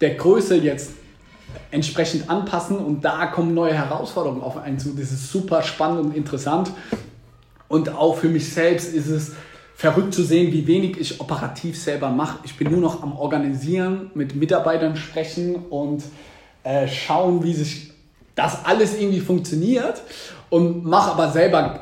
der 0.00 0.14
Größe 0.14 0.56
jetzt 0.56 0.90
entsprechend 1.70 2.28
anpassen 2.30 2.78
und 2.78 3.02
da 3.04 3.26
kommen 3.26 3.54
neue 3.54 3.74
Herausforderungen 3.74 4.42
auf 4.42 4.56
einen 4.56 4.78
zu. 4.78 4.90
Das 4.90 5.10
ist 5.12 5.30
super 5.30 5.62
spannend 5.62 6.06
und 6.06 6.16
interessant. 6.16 6.70
Und 7.68 7.88
auch 7.90 8.16
für 8.16 8.28
mich 8.28 8.52
selbst 8.52 8.92
ist 8.94 9.08
es 9.08 9.32
verrückt 9.74 10.14
zu 10.14 10.22
sehen, 10.22 10.52
wie 10.52 10.66
wenig 10.66 10.98
ich 11.00 11.20
operativ 11.20 11.80
selber 11.80 12.10
mache. 12.10 12.38
Ich 12.44 12.56
bin 12.56 12.70
nur 12.70 12.80
noch 12.80 13.02
am 13.02 13.16
Organisieren, 13.16 14.10
mit 14.14 14.34
Mitarbeitern 14.36 14.96
sprechen 14.96 15.56
und 15.56 16.02
äh, 16.64 16.86
schauen, 16.86 17.42
wie 17.42 17.54
sich 17.54 17.92
das 18.34 18.64
alles 18.64 18.98
irgendwie 18.98 19.20
funktioniert 19.20 20.02
und 20.50 20.84
mache 20.84 21.10
aber 21.12 21.30
selber 21.30 21.80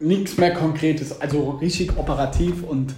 nichts 0.00 0.36
mehr 0.38 0.52
Konkretes, 0.54 1.20
also 1.20 1.50
richtig 1.60 1.96
operativ 1.96 2.64
und 2.64 2.94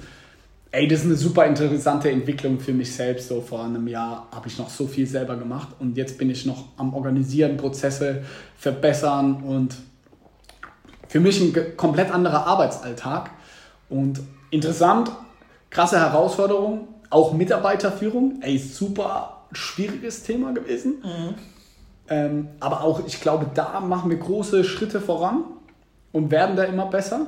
ey, 0.71 0.89
das 0.89 1.01
ist 1.01 1.07
eine 1.07 1.17
super 1.17 1.45
interessante 1.45 2.11
Entwicklung 2.11 2.59
für 2.59 2.73
mich 2.73 2.95
selbst. 2.95 3.29
So 3.29 3.41
vor 3.41 3.65
einem 3.65 3.87
Jahr 3.87 4.29
habe 4.33 4.49
ich 4.49 4.59
noch 4.59 4.71
so 4.71 4.87
viel 4.87 5.07
selber 5.07 5.37
gemacht 5.37 5.69
und 5.79 5.97
jetzt 5.97 6.17
bin 6.17 6.31
ich 6.31 6.47
noch 6.47 6.69
am 6.79 6.95
Organisieren, 6.95 7.57
Prozesse 7.57 8.23
verbessern 8.57 9.43
und 9.43 9.77
für 11.09 11.21
mich 11.21 11.41
ein 11.41 11.77
komplett 11.77 12.11
anderer 12.11 12.47
Arbeitsalltag 12.47 13.31
und 13.91 14.21
interessant, 14.51 15.11
krasse 15.69 16.01
Herausforderung, 16.01 16.89
auch 17.11 17.35
Mitarbeiterführung, 17.35 18.41
ey, 18.41 18.57
super 18.57 19.47
schwieriges 19.53 20.23
Thema 20.23 20.53
gewesen. 20.53 21.03
Ähm, 22.09 22.49
aber 22.61 22.83
auch, 22.83 23.07
ich 23.07 23.21
glaube, 23.21 23.51
da 23.53 23.81
machen 23.81 24.11
wir 24.11 24.17
große 24.17 24.65
Schritte 24.65 25.01
voran 25.01 25.45
und 26.13 26.31
werden 26.31 26.57
da 26.57 26.65
immer 26.65 26.87
besser. 26.87 27.27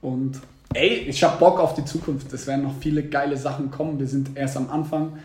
Und 0.00 0.40
ey, 0.74 1.06
ich 1.08 1.22
habe 1.22 1.38
Bock 1.38 1.58
auf 1.58 1.74
die 1.74 1.84
Zukunft. 1.84 2.32
Es 2.32 2.46
werden 2.46 2.62
noch 2.62 2.74
viele 2.80 3.02
geile 3.02 3.36
Sachen 3.36 3.70
kommen. 3.70 3.98
Wir 3.98 4.06
sind 4.06 4.36
erst 4.36 4.56
am 4.56 4.70
Anfang. 4.70 5.18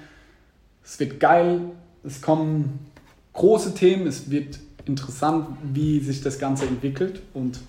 Es 0.83 0.99
wird 0.99 1.19
geil. 1.19 1.61
Es 2.03 2.21
kommen 2.21 2.91
große 3.33 3.73
Themen. 3.73 4.07
Es 4.07 4.29
wird 4.29 4.59
interessant, 4.85 5.47
wie 5.73 5.99
sich 5.99 6.21
das 6.21 6.39
Ganze 6.39 6.65
entwickelt. 6.65 7.21
Und 7.33 7.59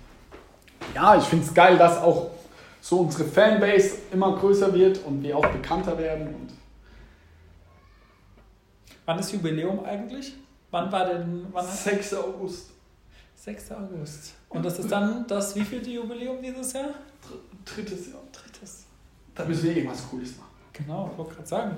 ja, 0.95 1.17
ich 1.17 1.25
finde 1.25 1.45
es 1.45 1.55
geil, 1.55 1.79
dass 1.79 1.99
auch 1.99 2.31
so 2.81 3.01
unsere 3.01 3.25
Fanbase 3.25 3.97
immer 4.13 4.37
größer 4.37 4.73
wird 4.73 5.05
und 5.05 5.23
wir 5.23 5.37
auch 5.37 5.47
bekannter 5.47 5.99
werden. 5.99 6.29
Und 6.29 6.53
Wann 9.07 9.21
ist 9.21 9.33
Jubiläum 9.33 9.85
eigentlich? 9.85 10.35
Wann 10.73 10.91
war 10.91 11.07
denn. 11.07 11.47
Wann 11.53 11.67
6. 11.67 12.15
August. 12.15 12.71
6. 13.37 13.71
August. 13.73 14.35
Und 14.57 14.65
das 14.65 14.79
ist 14.79 14.91
dann 14.91 15.27
das 15.27 15.55
wievielte 15.55 15.91
Jubiläum 15.91 16.39
dieses 16.43 16.73
Jahr? 16.73 16.91
Drittes 17.65 18.09
Jahr. 18.09 18.23
Drittes. 18.33 18.87
Da 19.35 19.45
müssen 19.45 19.65
wir 19.65 19.77
irgendwas 19.77 20.09
Cooles 20.09 20.37
machen. 20.39 20.51
Genau, 20.73 21.11
ich 21.13 21.19
wollte 21.19 21.35
gerade 21.35 21.49
sagen. 21.49 21.77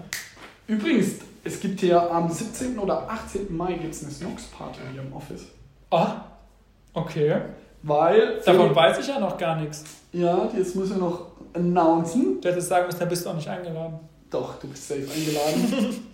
Übrigens, 0.68 1.14
es 1.42 1.58
gibt 1.58 1.80
hier 1.80 2.10
am 2.10 2.30
17. 2.30 2.78
oder 2.78 3.10
18. 3.10 3.56
Mai 3.56 3.72
gibt's 3.74 4.02
eine 4.02 4.12
Snox-Party 4.12 4.80
hier 4.92 5.02
im 5.02 5.12
Office. 5.12 5.46
Ah, 5.90 6.24
okay. 6.92 7.40
Weil. 7.82 8.40
Davon 8.44 8.74
weiß 8.74 8.98
ich 8.98 9.08
ja 9.08 9.18
noch 9.18 9.36
gar 9.38 9.56
nichts. 9.56 9.84
Ja, 10.12 10.48
jetzt 10.56 10.76
müssen 10.76 10.96
wir 10.96 11.08
noch 11.08 11.32
announcen. 11.54 12.40
Du 12.40 12.48
hättest 12.48 12.68
sagen 12.68 12.86
müssen, 12.86 13.00
da 13.00 13.06
bist 13.06 13.24
du 13.24 13.30
auch 13.30 13.34
nicht 13.34 13.48
eingeladen. 13.48 13.98
Doch, 14.30 14.58
du 14.60 14.68
bist 14.68 14.86
safe 14.86 15.00
eingeladen. 15.00 16.04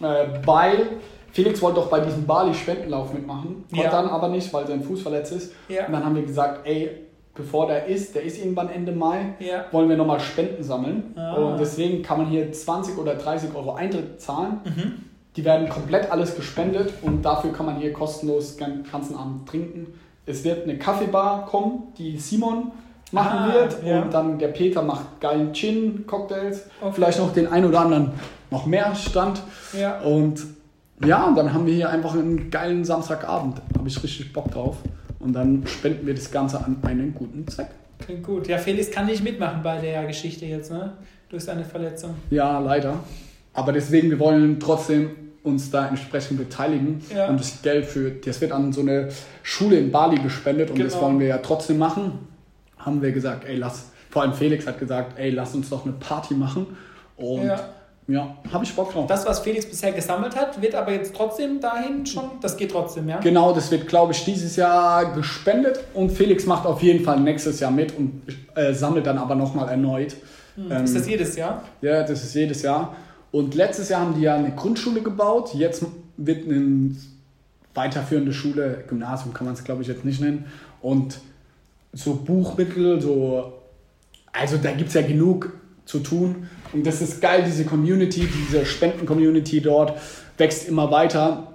äh, 0.00 0.46
weil 0.46 1.00
Felix 1.34 1.60
wollte 1.60 1.80
doch 1.80 1.88
bei 1.88 1.98
diesem 2.00 2.24
Bali-Spendenlauf 2.26 3.12
mitmachen. 3.12 3.64
Konnte 3.68 3.84
Ja. 3.84 3.90
dann 3.90 4.08
aber 4.08 4.28
nicht, 4.28 4.52
weil 4.54 4.66
sein 4.68 4.82
Fuß 4.82 5.02
verletzt 5.02 5.32
ist. 5.32 5.52
Ja. 5.68 5.86
Und 5.86 5.92
dann 5.92 6.04
haben 6.04 6.14
wir 6.14 6.22
gesagt, 6.22 6.64
ey, 6.64 6.90
bevor 7.34 7.66
der 7.66 7.86
ist, 7.86 8.14
der 8.14 8.22
ist 8.22 8.38
irgendwann 8.38 8.70
Ende 8.70 8.92
Mai, 8.92 9.34
Ja. 9.40 9.64
wollen 9.72 9.88
wir 9.88 9.96
nochmal 9.96 10.20
Spenden 10.20 10.62
sammeln. 10.62 11.12
Ah. 11.16 11.34
Und 11.34 11.58
deswegen 11.58 12.02
kann 12.04 12.18
man 12.18 12.26
hier 12.28 12.52
20 12.52 12.96
oder 12.98 13.16
30 13.16 13.50
Euro 13.52 13.74
Eintritt 13.74 14.20
zahlen. 14.20 14.60
Mhm. 14.64 14.92
Die 15.36 15.44
werden 15.44 15.68
komplett 15.68 16.12
alles 16.12 16.36
gespendet 16.36 16.92
und 17.02 17.22
dafür 17.24 17.52
kann 17.52 17.66
man 17.66 17.76
hier 17.78 17.92
kostenlos 17.92 18.56
den 18.56 18.84
ganzen 18.90 19.16
Abend 19.16 19.48
trinken. 19.48 19.88
Es 20.26 20.44
wird 20.44 20.62
eine 20.62 20.78
Kaffeebar 20.78 21.46
kommen, 21.46 21.88
die 21.98 22.16
Simon 22.16 22.70
machen 23.10 23.50
Ah, 23.50 23.52
wird 23.52 23.82
ja. 23.84 24.02
und 24.02 24.14
dann 24.14 24.38
der 24.38 24.48
Peter 24.48 24.82
macht 24.82 25.20
geilen 25.20 25.52
Gin-Cocktails, 25.52 26.66
Okay. 26.80 26.92
vielleicht 26.94 27.18
noch 27.18 27.32
den 27.32 27.48
ein 27.48 27.64
oder 27.64 27.80
anderen 27.80 28.12
noch 28.52 28.66
mehr 28.66 28.94
Stand 28.94 29.42
Ja. 29.78 29.98
und 30.02 30.40
ja, 31.04 31.26
und 31.26 31.36
dann 31.36 31.52
haben 31.52 31.66
wir 31.66 31.74
hier 31.74 31.90
einfach 31.90 32.14
einen 32.14 32.50
geilen 32.50 32.84
Samstagabend. 32.84 33.58
Da 33.72 33.78
habe 33.78 33.88
ich 33.88 34.02
richtig 34.02 34.32
Bock 34.32 34.50
drauf 34.50 34.76
und 35.18 35.32
dann 35.32 35.66
spenden 35.66 36.06
wir 36.06 36.14
das 36.14 36.30
Ganze 36.30 36.58
an 36.64 36.76
einen 36.82 37.14
guten 37.14 37.46
Zweck. 37.48 37.68
Klingt 37.98 38.22
gut. 38.24 38.48
Ja, 38.48 38.58
Felix 38.58 38.90
kann 38.90 39.06
nicht 39.06 39.22
mitmachen 39.24 39.62
bei 39.62 39.78
der 39.78 40.04
Geschichte 40.06 40.46
jetzt, 40.46 40.70
ne? 40.70 40.92
Durch 41.28 41.44
seine 41.44 41.64
Verletzung. 41.64 42.14
Ja, 42.30 42.58
leider. 42.58 42.98
Aber 43.54 43.72
deswegen, 43.72 44.10
wir 44.10 44.18
wollen 44.18 44.60
trotzdem 44.60 45.10
uns 45.42 45.70
da 45.70 45.88
entsprechend 45.88 46.38
beteiligen. 46.38 47.02
Ja. 47.14 47.28
Und 47.28 47.38
das 47.38 47.60
Geld 47.62 47.86
für, 47.86 48.10
das 48.10 48.40
wird 48.40 48.52
an 48.52 48.72
so 48.72 48.80
eine 48.80 49.08
Schule 49.42 49.76
in 49.76 49.90
Bali 49.90 50.16
gespendet 50.20 50.70
und 50.70 50.78
das 50.80 50.94
Genau. 50.94 51.04
wollen 51.06 51.20
wir 51.20 51.26
ja 51.28 51.38
trotzdem 51.38 51.78
machen. 51.78 52.12
Haben 52.78 53.02
wir 53.02 53.12
gesagt, 53.12 53.44
ey, 53.46 53.56
lass, 53.56 53.90
vor 54.10 54.22
allem 54.22 54.32
Felix 54.34 54.66
hat 54.66 54.78
gesagt, 54.78 55.18
ey, 55.18 55.30
lass 55.30 55.54
uns 55.54 55.70
doch 55.70 55.84
eine 55.84 55.94
Party 55.94 56.34
machen. 56.34 56.66
Und 57.16 57.44
ja, 57.46 57.68
Ja. 58.06 58.36
habe 58.52 58.64
ich 58.64 58.74
Bock 58.74 58.92
drauf. 58.92 59.06
Das, 59.06 59.24
was 59.24 59.40
Felix 59.40 59.64
bisher 59.64 59.92
gesammelt 59.92 60.36
hat, 60.36 60.60
wird 60.60 60.74
aber 60.74 60.92
jetzt 60.92 61.14
trotzdem 61.14 61.60
dahin 61.60 62.04
schon. 62.04 62.24
Das 62.42 62.56
geht 62.56 62.70
trotzdem, 62.70 63.08
ja? 63.08 63.18
Genau, 63.20 63.54
das 63.54 63.70
wird, 63.70 63.88
glaube 63.88 64.12
ich, 64.12 64.24
dieses 64.24 64.56
Jahr 64.56 65.14
gespendet 65.14 65.80
und 65.94 66.10
Felix 66.10 66.44
macht 66.44 66.66
auf 66.66 66.82
jeden 66.82 67.02
Fall 67.02 67.20
nächstes 67.20 67.60
Jahr 67.60 67.70
mit 67.70 67.96
und 67.96 68.22
äh, 68.54 68.74
sammelt 68.74 69.06
dann 69.06 69.16
aber 69.16 69.34
nochmal 69.34 69.70
erneut. 69.70 70.16
Hm. 70.56 70.70
Ähm, 70.70 70.84
Ist 70.84 70.96
das 70.96 71.08
jedes 71.08 71.34
Jahr? 71.36 71.62
Ja, 71.80 72.02
das 72.02 72.22
ist 72.22 72.34
jedes 72.34 72.62
Jahr. 72.62 72.94
Und 73.32 73.54
letztes 73.54 73.88
Jahr 73.88 74.02
haben 74.02 74.14
die 74.14 74.22
ja 74.22 74.34
eine 74.34 74.54
Grundschule 74.54 75.00
gebaut. 75.00 75.54
Jetzt 75.54 75.84
wird 76.16 76.46
eine 76.46 76.94
weiterführende 77.74 78.32
Schule, 78.32 78.84
Gymnasium 78.86 79.34
kann 79.34 79.46
man 79.46 79.54
es 79.54 79.64
glaube 79.64 79.82
ich 79.82 79.88
jetzt 79.88 80.04
nicht 80.04 80.20
nennen. 80.20 80.46
Und 80.80 81.18
so 81.92 82.14
Buchmittel, 82.14 83.00
so, 83.00 83.52
also 84.32 84.56
da 84.58 84.72
gibt 84.72 84.88
es 84.88 84.94
ja 84.94 85.02
genug 85.02 85.52
zu 85.84 86.00
tun. 86.00 86.48
Und 86.72 86.86
das 86.86 87.00
ist 87.02 87.20
geil, 87.20 87.44
diese 87.46 87.64
Community, 87.64 88.26
diese 88.26 88.64
Spenden-Community 88.64 89.60
dort 89.60 89.98
wächst 90.38 90.68
immer 90.68 90.90
weiter. 90.90 91.48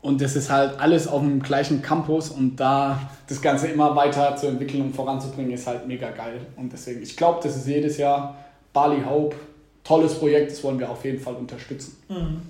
Und 0.00 0.20
das 0.20 0.36
ist 0.36 0.50
halt 0.50 0.78
alles 0.78 1.08
auf 1.08 1.20
dem 1.20 1.42
gleichen 1.42 1.82
Campus 1.82 2.30
und 2.30 2.56
da 2.56 3.10
das 3.28 3.42
Ganze 3.42 3.66
immer 3.68 3.96
weiter 3.96 4.36
zu 4.36 4.46
entwickeln 4.46 4.82
und 4.82 4.94
voranzubringen, 4.96 5.52
ist 5.52 5.66
halt 5.66 5.86
mega 5.88 6.10
geil. 6.10 6.40
Und 6.56 6.72
deswegen, 6.72 7.02
ich 7.02 7.16
glaube, 7.16 7.40
das 7.42 7.56
ist 7.56 7.66
jedes 7.66 7.98
Jahr 7.98 8.36
Bali 8.72 9.02
Hope, 9.02 9.34
tolles 9.82 10.14
Projekt, 10.14 10.52
das 10.52 10.62
wollen 10.62 10.78
wir 10.78 10.88
auf 10.88 11.04
jeden 11.04 11.20
Fall 11.20 11.34
unterstützen. 11.34 11.96
Mhm. 12.08 12.42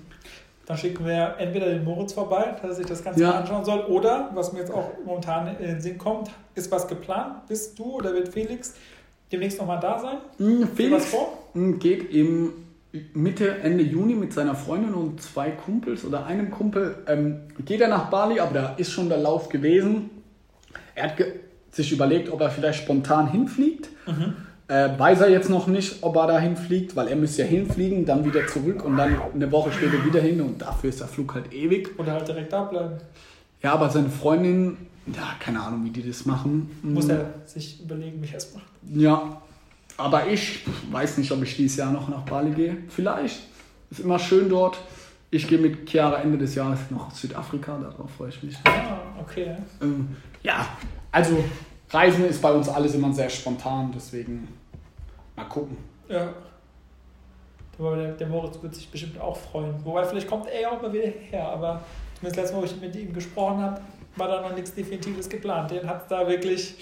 Dann 0.67 0.77
schicken 0.77 1.03
wir 1.03 1.33
entweder 1.39 1.65
den 1.65 1.83
Moritz 1.83 2.13
vorbei, 2.13 2.53
dass 2.61 2.69
er 2.69 2.75
sich 2.75 2.85
das 2.85 3.03
Ganze 3.03 3.23
Ja. 3.23 3.31
anschauen 3.31 3.65
soll, 3.65 3.79
oder, 3.85 4.29
was 4.35 4.53
mir 4.53 4.59
jetzt 4.59 4.71
auch 4.71 4.91
momentan 5.03 5.47
in 5.57 5.65
den 5.65 5.81
Sinn 5.81 5.97
kommt, 5.97 6.29
ist 6.53 6.71
was 6.71 6.87
geplant? 6.87 7.47
Bist 7.47 7.79
du 7.79 7.95
oder 7.95 8.13
wird 8.13 8.29
Felix 8.29 8.75
demnächst 9.31 9.59
nochmal 9.59 9.79
da 9.79 9.99
sein? 9.99 10.17
Mm, 10.37 10.63
Felix 10.75 10.95
was 10.95 11.05
vor? 11.05 11.37
mm, 11.53 11.79
geht 11.79 12.13
im 12.13 12.51
Mitte, 13.13 13.49
Ende 13.59 13.83
Juni 13.83 14.15
mit 14.15 14.33
seiner 14.33 14.55
Freundin 14.55 14.93
und 14.95 15.21
zwei 15.21 15.51
Kumpels 15.51 16.03
oder 16.05 16.25
einem 16.25 16.49
Kumpel, 16.49 16.95
ähm, 17.07 17.37
geht 17.63 17.81
er 17.81 17.87
nach 17.87 18.09
Bali, 18.09 18.39
aber 18.39 18.53
da 18.53 18.73
ist 18.77 18.91
schon 18.91 19.09
der 19.09 19.19
Lauf 19.19 19.49
gewesen. 19.49 20.09
Er 20.95 21.03
hat 21.05 21.17
ge 21.17 21.27
sich 21.71 21.91
überlegt, 21.91 22.31
ob 22.31 22.41
er 22.41 22.49
vielleicht 22.49 22.81
spontan 22.81 23.29
hinfliegt. 23.31 23.89
Äh, 24.67 24.89
weiß 24.97 25.21
er 25.21 25.29
jetzt 25.29 25.51
noch 25.51 25.67
nicht, 25.67 26.01
ob 26.01 26.15
er 26.15 26.25
da 26.25 26.39
hinfliegt, 26.39 26.95
weil 26.95 27.07
er 27.09 27.15
müsste 27.15 27.43
ja 27.43 27.47
hinfliegen, 27.47 28.05
dann 28.05 28.25
wieder 28.25 28.47
zurück 28.47 28.83
und 28.83 28.97
dann 28.97 29.15
eine 29.35 29.51
Woche 29.51 29.71
später 29.71 30.03
wieder 30.03 30.19
hin 30.19 30.41
und 30.41 30.59
dafür 30.63 30.89
ist 30.89 30.99
der 30.99 31.07
Flug 31.07 31.35
halt 31.35 31.53
ewig. 31.53 31.89
Oder 31.99 32.13
halt 32.13 32.27
direkt 32.27 32.51
da 32.51 32.63
bleiben? 32.63 32.95
Ja, 33.61 33.73
aber 33.73 33.89
seine 33.91 34.09
Freundin, 34.09 34.77
ja, 35.07 35.35
keine 35.39 35.61
Ahnung, 35.61 35.85
wie 35.85 35.91
die 35.91 36.07
das 36.07 36.25
machen. 36.25 36.71
Muss 36.81 37.05
Mm, 37.07 37.11
er 37.11 37.33
sich 37.45 37.81
überlegen, 37.83 38.21
wie 38.23 38.29
er 38.31 38.37
es 38.37 38.51
macht. 38.55 38.65
Ja, 38.83 39.41
aber 39.97 40.27
ich 40.27 40.65
weiß 40.91 41.17
nicht, 41.17 41.31
ob 41.31 41.43
ich 41.43 41.55
dieses 41.55 41.77
Jahr 41.77 41.91
noch 41.91 42.07
nach 42.07 42.21
Bali 42.21 42.51
gehe. 42.51 42.77
Vielleicht. 42.89 43.41
Ist 43.89 43.99
immer 43.99 44.19
schön 44.19 44.49
dort. 44.49 44.77
Ich 45.31 45.47
gehe 45.47 45.59
mit 45.59 45.87
Chiara 45.89 46.17
Ende 46.21 46.37
des 46.37 46.55
Jahres 46.55 46.79
nach 46.89 47.11
Südafrika, 47.11 47.77
darauf 47.77 48.09
freue 48.11 48.29
ich 48.29 48.41
mich. 48.41 48.55
Ah, 48.63 48.97
okay. 49.19 49.57
Ähm, 49.81 50.15
ja, 50.41 50.65
also 51.11 51.43
Reisen 51.91 52.25
ist 52.25 52.41
bei 52.41 52.51
uns 52.51 52.67
alles 52.69 52.95
immer 52.95 53.13
sehr 53.13 53.29
spontan, 53.29 53.91
deswegen 53.93 54.47
mal 55.35 55.45
gucken. 55.45 55.77
Ja. 56.07 56.29
Der, 57.79 58.11
der 58.13 58.27
Moritz 58.27 58.61
wird 58.61 58.75
sich 58.75 58.89
bestimmt 58.89 59.19
auch 59.21 59.37
freuen. 59.37 59.73
Wobei, 59.85 60.03
vielleicht 60.03 60.27
kommt 60.27 60.47
er 60.47 60.61
ja 60.61 60.71
auch 60.71 60.81
mal 60.81 60.91
wieder 60.91 61.07
her, 61.07 61.47
aber 61.47 61.81
zumindest 62.15 62.35
letztes 62.37 62.53
Mal, 62.53 62.61
wo 62.61 62.65
ich 62.65 62.81
mit 62.81 62.95
ihm 62.95 63.13
gesprochen 63.13 63.61
habe, 63.61 63.81
war 64.19 64.27
da 64.27 64.41
noch 64.41 64.53
nichts 64.53 64.73
Definitives 64.73 65.27
geplant. 65.29 65.71
Den 65.71 65.87
hat 65.89 66.03
es 66.03 66.07
da 66.07 66.27
wirklich 66.27 66.75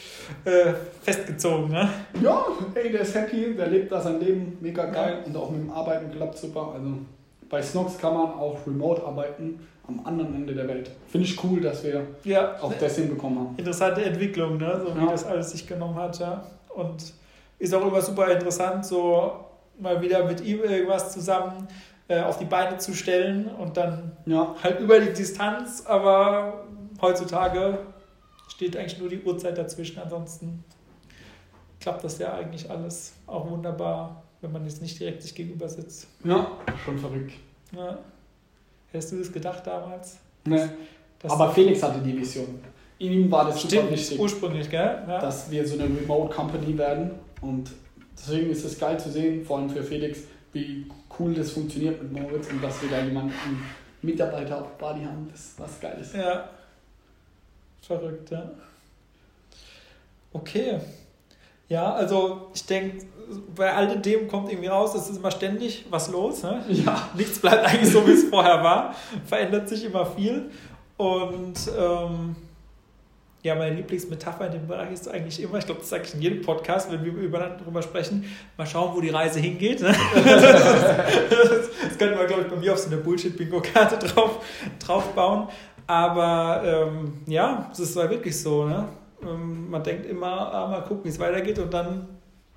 äh, 0.46 0.74
festgezogen. 1.02 1.70
Ne? 1.70 1.88
Ja, 2.22 2.46
ey, 2.76 2.92
der 2.92 3.02
ist 3.02 3.16
happy, 3.16 3.56
der 3.56 3.68
lebt 3.68 3.92
da 3.92 4.02
sein 4.02 4.20
Leben 4.20 4.58
mega 4.62 4.86
geil 4.86 5.20
und 5.26 5.36
auch 5.38 5.50
mit 5.52 5.62
dem 5.62 5.72
Arbeiten 5.72 6.12
klappt 6.12 6.38
super. 6.38 6.72
Also 6.74 6.90
bei 7.50 7.62
Snox 7.62 7.98
kann 7.98 8.14
man 8.14 8.26
auch 8.34 8.58
remote 8.66 9.04
arbeiten 9.06 9.60
am 9.88 10.02
anderen 10.06 10.36
Ende 10.36 10.54
der 10.54 10.68
Welt. 10.68 10.92
Finde 11.08 11.26
ich 11.28 11.42
cool, 11.44 11.62
dass 11.62 11.84
wir 11.84 12.02
Ja, 12.26 12.56
auch 12.62 12.74
das 12.74 12.96
hinbekommen 12.98 13.40
haben. 13.40 13.56
interessante 13.58 14.04
Entwicklung, 14.04 14.58
ne? 14.58 14.82
so 14.86 14.94
wie 15.00 15.06
Ja. 15.06 15.12
das 15.12 15.26
alles 15.26 15.52
sich 15.52 15.66
genommen 15.66 15.96
hat. 15.96 16.20
Ja. 16.20 16.44
Und 16.76 17.14
ist 17.60 17.74
auch 17.74 17.86
immer 17.88 18.02
super 18.02 18.28
interessant, 18.30 18.86
so 18.86 19.32
mal 19.80 20.02
wieder 20.02 20.26
mit 20.26 20.42
ihm 20.42 20.62
irgendwas 20.64 21.14
zusammen 21.14 21.68
äh, 22.10 22.22
auf 22.22 22.38
die 22.38 22.46
Beine 22.46 22.78
zu 22.80 22.94
stellen 22.94 23.48
und 23.48 23.78
dann 23.78 24.12
Ja, 24.26 24.56
halt 24.62 24.80
über 24.82 25.00
die 25.00 25.14
Distanz, 25.14 25.84
aber 25.86 26.66
heutzutage 27.02 27.80
steht 28.50 28.76
eigentlich 28.78 29.00
nur 29.00 29.10
die 29.10 29.22
Uhrzeit 29.22 29.58
dazwischen. 29.58 30.00
Ansonsten 30.00 30.64
klappt 31.80 32.04
das 32.04 32.18
ja 32.20 32.34
eigentlich 32.34 32.70
alles 32.70 33.14
auch 33.28 33.50
wunderbar, 33.50 34.24
wenn 34.42 34.52
man 34.52 34.64
jetzt 34.66 34.82
nicht 34.82 35.00
direkt 35.00 35.22
sich 35.22 35.36
gegenüber 35.36 35.68
sitzt. 35.70 36.08
ja, 36.24 36.52
schon 36.86 36.98
verrückt. 36.98 37.34
Ja. 37.76 37.98
Hättest 38.92 39.12
du 39.12 39.18
das 39.18 39.32
gedacht 39.32 39.66
damals? 39.68 40.18
Ne. 40.46 40.72
Dass 41.20 41.32
Aber 41.32 41.52
Felix 41.52 41.82
hatte 41.84 42.00
die 42.00 42.18
Vision. 42.18 42.60
Ihm 43.00 43.30
war 43.30 43.46
das 43.46 43.62
super 43.62 43.76
stimmt, 43.76 43.92
wichtig, 43.92 44.20
ursprünglich, 44.20 44.70
gell? 44.70 45.04
Ja. 45.08 45.20
dass 45.20 45.52
wir 45.52 45.68
so 45.68 45.76
eine 45.76 45.84
Remote 45.84 46.34
Company 46.34 46.78
werden. 46.78 47.12
Und 47.42 47.72
deswegen 48.18 48.50
ist 48.50 48.66
es 48.66 48.80
geil 48.80 49.00
zu 49.00 49.12
sehen, 49.12 49.46
vor 49.46 49.60
allem 49.60 49.70
für 49.70 49.84
Felix, 49.84 50.22
wie 50.54 50.88
cool 51.20 51.34
das 51.34 51.52
funktioniert 51.52 52.02
mit 52.02 52.12
Moritz 52.14 52.50
und 52.50 52.64
dass 52.64 52.82
wir 52.82 52.90
da 52.90 53.04
jemanden, 53.04 53.34
Mitarbeiter 54.02 54.62
auf 54.62 54.78
Bali 54.78 55.04
haben. 55.04 55.28
Das 55.32 55.40
ist 55.40 55.60
was 55.60 55.80
Geiles. 55.80 56.14
Ja. 56.14 56.50
Verrückt, 57.88 58.32
ja. 58.32 58.52
Okay. 60.34 60.80
Ja, 61.70 61.94
also 61.94 62.50
ich 62.54 62.66
denke, 62.66 63.06
bei 63.56 63.74
all 63.74 63.98
dem 63.98 64.28
kommt 64.28 64.50
irgendwie 64.50 64.68
raus, 64.68 64.94
es 64.94 65.10
ist 65.10 65.18
immer 65.18 65.32
ständig 65.32 65.86
was 65.90 66.10
los. 66.10 66.44
Ne? 66.44 66.64
Ja. 66.70 67.10
Nichts 67.16 67.40
bleibt 67.40 67.66
eigentlich 67.66 67.92
so, 67.92 68.06
wie 68.06 68.12
es 68.12 68.26
vorher 68.26 68.64
war. 68.64 68.94
Verändert 69.26 69.70
sich 69.70 69.86
immer 69.86 70.06
viel. 70.06 70.52
Und 70.98 71.56
ähm, 71.78 72.36
ja, 73.44 73.56
meine 73.56 73.76
Lieblingsmetapher 73.76 74.48
in 74.48 74.52
dem 74.54 74.68
Bereich 74.68 74.92
ist 74.92 75.08
eigentlich 75.08 75.42
immer, 75.42 75.58
ich 75.58 75.66
glaube, 75.66 75.80
das 75.82 75.90
sage 75.90 76.04
ich 76.06 76.14
in 76.14 76.22
jedem 76.22 76.42
Podcast, 76.42 76.92
wenn 76.92 77.04
wir 77.04 77.14
übereinander 77.14 77.64
drüber 77.64 77.82
sprechen, 77.82 78.26
mal 78.58 78.66
schauen, 78.66 78.96
wo 78.96 79.00
die 79.00 79.10
Reise 79.10 79.40
hingeht. 79.40 79.82
Ne? 79.82 79.96
das 80.16 81.98
könnte 81.98 82.16
man, 82.16 82.28
glaube 82.28 82.42
ich, 82.44 82.48
bei 82.50 82.56
mir 82.56 82.74
auf 82.74 82.80
so 82.80 82.88
eine 82.88 82.98
Bullshit-Bingo-Karte 82.98 84.06
drauf, 84.06 84.44
drauf 84.80 85.14
bauen. 85.14 85.48
Aber 85.88 86.62
ähm, 86.66 87.14
ja, 87.26 87.70
es 87.72 87.80
ist 87.80 87.96
halt 87.96 88.12
wirklich 88.12 88.40
so. 88.40 88.66
Ne? 88.66 88.86
Ähm, 89.24 89.70
man 89.70 89.84
denkt 89.84 90.06
immer, 90.06 90.54
ah, 90.54 90.68
mal 90.68 90.82
gucken, 90.82 91.06
wie 91.06 91.10
es 91.10 91.20
weitergeht 91.20 91.58
und 91.60 91.74
dann 91.74 92.08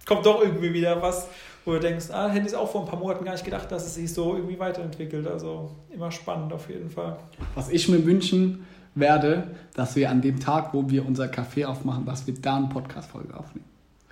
kommt 0.06 0.26
doch 0.26 0.42
irgendwie 0.42 0.72
wieder 0.72 1.00
was, 1.00 1.28
wo 1.64 1.72
du 1.72 1.80
denkst, 1.80 2.06
ah, 2.12 2.28
hätte 2.28 2.48
ich 2.48 2.56
auch 2.56 2.70
vor 2.70 2.82
ein 2.82 2.88
paar 2.88 2.98
Monaten 2.98 3.24
gar 3.24 3.32
nicht 3.32 3.44
gedacht, 3.44 3.70
dass 3.70 3.86
es 3.86 3.94
sich 3.94 4.12
so 4.12 4.34
irgendwie 4.34 4.58
weiterentwickelt. 4.58 5.26
Also 5.28 5.70
immer 5.94 6.10
spannend 6.10 6.52
auf 6.52 6.68
jeden 6.68 6.90
Fall. 6.90 7.16
Was 7.54 7.68
ich 7.70 7.88
mir 7.88 8.04
wünschen 8.04 8.66
werde, 8.96 9.48
dass 9.74 9.94
wir 9.94 10.10
an 10.10 10.20
dem 10.20 10.40
Tag, 10.40 10.74
wo 10.74 10.88
wir 10.90 11.06
unser 11.06 11.26
Café 11.26 11.66
aufmachen, 11.66 12.04
dass 12.04 12.26
wir 12.26 12.34
da 12.34 12.56
eine 12.56 12.66
Podcast-Folge 12.66 13.36
aufnehmen. 13.38 13.64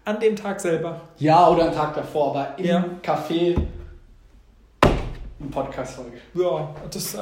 An 0.04 0.20
dem 0.20 0.36
Tag 0.36 0.60
selber. 0.60 1.00
Ja, 1.18 1.48
oder 1.48 1.64
einen 1.64 1.74
Tag 1.74 1.94
davor, 1.94 2.30
aber 2.30 2.58
im 2.58 2.64
Ja. 2.64 2.84
Café 3.02 3.56
eine 5.40 5.50
Podcast-Folge. 5.50 6.18
Ja, 6.34 6.74
das, 6.90 7.14
äh, 7.14 7.18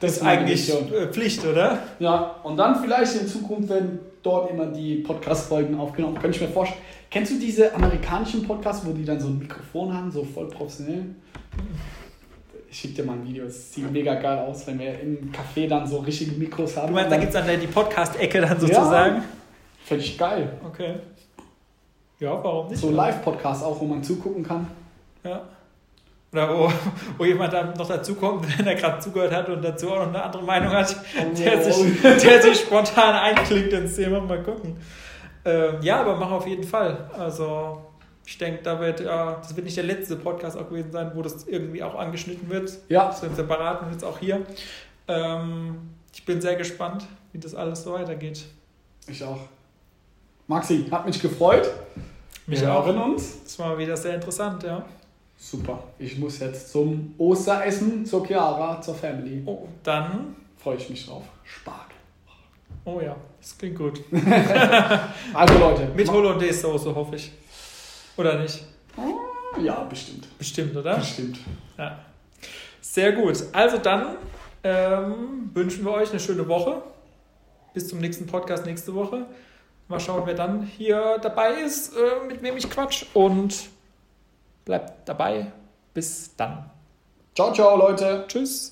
Das 0.00 0.12
ist 0.12 0.22
eigentlich 0.22 0.70
äh, 0.72 1.06
Pflicht, 1.08 1.44
oder? 1.44 1.78
Ja, 1.98 2.36
und 2.42 2.56
dann 2.56 2.80
vielleicht 2.82 3.20
in 3.20 3.26
Zukunft 3.26 3.68
werden 3.68 3.98
dort 4.22 4.50
immer 4.50 4.66
die 4.66 4.96
Podcast-Folgen 4.96 5.78
aufgenommen. 5.78 6.14
Könnte 6.18 6.36
ich 6.36 6.40
mir 6.42 6.48
vorstellen. 6.48 6.80
Kennst 7.10 7.32
du 7.32 7.38
diese 7.38 7.74
amerikanischen 7.74 8.46
Podcasts, 8.46 8.86
wo 8.86 8.92
die 8.92 9.04
dann 9.04 9.18
so 9.20 9.28
ein 9.28 9.38
Mikrofon 9.38 9.92
haben, 9.92 10.10
so 10.10 10.24
voll 10.24 10.48
professionell? 10.48 11.06
Ich 12.70 12.78
schicke 12.78 12.94
dir 12.94 13.04
mal 13.04 13.14
ein 13.14 13.26
Video, 13.26 13.44
es 13.46 13.72
sieht 13.74 13.90
mega 13.90 14.14
geil 14.14 14.38
aus, 14.38 14.64
wenn 14.68 14.78
wir 14.78 15.00
im 15.00 15.32
Café 15.32 15.66
dann 15.68 15.86
so 15.88 15.98
richtige 15.98 16.32
Mikros 16.32 16.76
haben. 16.76 16.88
Du 16.88 16.94
meinst, 16.94 17.10
da 17.10 17.16
gibt 17.16 17.34
es 17.34 17.44
dann 17.44 17.60
die 17.60 17.66
Podcast-Ecke 17.66 18.40
dann 18.42 18.50
Ja. 18.50 18.60
sozusagen? 18.60 19.22
Finde 19.84 20.04
ich 20.04 20.16
geil. 20.16 20.52
Okay. 20.64 20.94
Ja, 22.20 22.32
warum 22.44 22.68
nicht? 22.68 22.78
So 22.80 22.90
Live-Podcasts 22.90 23.64
auch, 23.64 23.80
wo 23.80 23.86
man 23.86 24.02
zugucken 24.04 24.44
kann. 24.44 24.68
Ja. 25.24 25.42
Oder 26.32 26.48
wo, 26.56 26.72
wo 27.18 27.24
jemand 27.24 27.52
dann 27.52 27.74
noch 27.74 27.88
dazukommt, 27.88 28.46
wenn 28.58 28.66
er 28.66 28.74
gerade 28.76 29.00
zugehört 29.00 29.32
hat 29.32 29.48
und 29.48 29.62
dazu 29.62 29.90
auch 29.90 29.96
noch 29.98 30.08
eine 30.08 30.22
andere 30.22 30.42
Meinung 30.42 30.70
hat, 30.72 30.94
der, 31.38 31.58
Oh. 31.58 31.62
sich, 31.70 32.00
der 32.02 32.42
sich 32.42 32.60
spontan 32.60 33.14
einklingt 33.14 33.72
ins 33.72 33.96
Thema. 33.96 34.20
Mal 34.20 34.42
gucken. 34.42 34.76
Ähm, 35.44 35.76
ja, 35.82 36.00
aber 36.00 36.16
mach 36.16 36.30
auf 36.30 36.46
jeden 36.46 36.64
Fall. 36.64 37.10
Also, 37.18 37.80
ich 38.26 38.38
denke, 38.38 38.62
da 38.62 38.78
wird, 38.78 39.00
ja, 39.00 39.36
das 39.42 39.56
wird 39.56 39.64
nicht 39.64 39.76
der 39.76 39.84
letzte 39.84 40.14
Podcast 40.16 40.56
auch 40.56 40.68
gewesen 40.68 40.92
sein, 40.92 41.10
wo 41.14 41.22
das 41.22 41.48
irgendwie 41.48 41.82
auch 41.82 41.94
angeschnitten 41.96 42.48
wird. 42.48 42.70
Ja, 42.88 43.10
So 43.10 43.26
im 43.26 43.34
Separaten 43.34 43.86
und 43.86 43.92
jetzt 43.92 44.04
auch 44.04 44.18
hier. 44.18 44.42
Ähm, 45.08 45.78
ich 46.14 46.24
bin 46.24 46.40
sehr 46.40 46.54
gespannt, 46.56 47.06
wie 47.32 47.38
das 47.38 47.54
alles 47.54 47.82
so 47.82 47.94
weitergeht. 47.94 48.44
ich 49.08 49.24
auch. 49.24 49.38
Maxi, 50.46 50.86
hat 50.90 51.06
mich 51.06 51.20
gefreut. 51.20 51.68
Mich 52.46 52.60
wir 52.60 52.72
auch. 52.72 52.84
hören 52.86 52.98
uns. 53.00 53.42
Das 53.44 53.58
war 53.58 53.78
wieder 53.78 53.96
sehr 53.96 54.14
interessant, 54.16 54.62
ja. 54.62 54.84
Super. 55.42 55.82
Ich 55.98 56.18
muss 56.18 56.38
jetzt 56.38 56.70
zum 56.70 57.14
Osteressen, 57.16 58.04
zur 58.04 58.26
Chiara, 58.26 58.80
zur 58.82 58.94
Family. 58.94 59.42
Oh, 59.46 59.66
dann, 59.82 60.36
Freue 60.62 60.76
ich 60.76 60.90
mich 60.90 61.06
drauf. 61.06 61.22
Spargel. 61.42 61.96
oh 62.84 63.00
ja, 63.00 63.16
das 63.40 63.56
klingt 63.56 63.78
gut. 63.78 64.00
Also 65.32 65.58
Leute. 65.58 65.88
Mit 65.96 66.10
Hollandaise-Soße, 66.10 66.94
hoffe 66.94 67.16
ich. 67.16 67.32
Oder 68.18 68.38
nicht? 68.38 68.62
Ja, 69.62 69.84
bestimmt. 69.84 70.28
Bestimmt, 70.36 70.76
oder? 70.76 70.96
Bestimmt. 70.98 71.38
Ja. 71.78 71.98
Sehr 72.82 73.12
gut. 73.12 73.42
Also 73.52 73.78
dann 73.78 74.16
ähm, 74.62 75.50
wünschen 75.54 75.84
wir 75.86 75.92
euch 75.92 76.10
eine 76.10 76.20
schöne 76.20 76.46
Woche. 76.46 76.82
Bis 77.72 77.88
zum 77.88 78.00
nächsten 78.00 78.26
Podcast 78.26 78.66
nächste 78.66 78.94
Woche. 78.94 79.24
Mal 79.88 79.98
schauen, 79.98 80.22
wer 80.26 80.34
dann 80.34 80.62
hier 80.62 81.16
dabei 81.22 81.54
ist, 81.62 81.94
äh, 81.96 82.26
mit 82.28 82.42
wem 82.42 82.58
ich 82.58 82.68
quatsch. 82.68 83.06
Und 83.14 83.70
bleibt 84.70 85.08
dabei. 85.08 85.50
Bis 85.92 86.36
dann. 86.36 86.70
Ciao, 87.34 87.52
ciao, 87.52 87.76
Leute. 87.76 88.24
Tschüss. 88.28 88.68